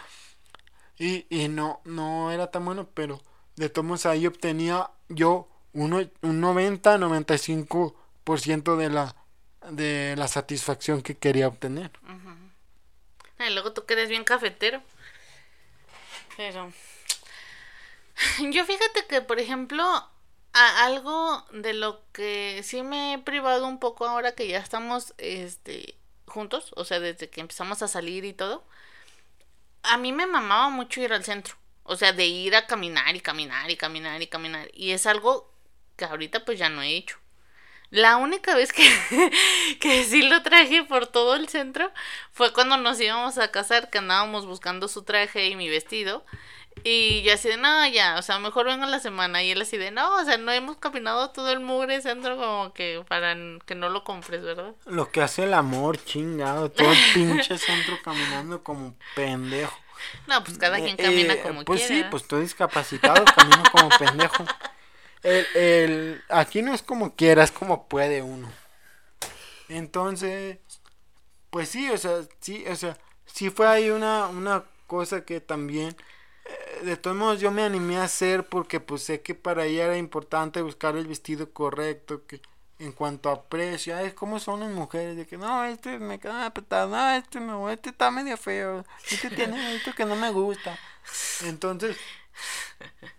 y, 0.98 1.24
y 1.30 1.46
no, 1.46 1.80
no 1.84 2.32
era 2.32 2.50
tan 2.50 2.64
bueno, 2.64 2.88
pero 2.94 3.20
de 3.54 3.68
todos 3.68 4.06
ahí 4.06 4.26
obtenía 4.26 4.90
yo 5.08 5.46
uno, 5.72 5.98
un 6.22 6.42
90-95% 6.42 8.76
de 8.76 8.90
la, 8.90 9.14
de 9.70 10.16
la 10.16 10.26
satisfacción 10.26 11.02
que 11.02 11.16
quería 11.16 11.46
obtener. 11.46 11.92
Y 13.38 13.50
luego 13.52 13.72
tú 13.72 13.86
que 13.86 13.94
eres 13.94 14.08
bien 14.08 14.24
cafetero. 14.24 14.82
Pero. 16.36 16.72
Yo 18.50 18.66
fíjate 18.66 19.06
que, 19.08 19.22
por 19.22 19.38
ejemplo, 19.38 20.11
a- 20.53 20.84
algo 20.86 21.44
de 21.53 21.74
lo 21.74 22.03
que 22.12 22.62
sí 22.64 22.82
me 22.82 23.14
he 23.14 23.18
privado 23.18 23.66
un 23.66 23.78
poco 23.80 24.07
ahora 24.07 24.32
que 24.34 24.48
ya 24.48 24.59
estamos 24.59 25.14
este, 25.18 25.96
juntos, 26.26 26.72
o 26.76 26.84
sea, 26.84 27.01
desde 27.01 27.30
que 27.30 27.40
empezamos 27.40 27.82
a 27.82 27.88
salir 27.88 28.24
y 28.24 28.32
todo, 28.32 28.64
a 29.82 29.96
mí 29.96 30.12
me 30.12 30.26
mamaba 30.26 30.70
mucho 30.70 31.01
ir 31.01 31.12
al 31.12 31.24
centro. 31.24 31.55
O 31.84 31.96
sea, 31.96 32.12
de 32.12 32.26
ir 32.26 32.55
a 32.55 32.66
caminar 32.66 33.14
y 33.16 33.20
caminar 33.20 33.70
y 33.70 33.76
caminar 33.76 34.22
y 34.22 34.26
caminar. 34.28 34.70
Y 34.74 34.92
es 34.92 35.07
algo 35.07 35.51
que 35.96 36.05
ahorita 36.05 36.44
pues 36.44 36.59
ya 36.59 36.68
no 36.68 36.82
he 36.82 36.96
hecho. 36.96 37.16
La 37.90 38.16
única 38.18 38.55
vez 38.57 38.72
que, 38.72 38.84
que 39.80 40.05
sí 40.05 40.22
lo 40.28 40.42
traje 40.42 40.84
por 40.84 41.07
todo 41.09 41.36
el 41.36 41.48
centro 41.48 41.92
fue 42.32 42.53
cuando 42.53 42.76
nos 42.78 43.01
íbamos 43.01 43.38
a 43.38 43.51
casar, 43.53 43.90
que 43.90 43.98
andábamos 43.98 44.46
buscando 44.46 44.88
su 44.88 45.05
traje 45.05 45.48
y 45.48 45.57
mi 45.57 45.68
vestido. 45.68 46.24
Y 46.84 47.22
yo 47.22 47.34
así 47.34 47.48
de, 47.48 47.56
no, 47.56 47.86
ya, 47.88 48.16
o 48.18 48.22
sea, 48.22 48.38
mejor 48.38 48.66
vengo 48.66 48.86
la 48.86 49.00
semana. 49.00 49.42
Y 49.42 49.50
él 49.52 49.60
así 49.62 49.76
de, 49.78 49.90
no, 49.90 50.16
o 50.16 50.24
sea, 50.24 50.38
no 50.38 50.52
hemos 50.52 50.76
caminado 50.78 51.30
todo 51.30 51.50
el 51.52 51.60
mugre 51.60 52.00
centro 52.02 52.36
como 52.36 52.72
que 52.72 53.04
para 53.08 53.34
que 53.66 53.74
no 53.74 53.88
lo 53.90 54.04
compres, 54.04 54.42
¿verdad? 54.42 54.74
Lo 54.86 55.10
que 55.10 55.22
hace 55.22 55.44
el 55.44 55.54
amor, 55.54 56.02
chingado. 56.04 56.70
Todo 56.70 56.92
el 56.92 56.98
pinche 57.12 57.58
centro 57.58 58.00
caminando 58.02 58.62
como 58.62 58.96
pendejo. 59.14 59.78
No, 60.26 60.42
pues 60.44 60.58
cada 60.58 60.80
quien 60.80 60.96
camina 60.96 61.34
Eh, 61.34 61.40
como 61.40 61.64
pues 61.64 61.82
quiera. 61.86 61.94
sí, 61.94 62.04
pues 62.04 62.22
estoy 62.24 62.42
discapacitado, 62.42 63.28
camino 63.30 63.68
como 63.70 63.90
pendejo. 63.98 64.50
El, 65.22 65.46
el, 65.54 66.24
aquí 66.30 66.62
no 66.62 66.74
es 66.74 66.82
como 66.82 67.14
quiera, 67.16 67.44
es 67.44 67.52
como 67.52 67.88
puede 67.88 68.22
uno. 68.22 68.52
Entonces, 69.68 70.58
pues 71.50 71.68
sí, 71.68 71.90
o 71.90 71.98
sea, 71.98 72.22
sí, 72.40 72.64
o 72.68 72.76
sea, 72.76 72.98
sí 73.26 73.50
fue 73.50 73.66
ahí 73.68 73.90
una, 73.90 74.28
una 74.28 74.64
cosa 74.86 75.24
que 75.24 75.40
también, 75.40 75.90
eh, 75.90 75.96
de 76.82 76.97
todos 76.97 77.16
modos 77.16 77.41
yo 77.41 77.51
me 77.51 77.62
animé 77.62 77.99
a 77.99 78.05
hacer 78.05 78.47
porque 78.47 78.80
pues 78.80 79.03
sé 79.03 79.20
que 79.20 79.34
para 79.34 79.64
ella 79.64 79.86
era 79.86 79.97
importante 79.97 80.62
buscar 80.62 80.97
el 80.97 81.07
vestido 81.07 81.53
correcto, 81.53 82.26
que 82.26 82.41
en 82.78 82.93
cuanto 82.93 83.28
a 83.28 83.45
precio, 83.45 83.95
ay, 83.95 84.12
¿cómo 84.12 84.41
son 84.41 84.61
las 84.61 84.70
mujeres? 84.70 85.16
De 85.16 85.26
que 85.26 85.36
no, 85.36 85.64
este 85.64 85.99
me 85.99 86.18
queda 86.18 86.47
apretado, 86.47 86.88
no, 86.88 87.11
este 87.12 87.38
no, 87.38 87.70
este 87.70 87.91
está 87.91 88.11
medio 88.11 88.36
feo, 88.38 88.84
este 89.11 89.28
tiene 89.30 89.76
esto 89.76 89.95
que 89.95 90.07
no 90.07 90.16
me 90.16 90.30
gusta. 90.30 90.78
Entonces, 91.45 91.97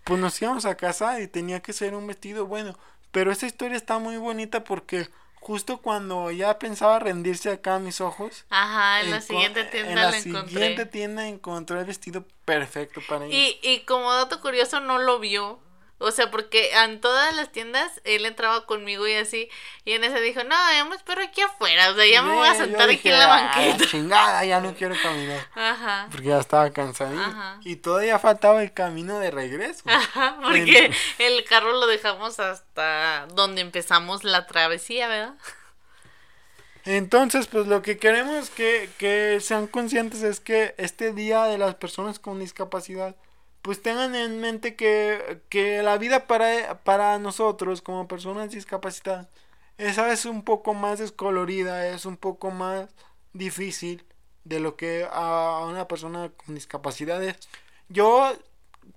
pues 0.04 0.20
nos 0.20 0.40
íbamos 0.42 0.64
a 0.64 0.74
casar 0.74 1.20
y 1.22 1.28
tenía 1.28 1.62
que 1.62 1.72
ser 1.72 1.94
un 1.94 2.06
vestido 2.06 2.46
bueno. 2.46 2.76
Pero 3.12 3.30
esa 3.30 3.46
historia 3.46 3.76
está 3.76 3.98
muy 3.98 4.16
bonita 4.16 4.64
porque 4.64 5.08
justo 5.42 5.78
cuando 5.78 6.30
ya 6.30 6.58
pensaba 6.58 6.98
rendirse 7.00 7.50
acá 7.50 7.74
a 7.74 7.78
mis 7.80 8.00
ojos, 8.00 8.44
Ajá, 8.48 9.00
en 9.02 9.10
la 9.10 9.20
siguiente 9.20 9.60
en 9.60 9.70
tienda 9.70 9.94
la 9.96 10.10
la 10.10 10.16
encontré. 10.16 10.48
siguiente 10.52 10.86
tienda 10.86 11.28
encontré 11.28 11.80
el 11.80 11.84
vestido 11.84 12.24
perfecto 12.44 13.00
para 13.08 13.26
ella. 13.26 13.34
Y, 13.36 13.58
y 13.62 13.80
como 13.80 14.12
dato 14.12 14.40
curioso, 14.40 14.80
no 14.80 14.98
lo 14.98 15.18
vio. 15.18 15.58
O 16.02 16.10
sea, 16.10 16.30
porque 16.30 16.70
en 16.72 17.00
todas 17.00 17.34
las 17.34 17.50
tiendas 17.52 18.00
él 18.04 18.26
entraba 18.26 18.66
conmigo 18.66 19.06
y 19.06 19.14
así. 19.14 19.48
Y 19.84 19.92
en 19.92 20.04
ese 20.04 20.20
dijo, 20.20 20.42
no, 20.44 20.54
ya 20.72 20.84
me 20.84 20.96
espero 20.96 21.22
aquí 21.22 21.40
afuera. 21.40 21.90
O 21.90 21.94
sea, 21.94 22.06
ya 22.06 22.22
me 22.22 22.34
voy 22.34 22.46
a 22.48 22.54
sentar 22.54 22.88
aquí 22.90 23.08
en 23.08 23.18
la 23.18 23.24
"Ah, 23.24 23.54
banqueta. 23.56 23.90
chingada, 23.90 24.44
ya 24.44 24.60
no 24.60 24.74
quiero 24.74 24.94
caminar. 25.02 25.46
Ajá. 25.54 26.08
Porque 26.10 26.28
ya 26.28 26.38
estaba 26.38 26.70
cansado. 26.70 27.18
Ajá. 27.20 27.58
Y 27.64 27.76
todavía 27.76 28.18
faltaba 28.18 28.62
el 28.62 28.72
camino 28.72 29.18
de 29.18 29.30
regreso. 29.30 29.82
Ajá, 29.86 30.38
porque 30.42 30.92
el 31.18 31.44
carro 31.44 31.72
lo 31.72 31.86
dejamos 31.86 32.38
hasta 32.40 33.26
donde 33.34 33.60
empezamos 33.62 34.24
la 34.24 34.46
travesía, 34.46 35.08
¿verdad? 35.08 35.34
Entonces, 36.84 37.46
pues 37.46 37.66
lo 37.68 37.80
que 37.80 37.96
queremos 37.96 38.50
que, 38.50 38.90
que 38.98 39.38
sean 39.40 39.68
conscientes 39.68 40.22
es 40.22 40.40
que 40.40 40.74
este 40.78 41.12
día 41.12 41.44
de 41.44 41.56
las 41.56 41.76
personas 41.76 42.18
con 42.18 42.40
discapacidad, 42.40 43.14
pues 43.62 43.80
tengan 43.80 44.14
en 44.14 44.40
mente 44.40 44.76
que, 44.76 45.40
que 45.48 45.82
la 45.82 45.96
vida 45.96 46.26
para, 46.26 46.82
para 46.82 47.18
nosotros 47.18 47.80
como 47.80 48.08
personas 48.08 48.50
discapacitadas 48.50 49.28
es 49.78 49.98
a 49.98 50.04
veces 50.04 50.26
un 50.26 50.42
poco 50.42 50.74
más 50.74 50.98
descolorida, 50.98 51.88
es 51.88 52.06
un 52.06 52.16
poco 52.16 52.50
más 52.50 52.88
difícil 53.32 54.04
de 54.44 54.60
lo 54.60 54.76
que 54.76 55.06
a 55.10 55.66
una 55.68 55.88
persona 55.88 56.30
con 56.30 56.54
discapacidad 56.54 57.22
es. 57.22 57.36
Yo 57.88 58.32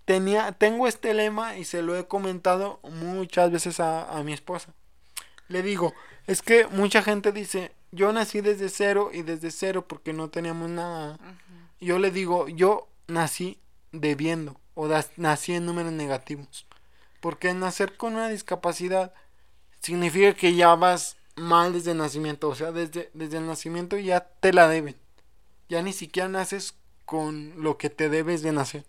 tenía, 0.06 0.52
tengo 0.52 0.88
este 0.88 1.14
lema 1.14 1.58
y 1.58 1.66
se 1.66 1.82
lo 1.82 1.98
he 1.98 2.08
comentado 2.08 2.80
muchas 2.84 3.52
veces 3.52 3.80
a, 3.80 4.10
a 4.10 4.24
mi 4.24 4.34
esposa. 4.34 4.74
Le 5.48 5.62
digo, 5.62 5.94
es 6.28 6.42
que 6.42 6.68
mucha 6.68 7.04
gente 7.04 7.32
dice, 7.32 7.72
yo 7.92 8.12
nací 8.12 8.42
desde 8.42 8.70
cero 8.70 9.12
y 9.14 9.22
desde 9.22 9.52
cero 9.52 9.88
porque 9.88 10.14
no 10.14 10.30
teníamos 10.30 10.70
nada. 10.70 11.20
Yo 11.80 12.00
le 12.00 12.12
digo, 12.12 12.48
yo 12.48 12.88
nací 13.08 13.60
debiendo 14.00 14.60
o 14.74 14.88
nací 15.18 15.54
en 15.54 15.66
números 15.66 15.92
negativos. 15.92 16.68
Porque 17.22 17.54
nacer 17.54 17.98
con 17.98 18.16
una 18.16 18.30
discapacidad 18.30 19.14
significa 19.82 20.34
que 20.34 20.54
ya 20.54 20.76
vas 20.76 21.18
mal 21.36 21.74
desde 21.74 21.92
el 21.92 21.98
nacimiento. 21.98 22.50
O 22.50 22.56
sea, 22.56 22.72
desde, 22.72 23.10
desde 23.14 23.38
el 23.38 23.48
nacimiento 23.48 23.98
ya 23.98 24.22
te 24.40 24.54
la 24.54 24.68
deben. 24.68 24.96
Ya 25.70 25.82
ni 25.82 25.94
siquiera 25.94 26.30
naces 26.30 26.76
con 27.06 27.62
lo 27.62 27.78
que 27.78 27.90
te 27.90 28.10
debes 28.10 28.42
de 28.42 28.52
nacer. 28.52 28.86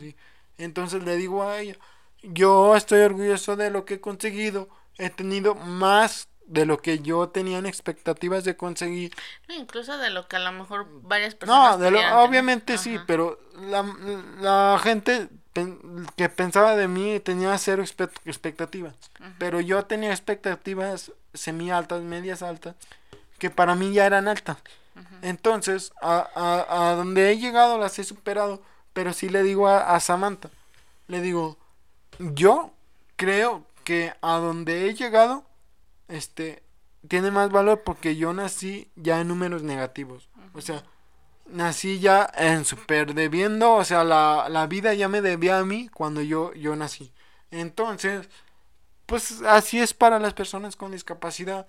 ¿sí? 0.00 0.16
Entonces 0.58 1.02
le 1.02 1.16
digo 1.16 1.42
a 1.42 1.60
ella, 1.60 1.78
yo 2.22 2.76
estoy 2.76 3.00
orgulloso 3.00 3.56
de 3.56 3.70
lo 3.70 3.84
que 3.84 3.94
he 3.94 4.00
conseguido. 4.00 4.68
He 4.98 5.10
tenido 5.10 5.54
más 5.54 6.28
de 6.46 6.66
lo 6.66 6.78
que 6.78 6.98
yo 6.98 7.28
tenía 7.28 7.58
en 7.58 7.66
expectativas 7.66 8.44
de 8.44 8.56
conseguir. 8.56 9.14
No, 9.48 9.54
incluso 9.54 9.96
de 9.98 10.10
lo 10.10 10.26
que 10.28 10.36
a 10.36 10.40
lo 10.40 10.52
mejor 10.52 10.86
varias 11.02 11.34
personas. 11.34 11.78
No, 11.78 11.84
de 11.84 11.90
lo- 11.90 11.98
tener. 11.98 12.12
obviamente 12.14 12.78
sí, 12.78 12.96
Ajá. 12.96 13.04
pero 13.06 13.38
la, 13.56 13.82
la 14.40 14.78
gente 14.82 15.28
pen- 15.52 16.06
que 16.16 16.28
pensaba 16.28 16.76
de 16.76 16.88
mí 16.88 17.20
tenía 17.20 17.56
cero 17.58 17.82
expectativas. 18.24 18.94
Pero 19.38 19.60
yo 19.60 19.84
tenía 19.84 20.10
expectativas 20.10 21.12
semi 21.34 21.70
altas, 21.70 22.02
medias 22.02 22.42
altas, 22.42 22.74
que 23.38 23.48
para 23.50 23.74
mí 23.74 23.92
ya 23.92 24.06
eran 24.06 24.28
altas. 24.28 24.58
Entonces, 25.22 25.92
a, 26.02 26.28
a, 26.34 26.90
a 26.90 26.94
donde 26.96 27.30
he 27.30 27.38
llegado 27.38 27.78
las 27.78 27.98
he 27.98 28.04
superado, 28.04 28.60
pero 28.92 29.12
sí 29.14 29.28
le 29.30 29.42
digo 29.42 29.68
a, 29.68 29.94
a 29.94 30.00
Samantha, 30.00 30.50
le 31.08 31.20
digo, 31.22 31.56
yo 32.18 32.72
creo 33.16 33.64
que 33.84 34.12
a 34.20 34.34
donde 34.36 34.88
he 34.88 34.94
llegado, 34.94 35.44
este, 36.12 36.62
tiene 37.08 37.30
más 37.30 37.50
valor 37.50 37.82
porque 37.84 38.16
yo 38.16 38.32
nací 38.34 38.90
ya 38.96 39.20
en 39.20 39.28
números 39.28 39.62
negativos. 39.62 40.28
O 40.52 40.60
sea, 40.60 40.84
nací 41.46 42.00
ya 42.00 42.30
en 42.36 42.64
super 42.66 43.14
debiendo, 43.14 43.72
o 43.74 43.84
sea, 43.84 44.04
la, 44.04 44.48
la 44.50 44.66
vida 44.66 44.92
ya 44.92 45.08
me 45.08 45.22
debía 45.22 45.58
a 45.58 45.64
mí 45.64 45.88
cuando 45.88 46.20
yo, 46.20 46.52
yo 46.52 46.76
nací. 46.76 47.12
Entonces, 47.50 48.28
pues 49.06 49.42
así 49.42 49.80
es 49.80 49.94
para 49.94 50.18
las 50.18 50.34
personas 50.34 50.76
con 50.76 50.92
discapacidad. 50.92 51.66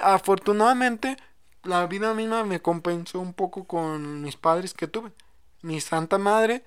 Afortunadamente, 0.00 1.16
la 1.62 1.86
vida 1.86 2.12
misma 2.12 2.44
me 2.44 2.60
compensó 2.60 3.18
un 3.20 3.32
poco 3.32 3.64
con 3.64 4.22
mis 4.22 4.36
padres 4.36 4.74
que 4.74 4.88
tuve. 4.88 5.10
Mi 5.62 5.80
santa 5.80 6.18
madre, 6.18 6.64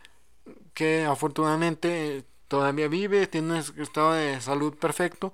que 0.74 1.06
afortunadamente 1.06 2.26
todavía 2.48 2.88
vive, 2.88 3.28
tiene 3.28 3.54
un 3.54 3.82
estado 3.82 4.14
de 4.14 4.42
salud 4.42 4.76
perfecto, 4.76 5.32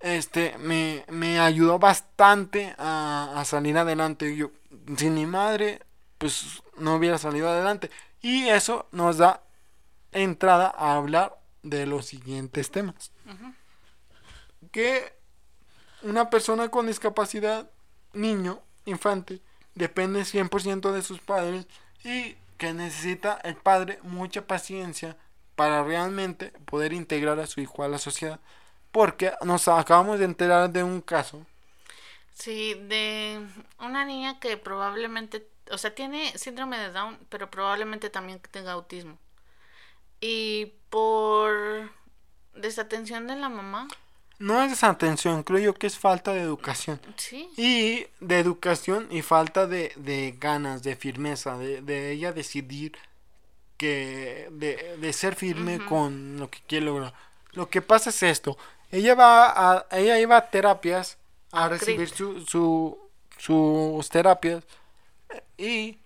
este, 0.00 0.56
me, 0.58 1.04
me 1.08 1.40
ayudó 1.40 1.78
bastante 1.78 2.74
a, 2.78 3.32
a 3.36 3.44
salir 3.44 3.78
adelante. 3.78 4.36
Yo, 4.36 4.50
sin 4.96 5.14
mi 5.14 5.26
madre, 5.26 5.80
pues 6.18 6.62
no 6.76 6.96
hubiera 6.96 7.18
salido 7.18 7.48
adelante. 7.48 7.90
Y 8.20 8.48
eso 8.48 8.88
nos 8.92 9.18
da 9.18 9.42
entrada 10.12 10.72
a 10.76 10.96
hablar 10.96 11.38
de 11.62 11.86
los 11.86 12.06
siguientes 12.06 12.70
temas. 12.70 13.12
Que 14.70 15.14
una 16.02 16.30
persona 16.30 16.68
con 16.68 16.86
discapacidad, 16.86 17.70
niño, 18.12 18.60
infante, 18.84 19.42
depende 19.74 20.22
100% 20.22 20.92
de 20.92 21.02
sus 21.02 21.20
padres 21.20 21.66
y 22.04 22.36
que 22.56 22.72
necesita 22.72 23.38
el 23.44 23.56
padre 23.56 23.98
mucha 24.02 24.46
paciencia 24.46 25.16
para 25.54 25.82
realmente 25.82 26.52
poder 26.66 26.92
integrar 26.92 27.38
a 27.40 27.46
su 27.46 27.60
hijo 27.60 27.82
a 27.82 27.88
la 27.88 27.98
sociedad. 27.98 28.40
Porque 28.96 29.28
nos 29.50 29.62
acabamos 29.68 30.18
de 30.18 30.24
enterar 30.30 30.70
de 30.70 30.82
un 30.82 31.00
caso. 31.12 31.38
Sí, 32.34 32.74
de 32.74 33.46
una 33.78 34.04
niña 34.04 34.38
que 34.40 34.56
probablemente, 34.56 35.48
o 35.70 35.78
sea, 35.78 35.94
tiene 35.94 36.36
síndrome 36.38 36.78
de 36.78 36.92
Down, 36.92 37.18
pero 37.30 37.50
probablemente 37.50 38.10
también 38.10 38.40
tenga 38.50 38.72
autismo. 38.72 39.18
Y 40.20 40.74
por 40.90 41.90
desatención 42.54 43.26
de 43.26 43.36
la 43.36 43.48
mamá, 43.48 43.88
No 44.38 44.62
es 44.62 44.70
desatención, 44.70 45.42
creo 45.42 45.58
yo 45.60 45.74
que 45.74 45.86
es 45.86 45.98
falta 45.98 46.32
de 46.32 46.40
educación. 46.42 47.00
sí, 47.16 47.48
Y 47.56 48.06
de 48.20 48.38
educación 48.38 49.08
y 49.10 49.22
falta 49.22 49.66
de, 49.66 49.92
de 49.96 50.36
ganas, 50.38 50.82
de 50.82 50.94
firmeza, 50.96 51.56
de, 51.58 51.80
de 51.82 52.12
ella 52.12 52.32
decidir 52.32 52.98
que 53.78 54.48
de, 54.52 54.96
de 54.98 55.12
ser 55.12 55.36
firme 55.36 55.80
con 55.84 56.38
lo 56.38 56.50
que 56.50 56.60
quiere 56.66 56.86
lograr. 56.86 57.14
Lo 57.52 57.70
que 57.70 57.82
pasa 57.82 58.10
es 58.10 58.22
esto, 58.22 58.58
ella 58.90 59.14
va 59.14 59.46
a, 59.72 59.86
ella 59.92 60.18
iba 60.20 60.36
a 60.36 60.50
terapias 60.50 61.18
a 61.52 61.68
recibir 61.68 62.08
su, 62.08 62.44
su, 62.46 62.98
sus 63.38 64.08
terapias 64.08 64.64
y 65.58 65.98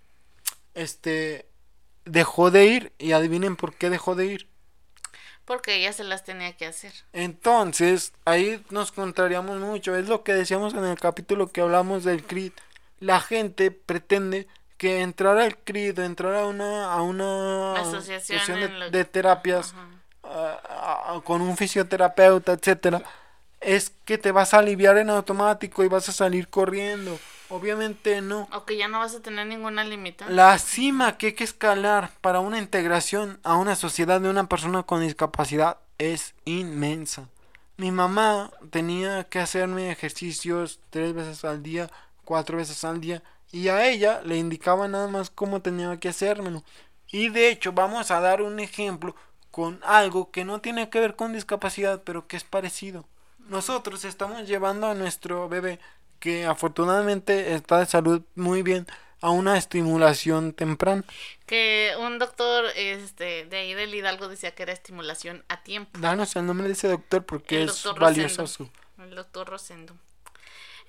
este 0.74 1.46
dejó 2.04 2.50
de 2.50 2.66
ir 2.66 2.92
y 2.98 3.12
adivinen 3.12 3.56
por 3.56 3.74
qué 3.74 3.90
dejó 3.90 4.14
de 4.14 4.26
ir. 4.26 4.48
porque 5.44 5.74
ella 5.76 5.92
se 5.92 6.04
las 6.04 6.24
tenía 6.24 6.56
que 6.56 6.66
hacer. 6.66 6.92
Entonces, 7.12 8.12
ahí 8.24 8.64
nos 8.70 8.92
contrariamos 8.92 9.58
mucho. 9.58 9.96
Es 9.96 10.08
lo 10.08 10.22
que 10.22 10.32
decíamos 10.34 10.74
en 10.74 10.84
el 10.84 10.98
capítulo 10.98 11.48
que 11.48 11.60
hablamos 11.60 12.04
del 12.04 12.24
CRID. 12.24 12.52
La 13.00 13.20
gente 13.20 13.70
pretende 13.72 14.46
que 14.76 15.00
entrar 15.02 15.38
al 15.38 15.56
CRID, 15.58 15.98
entrar 15.98 16.34
a 16.36 16.46
una, 16.46 16.92
a 16.92 17.02
una 17.02 17.74
Asociación 17.80 18.38
asociación 18.38 18.60
de, 18.60 18.66
en 18.66 18.78
lo- 18.80 18.90
de 18.90 19.04
terapias 19.04 19.74
con 21.24 21.40
un 21.40 21.56
fisioterapeuta, 21.56 22.52
etcétera, 22.52 23.02
es 23.60 23.92
que 24.04 24.18
te 24.18 24.32
vas 24.32 24.54
a 24.54 24.58
aliviar 24.58 24.96
en 24.98 25.10
automático 25.10 25.84
y 25.84 25.88
vas 25.88 26.08
a 26.08 26.12
salir 26.12 26.48
corriendo. 26.48 27.18
Obviamente 27.50 28.20
no. 28.22 28.48
O 28.52 28.64
que 28.64 28.76
ya 28.76 28.88
no 28.88 29.00
vas 29.00 29.14
a 29.14 29.20
tener 29.20 29.46
ninguna 29.46 29.84
limitante. 29.84 30.32
La 30.32 30.56
cima 30.58 31.18
que 31.18 31.26
hay 31.26 31.32
que 31.32 31.44
escalar 31.44 32.10
para 32.20 32.40
una 32.40 32.58
integración 32.58 33.40
a 33.42 33.56
una 33.56 33.74
sociedad 33.74 34.20
de 34.20 34.30
una 34.30 34.48
persona 34.48 34.84
con 34.84 35.00
discapacidad 35.00 35.78
es 35.98 36.34
inmensa. 36.44 37.28
Mi 37.76 37.90
mamá 37.90 38.50
tenía 38.70 39.24
que 39.24 39.40
hacerme 39.40 39.90
ejercicios 39.90 40.80
tres 40.90 41.12
veces 41.12 41.44
al 41.44 41.62
día, 41.62 41.90
cuatro 42.24 42.58
veces 42.58 42.84
al 42.84 43.00
día, 43.00 43.22
y 43.50 43.68
a 43.68 43.88
ella 43.88 44.20
le 44.24 44.36
indicaba 44.36 44.86
nada 44.86 45.08
más 45.08 45.30
cómo 45.30 45.60
tenía 45.60 45.98
que 45.98 46.10
hacérmelo. 46.10 46.62
Y 47.10 47.30
de 47.30 47.50
hecho 47.50 47.72
vamos 47.72 48.10
a 48.10 48.20
dar 48.20 48.42
un 48.42 48.60
ejemplo 48.60 49.16
con 49.50 49.80
algo 49.84 50.30
que 50.30 50.44
no 50.44 50.60
tiene 50.60 50.90
que 50.90 51.00
ver 51.00 51.16
con 51.16 51.32
discapacidad, 51.32 52.02
pero 52.04 52.26
que 52.26 52.36
es 52.36 52.44
parecido. 52.44 53.06
Nosotros 53.48 54.04
estamos 54.04 54.46
llevando 54.46 54.86
a 54.86 54.94
nuestro 54.94 55.48
bebé, 55.48 55.80
que 56.18 56.46
afortunadamente 56.46 57.54
está 57.54 57.78
de 57.78 57.86
salud 57.86 58.22
muy 58.34 58.62
bien, 58.62 58.86
a 59.20 59.30
una 59.30 59.58
estimulación 59.58 60.52
temprana. 60.52 61.04
Que 61.46 61.94
un 62.00 62.18
doctor 62.18 62.64
este, 62.76 63.44
de 63.46 63.56
ahí 63.56 63.74
del 63.74 63.94
Hidalgo 63.94 64.28
decía 64.28 64.54
que 64.54 64.62
era 64.62 64.72
estimulación 64.72 65.44
a 65.48 65.62
tiempo. 65.62 65.98
Danos 65.98 66.36
el 66.36 66.46
nombre 66.46 66.66
de 66.66 66.72
ese 66.72 66.88
doctor 66.88 67.24
porque 67.24 67.62
El 67.62 67.68
es 67.68 67.82
doctor 67.82 68.00
valioso 68.00 68.42
Rosendo. 68.42 68.72
El 68.98 69.14
doctor 69.14 69.48
Rosendo. 69.48 69.94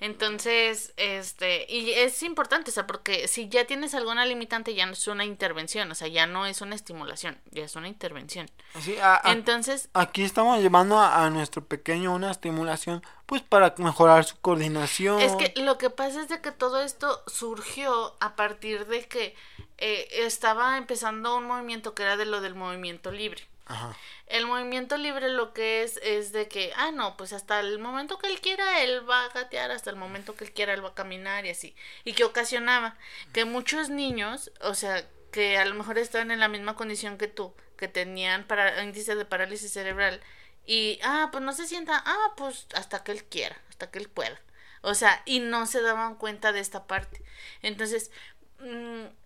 Entonces, 0.02 0.92
este, 0.96 1.64
y 1.72 1.92
es 1.92 2.24
importante, 2.24 2.70
o 2.70 2.74
sea, 2.74 2.88
porque 2.88 3.28
si 3.28 3.48
ya 3.48 3.64
tienes 3.66 3.94
alguna 3.94 4.26
limitante, 4.26 4.74
ya 4.74 4.84
no 4.84 4.92
es 4.94 5.06
una 5.06 5.24
intervención, 5.24 5.90
o 5.90 5.94
sea, 5.94 6.08
ya 6.08 6.26
no 6.26 6.44
es 6.44 6.60
una 6.60 6.74
estimulación, 6.74 7.40
ya 7.52 7.64
es 7.64 7.76
una 7.76 7.86
intervención. 7.86 8.50
Sí, 8.80 8.96
a- 8.98 9.20
a- 9.22 9.32
Entonces, 9.32 9.88
aquí 9.94 10.24
estamos 10.24 10.60
llevando 10.60 10.98
a, 10.98 11.24
a 11.24 11.30
nuestro 11.30 11.64
pequeño 11.64 12.12
una 12.12 12.32
estimulación, 12.32 13.00
pues 13.26 13.42
para 13.42 13.74
mejorar 13.78 14.24
su 14.24 14.36
coordinación. 14.40 15.20
es 15.20 15.36
que 15.36 15.54
lo 15.62 15.78
que 15.78 15.88
pasa 15.88 16.20
es 16.20 16.28
de 16.28 16.40
que 16.40 16.50
todo 16.50 16.82
esto 16.82 17.22
surgió 17.28 18.16
a 18.20 18.34
partir 18.34 18.86
de 18.86 19.06
que 19.06 19.36
eh, 19.78 20.08
estaba 20.26 20.78
empezando 20.78 21.36
un 21.36 21.46
movimiento 21.46 21.94
que 21.94 22.02
era 22.02 22.16
de 22.16 22.26
lo 22.26 22.40
del 22.40 22.54
movimiento 22.56 23.12
libre. 23.12 23.48
Ajá. 23.66 23.96
El 24.26 24.46
movimiento 24.46 24.96
libre 24.96 25.28
lo 25.28 25.52
que 25.52 25.82
es 25.82 25.98
es 26.02 26.32
de 26.32 26.48
que, 26.48 26.72
ah, 26.76 26.90
no, 26.90 27.16
pues 27.16 27.32
hasta 27.32 27.60
el 27.60 27.78
momento 27.78 28.18
que 28.18 28.28
él 28.28 28.40
quiera, 28.40 28.82
él 28.82 29.08
va 29.08 29.24
a 29.24 29.28
gatear, 29.28 29.70
hasta 29.70 29.90
el 29.90 29.96
momento 29.96 30.34
que 30.34 30.44
él 30.44 30.52
quiera, 30.52 30.74
él 30.74 30.84
va 30.84 30.90
a 30.90 30.94
caminar 30.94 31.46
y 31.46 31.50
así. 31.50 31.76
Y 32.04 32.14
que 32.14 32.24
ocasionaba 32.24 32.96
que 33.32 33.44
muchos 33.44 33.88
niños, 33.90 34.50
o 34.62 34.74
sea, 34.74 35.06
que 35.30 35.58
a 35.58 35.64
lo 35.64 35.74
mejor 35.74 35.98
estaban 35.98 36.30
en 36.30 36.40
la 36.40 36.48
misma 36.48 36.76
condición 36.76 37.18
que 37.18 37.28
tú, 37.28 37.54
que 37.76 37.88
tenían 37.88 38.46
para, 38.46 38.82
índice 38.82 39.14
de 39.14 39.24
parálisis 39.24 39.72
cerebral, 39.72 40.20
y, 40.66 41.00
ah, 41.02 41.28
pues 41.32 41.42
no 41.42 41.52
se 41.52 41.66
sienta, 41.66 42.02
ah, 42.04 42.32
pues 42.36 42.66
hasta 42.74 43.02
que 43.04 43.12
él 43.12 43.24
quiera, 43.24 43.60
hasta 43.68 43.90
que 43.90 43.98
él 43.98 44.08
pueda. 44.08 44.40
O 44.82 44.94
sea, 44.94 45.22
y 45.26 45.40
no 45.40 45.66
se 45.66 45.80
daban 45.80 46.16
cuenta 46.16 46.52
de 46.52 46.60
esta 46.60 46.86
parte. 46.86 47.22
Entonces, 47.62 48.10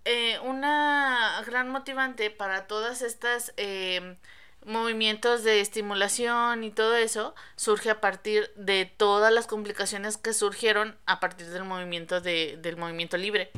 eh, 0.04 0.38
una 0.44 1.42
gran 1.46 1.68
motivante 1.68 2.30
para 2.30 2.66
todas 2.66 3.02
estas 3.02 3.52
eh, 3.56 4.16
movimientos 4.64 5.44
de 5.44 5.60
estimulación 5.60 6.64
y 6.64 6.70
todo 6.70 6.96
eso 6.96 7.34
surge 7.56 7.90
a 7.90 8.00
partir 8.00 8.50
de 8.56 8.86
todas 8.86 9.32
las 9.32 9.46
complicaciones 9.46 10.16
que 10.16 10.32
surgieron 10.32 10.96
a 11.06 11.20
partir 11.20 11.48
del 11.48 11.64
movimiento 11.64 12.20
de, 12.20 12.58
del 12.60 12.76
movimiento 12.76 13.16
libre. 13.16 13.50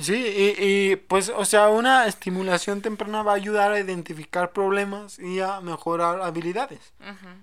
Sí, 0.00 0.14
y, 0.14 0.54
y 0.58 0.96
pues, 0.96 1.28
o 1.28 1.44
sea, 1.44 1.68
una 1.68 2.06
estimulación 2.06 2.80
temprana 2.80 3.22
va 3.22 3.32
a 3.32 3.36
ayudar 3.36 3.72
a 3.72 3.78
identificar 3.78 4.52
problemas 4.52 5.18
y 5.18 5.40
a 5.40 5.60
mejorar 5.60 6.22
habilidades. 6.22 6.94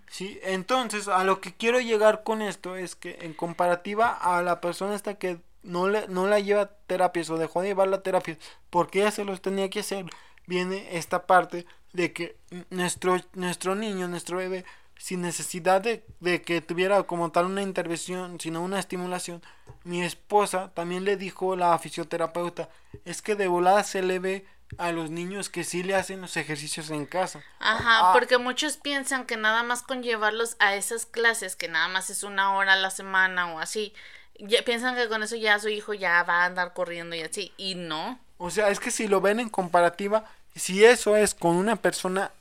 Sí, 0.09 0.39
entonces 0.41 1.07
a 1.07 1.23
lo 1.23 1.41
que 1.41 1.53
quiero 1.53 1.79
llegar 1.79 2.23
con 2.23 2.41
esto 2.41 2.75
es 2.75 2.95
que 2.95 3.19
en 3.21 3.33
comparativa 3.33 4.09
a 4.13 4.41
la 4.41 4.61
persona 4.61 4.95
esta 4.95 5.13
que 5.13 5.37
no 5.63 5.87
le 5.89 6.07
no 6.07 6.27
la 6.27 6.39
lleva 6.39 6.61
a 6.61 6.69
terapias 6.87 7.29
o 7.29 7.37
dejó 7.37 7.61
de 7.61 7.69
llevar 7.69 7.87
la 7.87 8.01
terapia 8.03 8.37
porque 8.69 8.99
ella 9.01 9.11
se 9.11 9.25
los 9.25 9.41
tenía 9.41 9.69
que 9.69 9.81
hacer, 9.81 10.05
viene 10.47 10.97
esta 10.97 11.25
parte 11.27 11.65
de 11.93 12.13
que 12.13 12.37
nuestro 12.69 13.17
nuestro 13.33 13.75
niño, 13.75 14.07
nuestro 14.07 14.37
bebé 14.37 14.65
sin 14.97 15.21
necesidad 15.21 15.81
de, 15.81 16.05
de 16.19 16.41
que 16.41 16.61
tuviera 16.61 17.03
como 17.03 17.31
tal 17.31 17.45
una 17.45 17.61
intervención, 17.61 18.39
sino 18.39 18.61
una 18.61 18.79
estimulación, 18.79 19.41
mi 19.83 20.03
esposa 20.03 20.71
también 20.73 21.05
le 21.05 21.15
dijo 21.17 21.55
la 21.55 21.77
fisioterapeuta, 21.79 22.69
es 23.05 23.21
que 23.21 23.35
de 23.35 23.47
volada 23.47 23.83
se 23.83 24.01
le 24.01 24.19
ve 24.19 24.45
a 24.77 24.91
los 24.91 25.09
niños 25.09 25.49
que 25.49 25.63
sí 25.63 25.83
le 25.83 25.95
hacen 25.95 26.21
los 26.21 26.35
ejercicios 26.37 26.89
en 26.91 27.05
casa. 27.05 27.45
Ajá, 27.59 28.11
Ah, 28.11 28.13
porque 28.13 28.37
muchos 28.37 28.77
piensan 28.77 29.25
que 29.25 29.35
nada 29.37 29.63
más 29.63 29.83
con 29.83 30.01
llevarlos 30.03 30.55
a 30.59 30.75
esas 30.75 31.05
clases, 31.05 31.55
que 31.55 31.67
nada 31.67 31.87
más 31.89 32.09
es 32.09 32.23
una 32.23 32.53
hora 32.55 32.73
a 32.73 32.75
la 32.77 32.89
semana 32.91 33.53
o 33.53 33.59
así, 33.59 33.93
ya 34.39 34.63
piensan 34.63 34.95
que 34.95 35.07
con 35.07 35.23
eso 35.23 35.35
ya 35.35 35.59
su 35.59 35.69
hijo 35.69 35.93
ya 35.93 36.23
va 36.23 36.43
a 36.43 36.45
andar 36.45 36.73
corriendo 36.73 37.15
y 37.15 37.21
así, 37.21 37.51
y 37.57 37.75
no. 37.75 38.19
O 38.37 38.49
sea, 38.49 38.69
es 38.69 38.79
que 38.79 38.91
si 38.91 39.07
lo 39.07 39.21
ven 39.21 39.39
en 39.39 39.49
comparativa, 39.49 40.25
si 40.55 40.83
eso 40.83 41.15
es 41.15 41.35
con 41.35 41.55
una 41.55 41.75
persona 41.75 42.31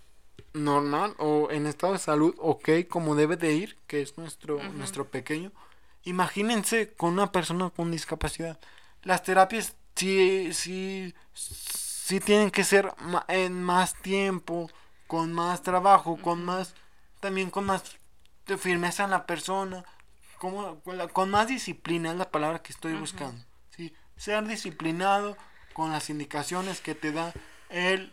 normal 0.53 1.15
o 1.19 1.51
en 1.51 1.67
estado 1.67 1.95
de 1.95 1.99
salud, 1.99 2.35
ok, 2.39 2.69
como 2.89 3.15
debe 3.15 3.37
de 3.37 3.53
ir, 3.53 3.77
que 3.87 4.01
es 4.03 4.17
nuestro, 4.17 4.63
nuestro 4.75 5.07
pequeño, 5.07 5.53
imagínense 6.05 6.93
con 6.95 7.13
una 7.13 7.33
persona 7.33 7.71
con 7.71 7.91
discapacidad. 7.91 8.59
Las 9.03 9.23
terapias 9.23 9.75
sí, 9.95 10.53
sí, 10.53 11.15
sí 11.35 12.21
tienen 12.21 12.51
que 12.51 12.65
ser 12.65 12.93
en 13.29 13.63
más 13.63 13.95
tiempo, 13.95 14.71
con 15.07 15.33
más 15.33 15.63
trabajo, 15.63 16.17
con 16.17 16.45
más, 16.45 16.75
también 17.21 17.51
con 17.51 17.65
más 17.65 17.83
firmeza 18.59 19.05
en 19.05 19.11
la 19.11 19.27
persona, 19.27 19.85
como, 20.39 20.81
con, 20.81 20.99
la- 20.99 21.09
con 21.09 21.31
más 21.31 21.49
disciplina 21.49 22.11
es 22.13 22.17
la 22.17 22.31
palabra 22.31 22.63
que 22.63 22.73
estoy 22.73 22.95
buscando. 22.95 23.43
¿sí? 23.77 23.95
Ser 24.17 24.47
disciplinado 24.47 25.37
con 25.75 25.93
las 25.93 26.11
indicaciones 26.11 26.81
que 26.81 26.95
te 26.95 27.13
da 27.13 27.33
el, 27.71 28.13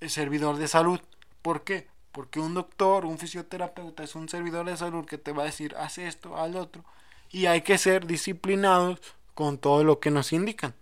el 0.00 0.10
servidor 0.10 0.56
de 0.56 0.68
salud. 0.68 1.00
¿Por 1.42 1.64
qué? 1.64 1.88
Porque 2.12 2.40
un 2.40 2.54
doctor, 2.54 3.04
un 3.06 3.18
fisioterapeuta 3.18 4.04
es 4.04 4.14
un 4.14 4.28
servidor 4.28 4.66
de 4.66 4.76
salud 4.76 5.06
que 5.06 5.18
te 5.18 5.32
va 5.32 5.42
a 5.44 5.46
decir 5.46 5.74
haz 5.76 5.98
esto, 5.98 6.36
haz 6.36 6.50
lo 6.50 6.60
otro. 6.60 6.84
Y 7.30 7.46
hay 7.46 7.62
que 7.62 7.78
ser 7.78 8.06
disciplinados 8.06 9.00
con 9.34 9.58
todo 9.58 9.84
lo 9.84 10.00
que 10.00 10.10
nos 10.10 10.32
indican. 10.32 10.74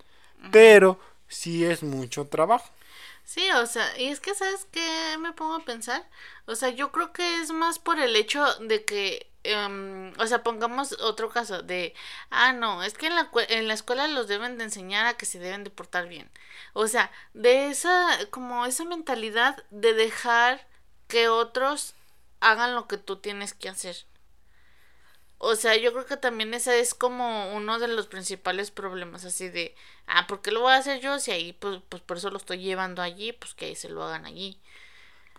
Pero 0.51 0.99
sí 1.29 1.64
es 1.64 1.83
mucho 1.83 2.27
trabajo. 2.27 2.68
Sí, 3.25 3.49
o 3.53 3.66
sea, 3.66 3.97
y 3.99 4.09
es 4.09 4.21
que, 4.21 4.35
¿sabes 4.35 4.66
qué 4.73 5.16
me 5.18 5.33
pongo 5.33 5.55
a 5.57 5.64
pensar? 5.64 6.09
O 6.47 6.57
sea, 6.57 6.71
yo 6.71 6.91
creo 6.91 7.12
que 7.12 7.41
es 7.41 7.53
más 7.53 7.79
por 7.79 8.01
el 8.01 8.16
hecho 8.16 8.45
de 8.57 8.85
que, 8.85 9.30
em, 9.45 10.12
o 10.18 10.26
sea, 10.26 10.43
pongamos 10.43 10.93
otro 11.01 11.30
caso 11.30 11.62
de, 11.62 11.95
ah, 12.30 12.53
no, 12.53 12.82
es 12.82 12.95
que 12.95 13.07
en 13.07 13.14
la, 13.16 13.30
en 13.49 13.68
la 13.68 13.74
escuela 13.74 14.09
los 14.09 14.28
deben 14.28 14.59
de 14.59 14.64
enseñar 14.64 15.07
a 15.07 15.16
que 15.16 15.26
se 15.26 15.38
deben 15.38 15.64
de 15.64 15.70
portar 15.70 16.09
bien. 16.09 16.30
O 16.74 16.86
sea, 16.88 17.11
de 17.34 17.68
esa, 17.70 18.09
como 18.30 18.66
esa 18.66 18.84
mentalidad 18.84 19.62
de 19.70 19.95
dejar 19.95 20.66
que 21.09 21.28
otros 21.28 21.95
hagan 22.41 22.74
lo 22.74 22.88
que 22.88 22.99
tú 22.99 23.16
tienes 23.16 23.55
que 23.55 23.68
hacer. 23.68 23.97
O 25.38 25.57
sea, 25.57 25.74
yo 25.76 25.93
creo 25.93 26.05
que 26.07 26.18
también 26.18 26.53
ese 26.53 26.80
es 26.80 26.95
como 26.95 27.55
uno 27.55 27.78
de 27.78 27.88
los 27.88 28.07
principales 28.09 28.70
problemas, 28.70 29.24
así 29.24 29.49
de, 29.49 29.74
ah, 30.07 30.26
¿por 30.26 30.43
qué 30.43 30.51
lo 30.51 30.61
voy 30.61 30.72
a 30.72 30.76
hacer 30.76 31.01
yo? 31.01 31.18
Si 31.18 31.30
ahí, 31.30 31.55
pues, 31.55 31.80
pues 31.88 32.03
por 32.03 32.18
eso 32.18 32.30
lo 32.30 32.36
estoy 32.36 32.59
llevando 32.59 33.01
allí, 33.01 33.32
pues 33.32 33.55
que 33.55 33.66
ahí 33.66 33.74
se 33.74 33.88
lo 33.88 34.05
hagan 34.05 34.26
allí. 34.26 34.61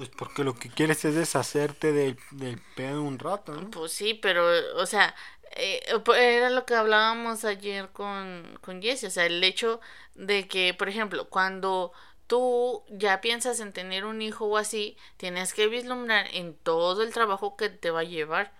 Pues 0.02 0.10
porque 0.18 0.44
lo 0.44 0.56
que 0.56 0.68
quieres 0.68 1.06
es 1.06 1.14
deshacerte 1.14 1.92
del, 1.92 2.18
del 2.32 2.60
pedo 2.76 3.04
un 3.04 3.20
rato, 3.20 3.54
¿no? 3.54 3.70
Pues 3.70 3.92
sí, 3.92 4.16
pero, 4.16 4.48
o 4.78 4.86
sea, 4.88 5.14
eh, 5.56 5.80
era 6.18 6.50
lo 6.50 6.66
que 6.66 6.74
hablábamos 6.74 7.46
ayer 7.46 7.90
con, 7.90 8.58
con 8.64 8.82
Jessie, 8.82 9.10
o 9.10 9.12
sea, 9.12 9.28
el 9.28 9.44
hecho 9.44 9.80
de 10.16 10.48
que, 10.48 10.74
por 10.74 10.90
ejemplo, 10.90 11.30
cuando 11.30 11.94
tú 12.26 12.84
ya 12.90 13.22
piensas 13.22 13.60
en 13.60 13.74
tener 13.74 14.06
un 14.06 14.24
hijo 14.24 14.46
o 14.46 14.58
así, 14.58 14.98
tienes 15.18 15.54
que 15.54 15.68
vislumbrar 15.68 16.26
en 16.34 16.56
todo 16.56 17.04
el 17.04 17.14
trabajo 17.14 17.56
que 17.56 17.70
te 17.70 17.92
va 17.92 18.00
a 18.00 18.04
llevar 18.04 18.52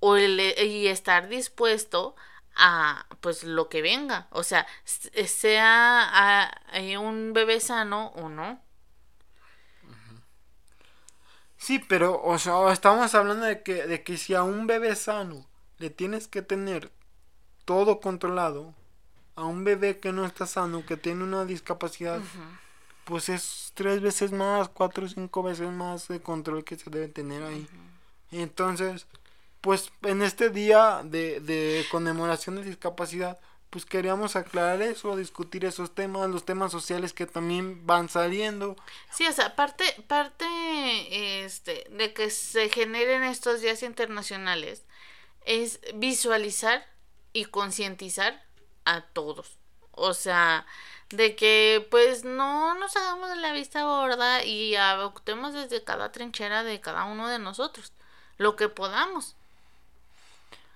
o 0.00 0.16
el- 0.16 0.40
y 0.40 0.88
estar 0.88 1.28
dispuesto 1.28 2.16
a 2.56 3.06
pues 3.20 3.44
lo 3.44 3.68
que 3.68 3.82
venga, 3.82 4.28
o 4.30 4.42
sea, 4.42 4.66
sea 4.84 6.02
a- 6.12 6.62
un 7.00 7.32
bebé 7.32 7.60
sano 7.60 8.08
o 8.16 8.28
no. 8.28 8.60
Sí, 11.60 11.78
pero, 11.78 12.22
o 12.22 12.38
sea, 12.38 12.72
estamos 12.72 13.14
hablando 13.14 13.44
de 13.44 13.62
que, 13.62 13.86
de 13.86 14.02
que 14.02 14.16
si 14.16 14.32
a 14.32 14.42
un 14.42 14.66
bebé 14.66 14.96
sano 14.96 15.46
le 15.76 15.90
tienes 15.90 16.26
que 16.26 16.40
tener 16.40 16.90
todo 17.66 18.00
controlado, 18.00 18.74
a 19.36 19.44
un 19.44 19.62
bebé 19.62 19.98
que 19.98 20.10
no 20.10 20.24
está 20.24 20.46
sano, 20.46 20.86
que 20.86 20.96
tiene 20.96 21.22
una 21.22 21.44
discapacidad, 21.44 22.22
pues 23.04 23.28
es 23.28 23.72
tres 23.74 24.00
veces 24.00 24.32
más, 24.32 24.70
cuatro 24.70 25.04
o 25.04 25.08
cinco 25.08 25.42
veces 25.42 25.70
más 25.70 26.08
de 26.08 26.20
control 26.20 26.64
que 26.64 26.78
se 26.78 26.88
debe 26.88 27.08
tener 27.08 27.42
ahí. 27.42 27.68
Entonces, 28.30 29.06
pues 29.60 29.92
en 30.00 30.22
este 30.22 30.48
día 30.48 31.02
de, 31.04 31.40
de 31.40 31.84
conmemoración 31.90 32.56
de 32.56 32.64
discapacidad, 32.64 33.38
pues 33.70 33.86
queríamos 33.86 34.34
aclarar 34.34 34.82
eso, 34.82 35.16
discutir 35.16 35.64
esos 35.64 35.94
temas, 35.94 36.28
los 36.28 36.44
temas 36.44 36.72
sociales 36.72 37.12
que 37.12 37.26
también 37.26 37.86
van 37.86 38.08
saliendo. 38.08 38.76
Sí, 39.12 39.26
o 39.26 39.32
sea, 39.32 39.54
parte, 39.54 39.84
parte 40.08 40.44
este, 41.44 41.86
de 41.90 42.12
que 42.12 42.30
se 42.30 42.68
generen 42.68 43.22
estos 43.22 43.60
días 43.60 43.82
internacionales 43.84 44.82
es 45.46 45.80
visualizar 45.94 46.84
y 47.32 47.44
concientizar 47.44 48.42
a 48.84 49.02
todos. 49.02 49.56
O 49.92 50.14
sea, 50.14 50.66
de 51.10 51.36
que 51.36 51.86
pues 51.90 52.24
no 52.24 52.74
nos 52.74 52.96
hagamos 52.96 53.30
de 53.30 53.36
la 53.36 53.52
vista 53.52 53.82
gorda 53.84 54.44
y 54.44 54.74
adoptemos 54.74 55.54
desde 55.54 55.84
cada 55.84 56.10
trinchera 56.12 56.64
de 56.64 56.80
cada 56.80 57.04
uno 57.04 57.28
de 57.28 57.38
nosotros 57.38 57.92
lo 58.38 58.56
que 58.56 58.68
podamos. 58.68 59.36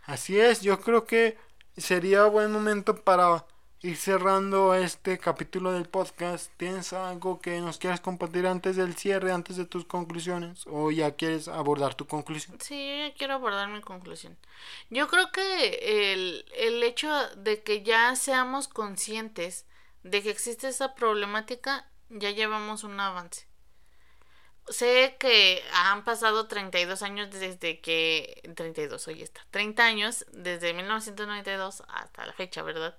Así 0.07 0.39
es, 0.39 0.61
yo 0.61 0.81
creo 0.81 1.07
que 1.07 1.39
sería 1.77 2.25
buen 2.25 2.53
momento 2.53 2.97
para 2.97 3.45
ir 3.85 3.97
cerrando 3.97 4.75
este 4.75 5.18
capítulo 5.18 5.72
del 5.72 5.87
podcast. 5.87 6.51
¿Tienes 6.57 6.93
algo 6.95 7.41
que 7.41 7.61
nos 7.61 7.77
quieras 7.79 8.01
compartir 8.01 8.47
antes 8.47 8.77
del 8.77 8.95
cierre, 8.95 9.31
antes 9.31 9.57
de 9.57 9.66
tus 9.66 9.85
conclusiones? 9.85 10.66
¿O 10.66 10.91
ya 10.91 11.16
quieres 11.16 11.49
abordar 11.49 11.95
tu 11.95 12.07
conclusión? 12.07 12.59
Sí, 12.61 12.75
yo 12.75 13.09
ya 13.09 13.14
quiero 13.14 13.35
abordar 13.35 13.68
mi 13.68 13.83
conclusión. 13.83 14.39
Yo 14.89 15.07
creo 15.09 15.31
que 15.33 16.12
el, 16.12 16.47
el 16.57 16.83
hecho 16.83 17.11
de 17.37 17.62
que 17.62 17.83
ya 17.83 18.16
seamos 18.16 18.68
conscientes 18.68 19.66
de 20.03 20.22
que 20.22 20.31
existe 20.31 20.68
esa 20.68 20.95
problemática, 20.95 21.87
ya 22.09 22.31
llevamos 22.31 22.85
un 22.85 22.99
avance. 23.01 23.47
Sé 24.69 25.17
que 25.19 25.62
han 25.73 26.05
pasado 26.05 26.47
32 26.47 27.03
años 27.03 27.31
desde 27.31 27.81
que... 27.81 28.41
32, 28.57 29.09
hoy 29.09 29.23
está. 29.23 29.47
30 29.51 29.85
años 29.85 30.27
desde 30.33 30.73
1992 30.73 31.83
hasta 31.89 32.27
la 32.27 32.33
fecha, 32.33 32.62
¿verdad? 32.62 32.97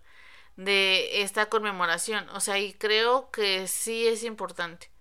De 0.58 1.22
esta 1.22 1.48
conmemoración. 1.48 2.30
O 2.30 2.40
sea, 2.40 2.60
y 2.60 2.74
creo 2.74 3.32
que 3.32 3.68
sí 3.68 4.08
es 4.08 4.24
importante. 4.24 4.92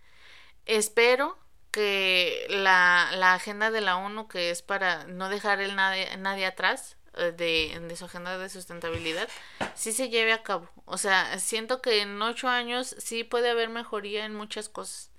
Espero 0.66 1.38
que 1.70 2.46
la, 2.48 3.10
la 3.16 3.34
agenda 3.34 3.70
de 3.70 3.80
la 3.80 3.96
ONU, 3.96 4.28
que 4.28 4.50
es 4.50 4.62
para 4.62 5.04
no 5.04 5.28
dejar 5.28 5.60
el 5.60 5.76
nadie, 5.76 6.16
nadie 6.18 6.46
atrás, 6.46 6.96
eh, 7.16 7.32
de, 7.32 7.80
de, 7.80 7.96
su 7.96 8.06
agenda 8.06 8.36
de 8.38 8.48
sustentabilidad 8.48 9.28
sí 9.74 9.92
se 9.92 10.08
lleve 10.08 10.32
a 10.32 10.42
cabo. 10.42 10.68
O 10.84 10.98
sea, 10.98 11.38
siento 11.38 11.80
que 11.82 12.00
en 12.02 12.20
ocho 12.22 12.48
años 12.48 12.94
sí 12.98 13.24
puede 13.24 13.50
haber 13.50 13.68
mejoría 13.68 14.24
en 14.24 14.34
muchas 14.34 14.68
cosas. 14.68 15.10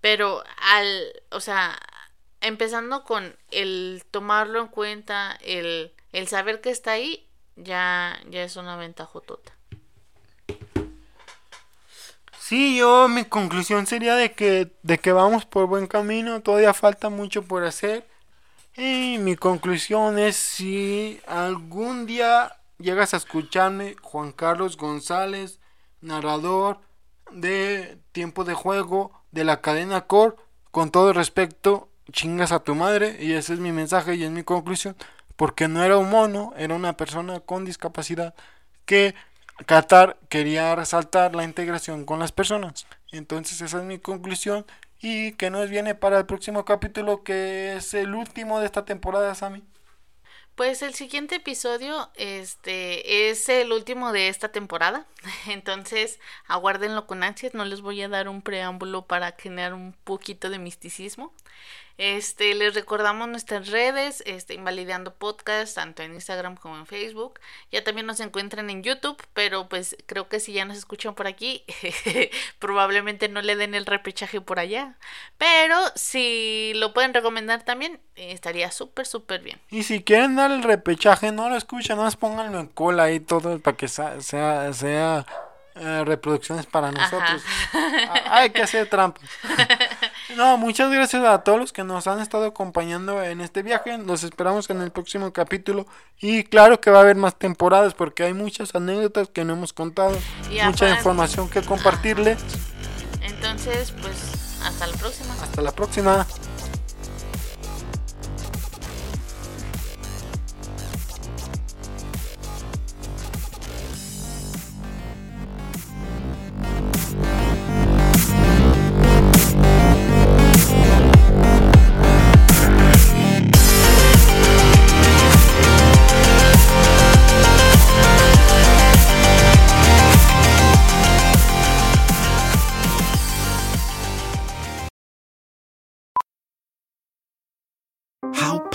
Pero 0.00 0.44
al, 0.60 1.12
o 1.30 1.40
sea, 1.40 1.78
empezando 2.40 3.04
con 3.04 3.36
el 3.50 4.04
tomarlo 4.10 4.60
en 4.60 4.68
cuenta, 4.68 5.38
el, 5.42 5.92
el 6.12 6.28
saber 6.28 6.60
que 6.60 6.70
está 6.70 6.92
ahí, 6.92 7.26
ya, 7.56 8.18
ya 8.30 8.42
es 8.42 8.56
una 8.56 8.76
ventaja 8.76 9.20
tota. 9.20 9.52
Sí, 12.38 12.78
yo 12.78 13.08
mi 13.08 13.24
conclusión 13.24 13.86
sería 13.86 14.14
de 14.14 14.32
que, 14.32 14.72
de 14.82 14.98
que 14.98 15.12
vamos 15.12 15.44
por 15.44 15.66
buen 15.66 15.86
camino, 15.86 16.40
todavía 16.40 16.72
falta 16.72 17.10
mucho 17.10 17.42
por 17.42 17.64
hacer 17.64 18.06
y 18.74 19.18
mi 19.18 19.36
conclusión 19.36 20.18
es 20.18 20.36
si 20.36 21.20
algún 21.26 22.06
día 22.06 22.56
llegas 22.78 23.12
a 23.12 23.16
escucharme, 23.18 23.96
Juan 24.00 24.32
Carlos 24.32 24.76
González, 24.76 25.58
narrador 26.00 26.78
de 27.32 27.98
Tiempo 28.12 28.44
de 28.44 28.54
Juego 28.54 29.17
de 29.32 29.44
la 29.44 29.60
cadena 29.60 30.02
Core, 30.02 30.36
con 30.70 30.90
todo 30.90 31.12
respeto, 31.12 31.88
chingas 32.12 32.52
a 32.52 32.60
tu 32.60 32.74
madre 32.74 33.16
y 33.20 33.32
ese 33.32 33.54
es 33.54 33.60
mi 33.60 33.72
mensaje 33.72 34.14
y 34.14 34.24
es 34.24 34.30
mi 34.30 34.42
conclusión, 34.42 34.96
porque 35.36 35.68
no 35.68 35.84
era 35.84 35.98
un 35.98 36.10
mono, 36.10 36.52
era 36.56 36.74
una 36.74 36.96
persona 36.96 37.40
con 37.40 37.64
discapacidad 37.64 38.34
que 38.84 39.14
Qatar 39.66 40.18
quería 40.28 40.74
resaltar 40.74 41.34
la 41.34 41.44
integración 41.44 42.04
con 42.04 42.18
las 42.20 42.32
personas. 42.32 42.86
Entonces 43.10 43.60
esa 43.60 43.78
es 43.78 43.84
mi 43.84 43.98
conclusión 43.98 44.64
y 45.00 45.32
que 45.32 45.50
nos 45.50 45.68
viene 45.70 45.94
para 45.94 46.18
el 46.18 46.26
próximo 46.26 46.64
capítulo 46.64 47.22
que 47.22 47.76
es 47.76 47.94
el 47.94 48.14
último 48.14 48.60
de 48.60 48.66
esta 48.66 48.84
temporada, 48.84 49.34
Sammy. 49.34 49.62
Pues 50.58 50.82
el 50.82 50.92
siguiente 50.92 51.36
episodio 51.36 52.10
este 52.16 53.30
es 53.30 53.48
el 53.48 53.70
último 53.70 54.10
de 54.10 54.26
esta 54.26 54.48
temporada. 54.48 55.06
Entonces, 55.46 56.18
aguárdenlo 56.48 57.06
con 57.06 57.22
ansias, 57.22 57.54
no 57.54 57.64
les 57.64 57.80
voy 57.80 58.02
a 58.02 58.08
dar 58.08 58.28
un 58.28 58.42
preámbulo 58.42 59.06
para 59.06 59.36
generar 59.38 59.72
un 59.72 59.94
poquito 60.02 60.50
de 60.50 60.58
misticismo. 60.58 61.32
Este, 61.98 62.54
les 62.54 62.76
recordamos 62.76 63.28
nuestras 63.28 63.66
redes, 63.66 64.22
este, 64.24 64.54
Invalidando 64.54 65.12
Podcast, 65.14 65.74
tanto 65.74 66.04
en 66.04 66.14
Instagram 66.14 66.56
como 66.56 66.76
en 66.76 66.86
Facebook. 66.86 67.40
Ya 67.72 67.82
también 67.82 68.06
nos 68.06 68.20
encuentran 68.20 68.70
en 68.70 68.84
YouTube, 68.84 69.20
pero 69.34 69.68
pues 69.68 69.96
creo 70.06 70.28
que 70.28 70.38
si 70.38 70.52
ya 70.52 70.64
nos 70.64 70.78
escuchan 70.78 71.16
por 71.16 71.26
aquí, 71.26 71.64
probablemente 72.60 73.28
no 73.28 73.42
le 73.42 73.56
den 73.56 73.74
el 73.74 73.84
repechaje 73.84 74.40
por 74.40 74.60
allá. 74.60 74.94
Pero 75.38 75.76
si 75.96 76.72
lo 76.76 76.94
pueden 76.94 77.14
recomendar 77.14 77.64
también, 77.64 77.98
estaría 78.14 78.70
súper, 78.70 79.04
súper 79.04 79.42
bien. 79.42 79.60
Y 79.68 79.82
si 79.82 80.04
quieren 80.04 80.36
dar 80.36 80.52
el 80.52 80.62
repechaje, 80.62 81.32
no 81.32 81.48
lo 81.48 81.56
escuchan, 81.56 81.96
nada 81.96 82.06
más 82.06 82.16
pónganlo 82.16 82.60
en 82.60 82.68
cola 82.68 83.04
ahí 83.04 83.18
todo 83.18 83.58
para 83.58 83.76
que 83.76 83.88
sea, 83.88 84.20
sea, 84.20 84.72
sea 84.72 85.26
eh, 85.80 86.04
reproducciones 86.04 86.66
para 86.66 86.90
nosotros. 86.90 87.42
Ah, 88.10 88.40
hay 88.40 88.50
que 88.50 88.62
hacer 88.62 88.88
trampa. 88.88 89.20
No, 90.36 90.58
muchas 90.58 90.90
gracias 90.90 91.24
a 91.24 91.38
todos 91.38 91.58
los 91.58 91.72
que 91.72 91.84
nos 91.84 92.06
han 92.06 92.20
estado 92.20 92.46
acompañando 92.46 93.22
en 93.22 93.40
este 93.40 93.62
viaje. 93.62 93.96
Los 93.98 94.24
esperamos 94.24 94.68
en 94.70 94.82
el 94.82 94.90
próximo 94.90 95.32
capítulo. 95.32 95.86
Y 96.20 96.44
claro 96.44 96.80
que 96.80 96.90
va 96.90 96.98
a 96.98 97.02
haber 97.02 97.16
más 97.16 97.36
temporadas 97.36 97.94
porque 97.94 98.24
hay 98.24 98.34
muchas 98.34 98.74
anécdotas 98.74 99.28
que 99.28 99.44
no 99.44 99.54
hemos 99.54 99.72
contado. 99.72 100.16
mucha 100.64 100.90
información 100.90 101.48
que 101.48 101.62
compartirle. 101.62 102.36
Entonces, 103.22 103.92
pues, 104.02 104.58
hasta 104.64 104.86
la 104.86 104.96
próxima. 104.96 105.34
Hasta 105.42 105.62
la 105.62 105.72
próxima. 105.72 106.26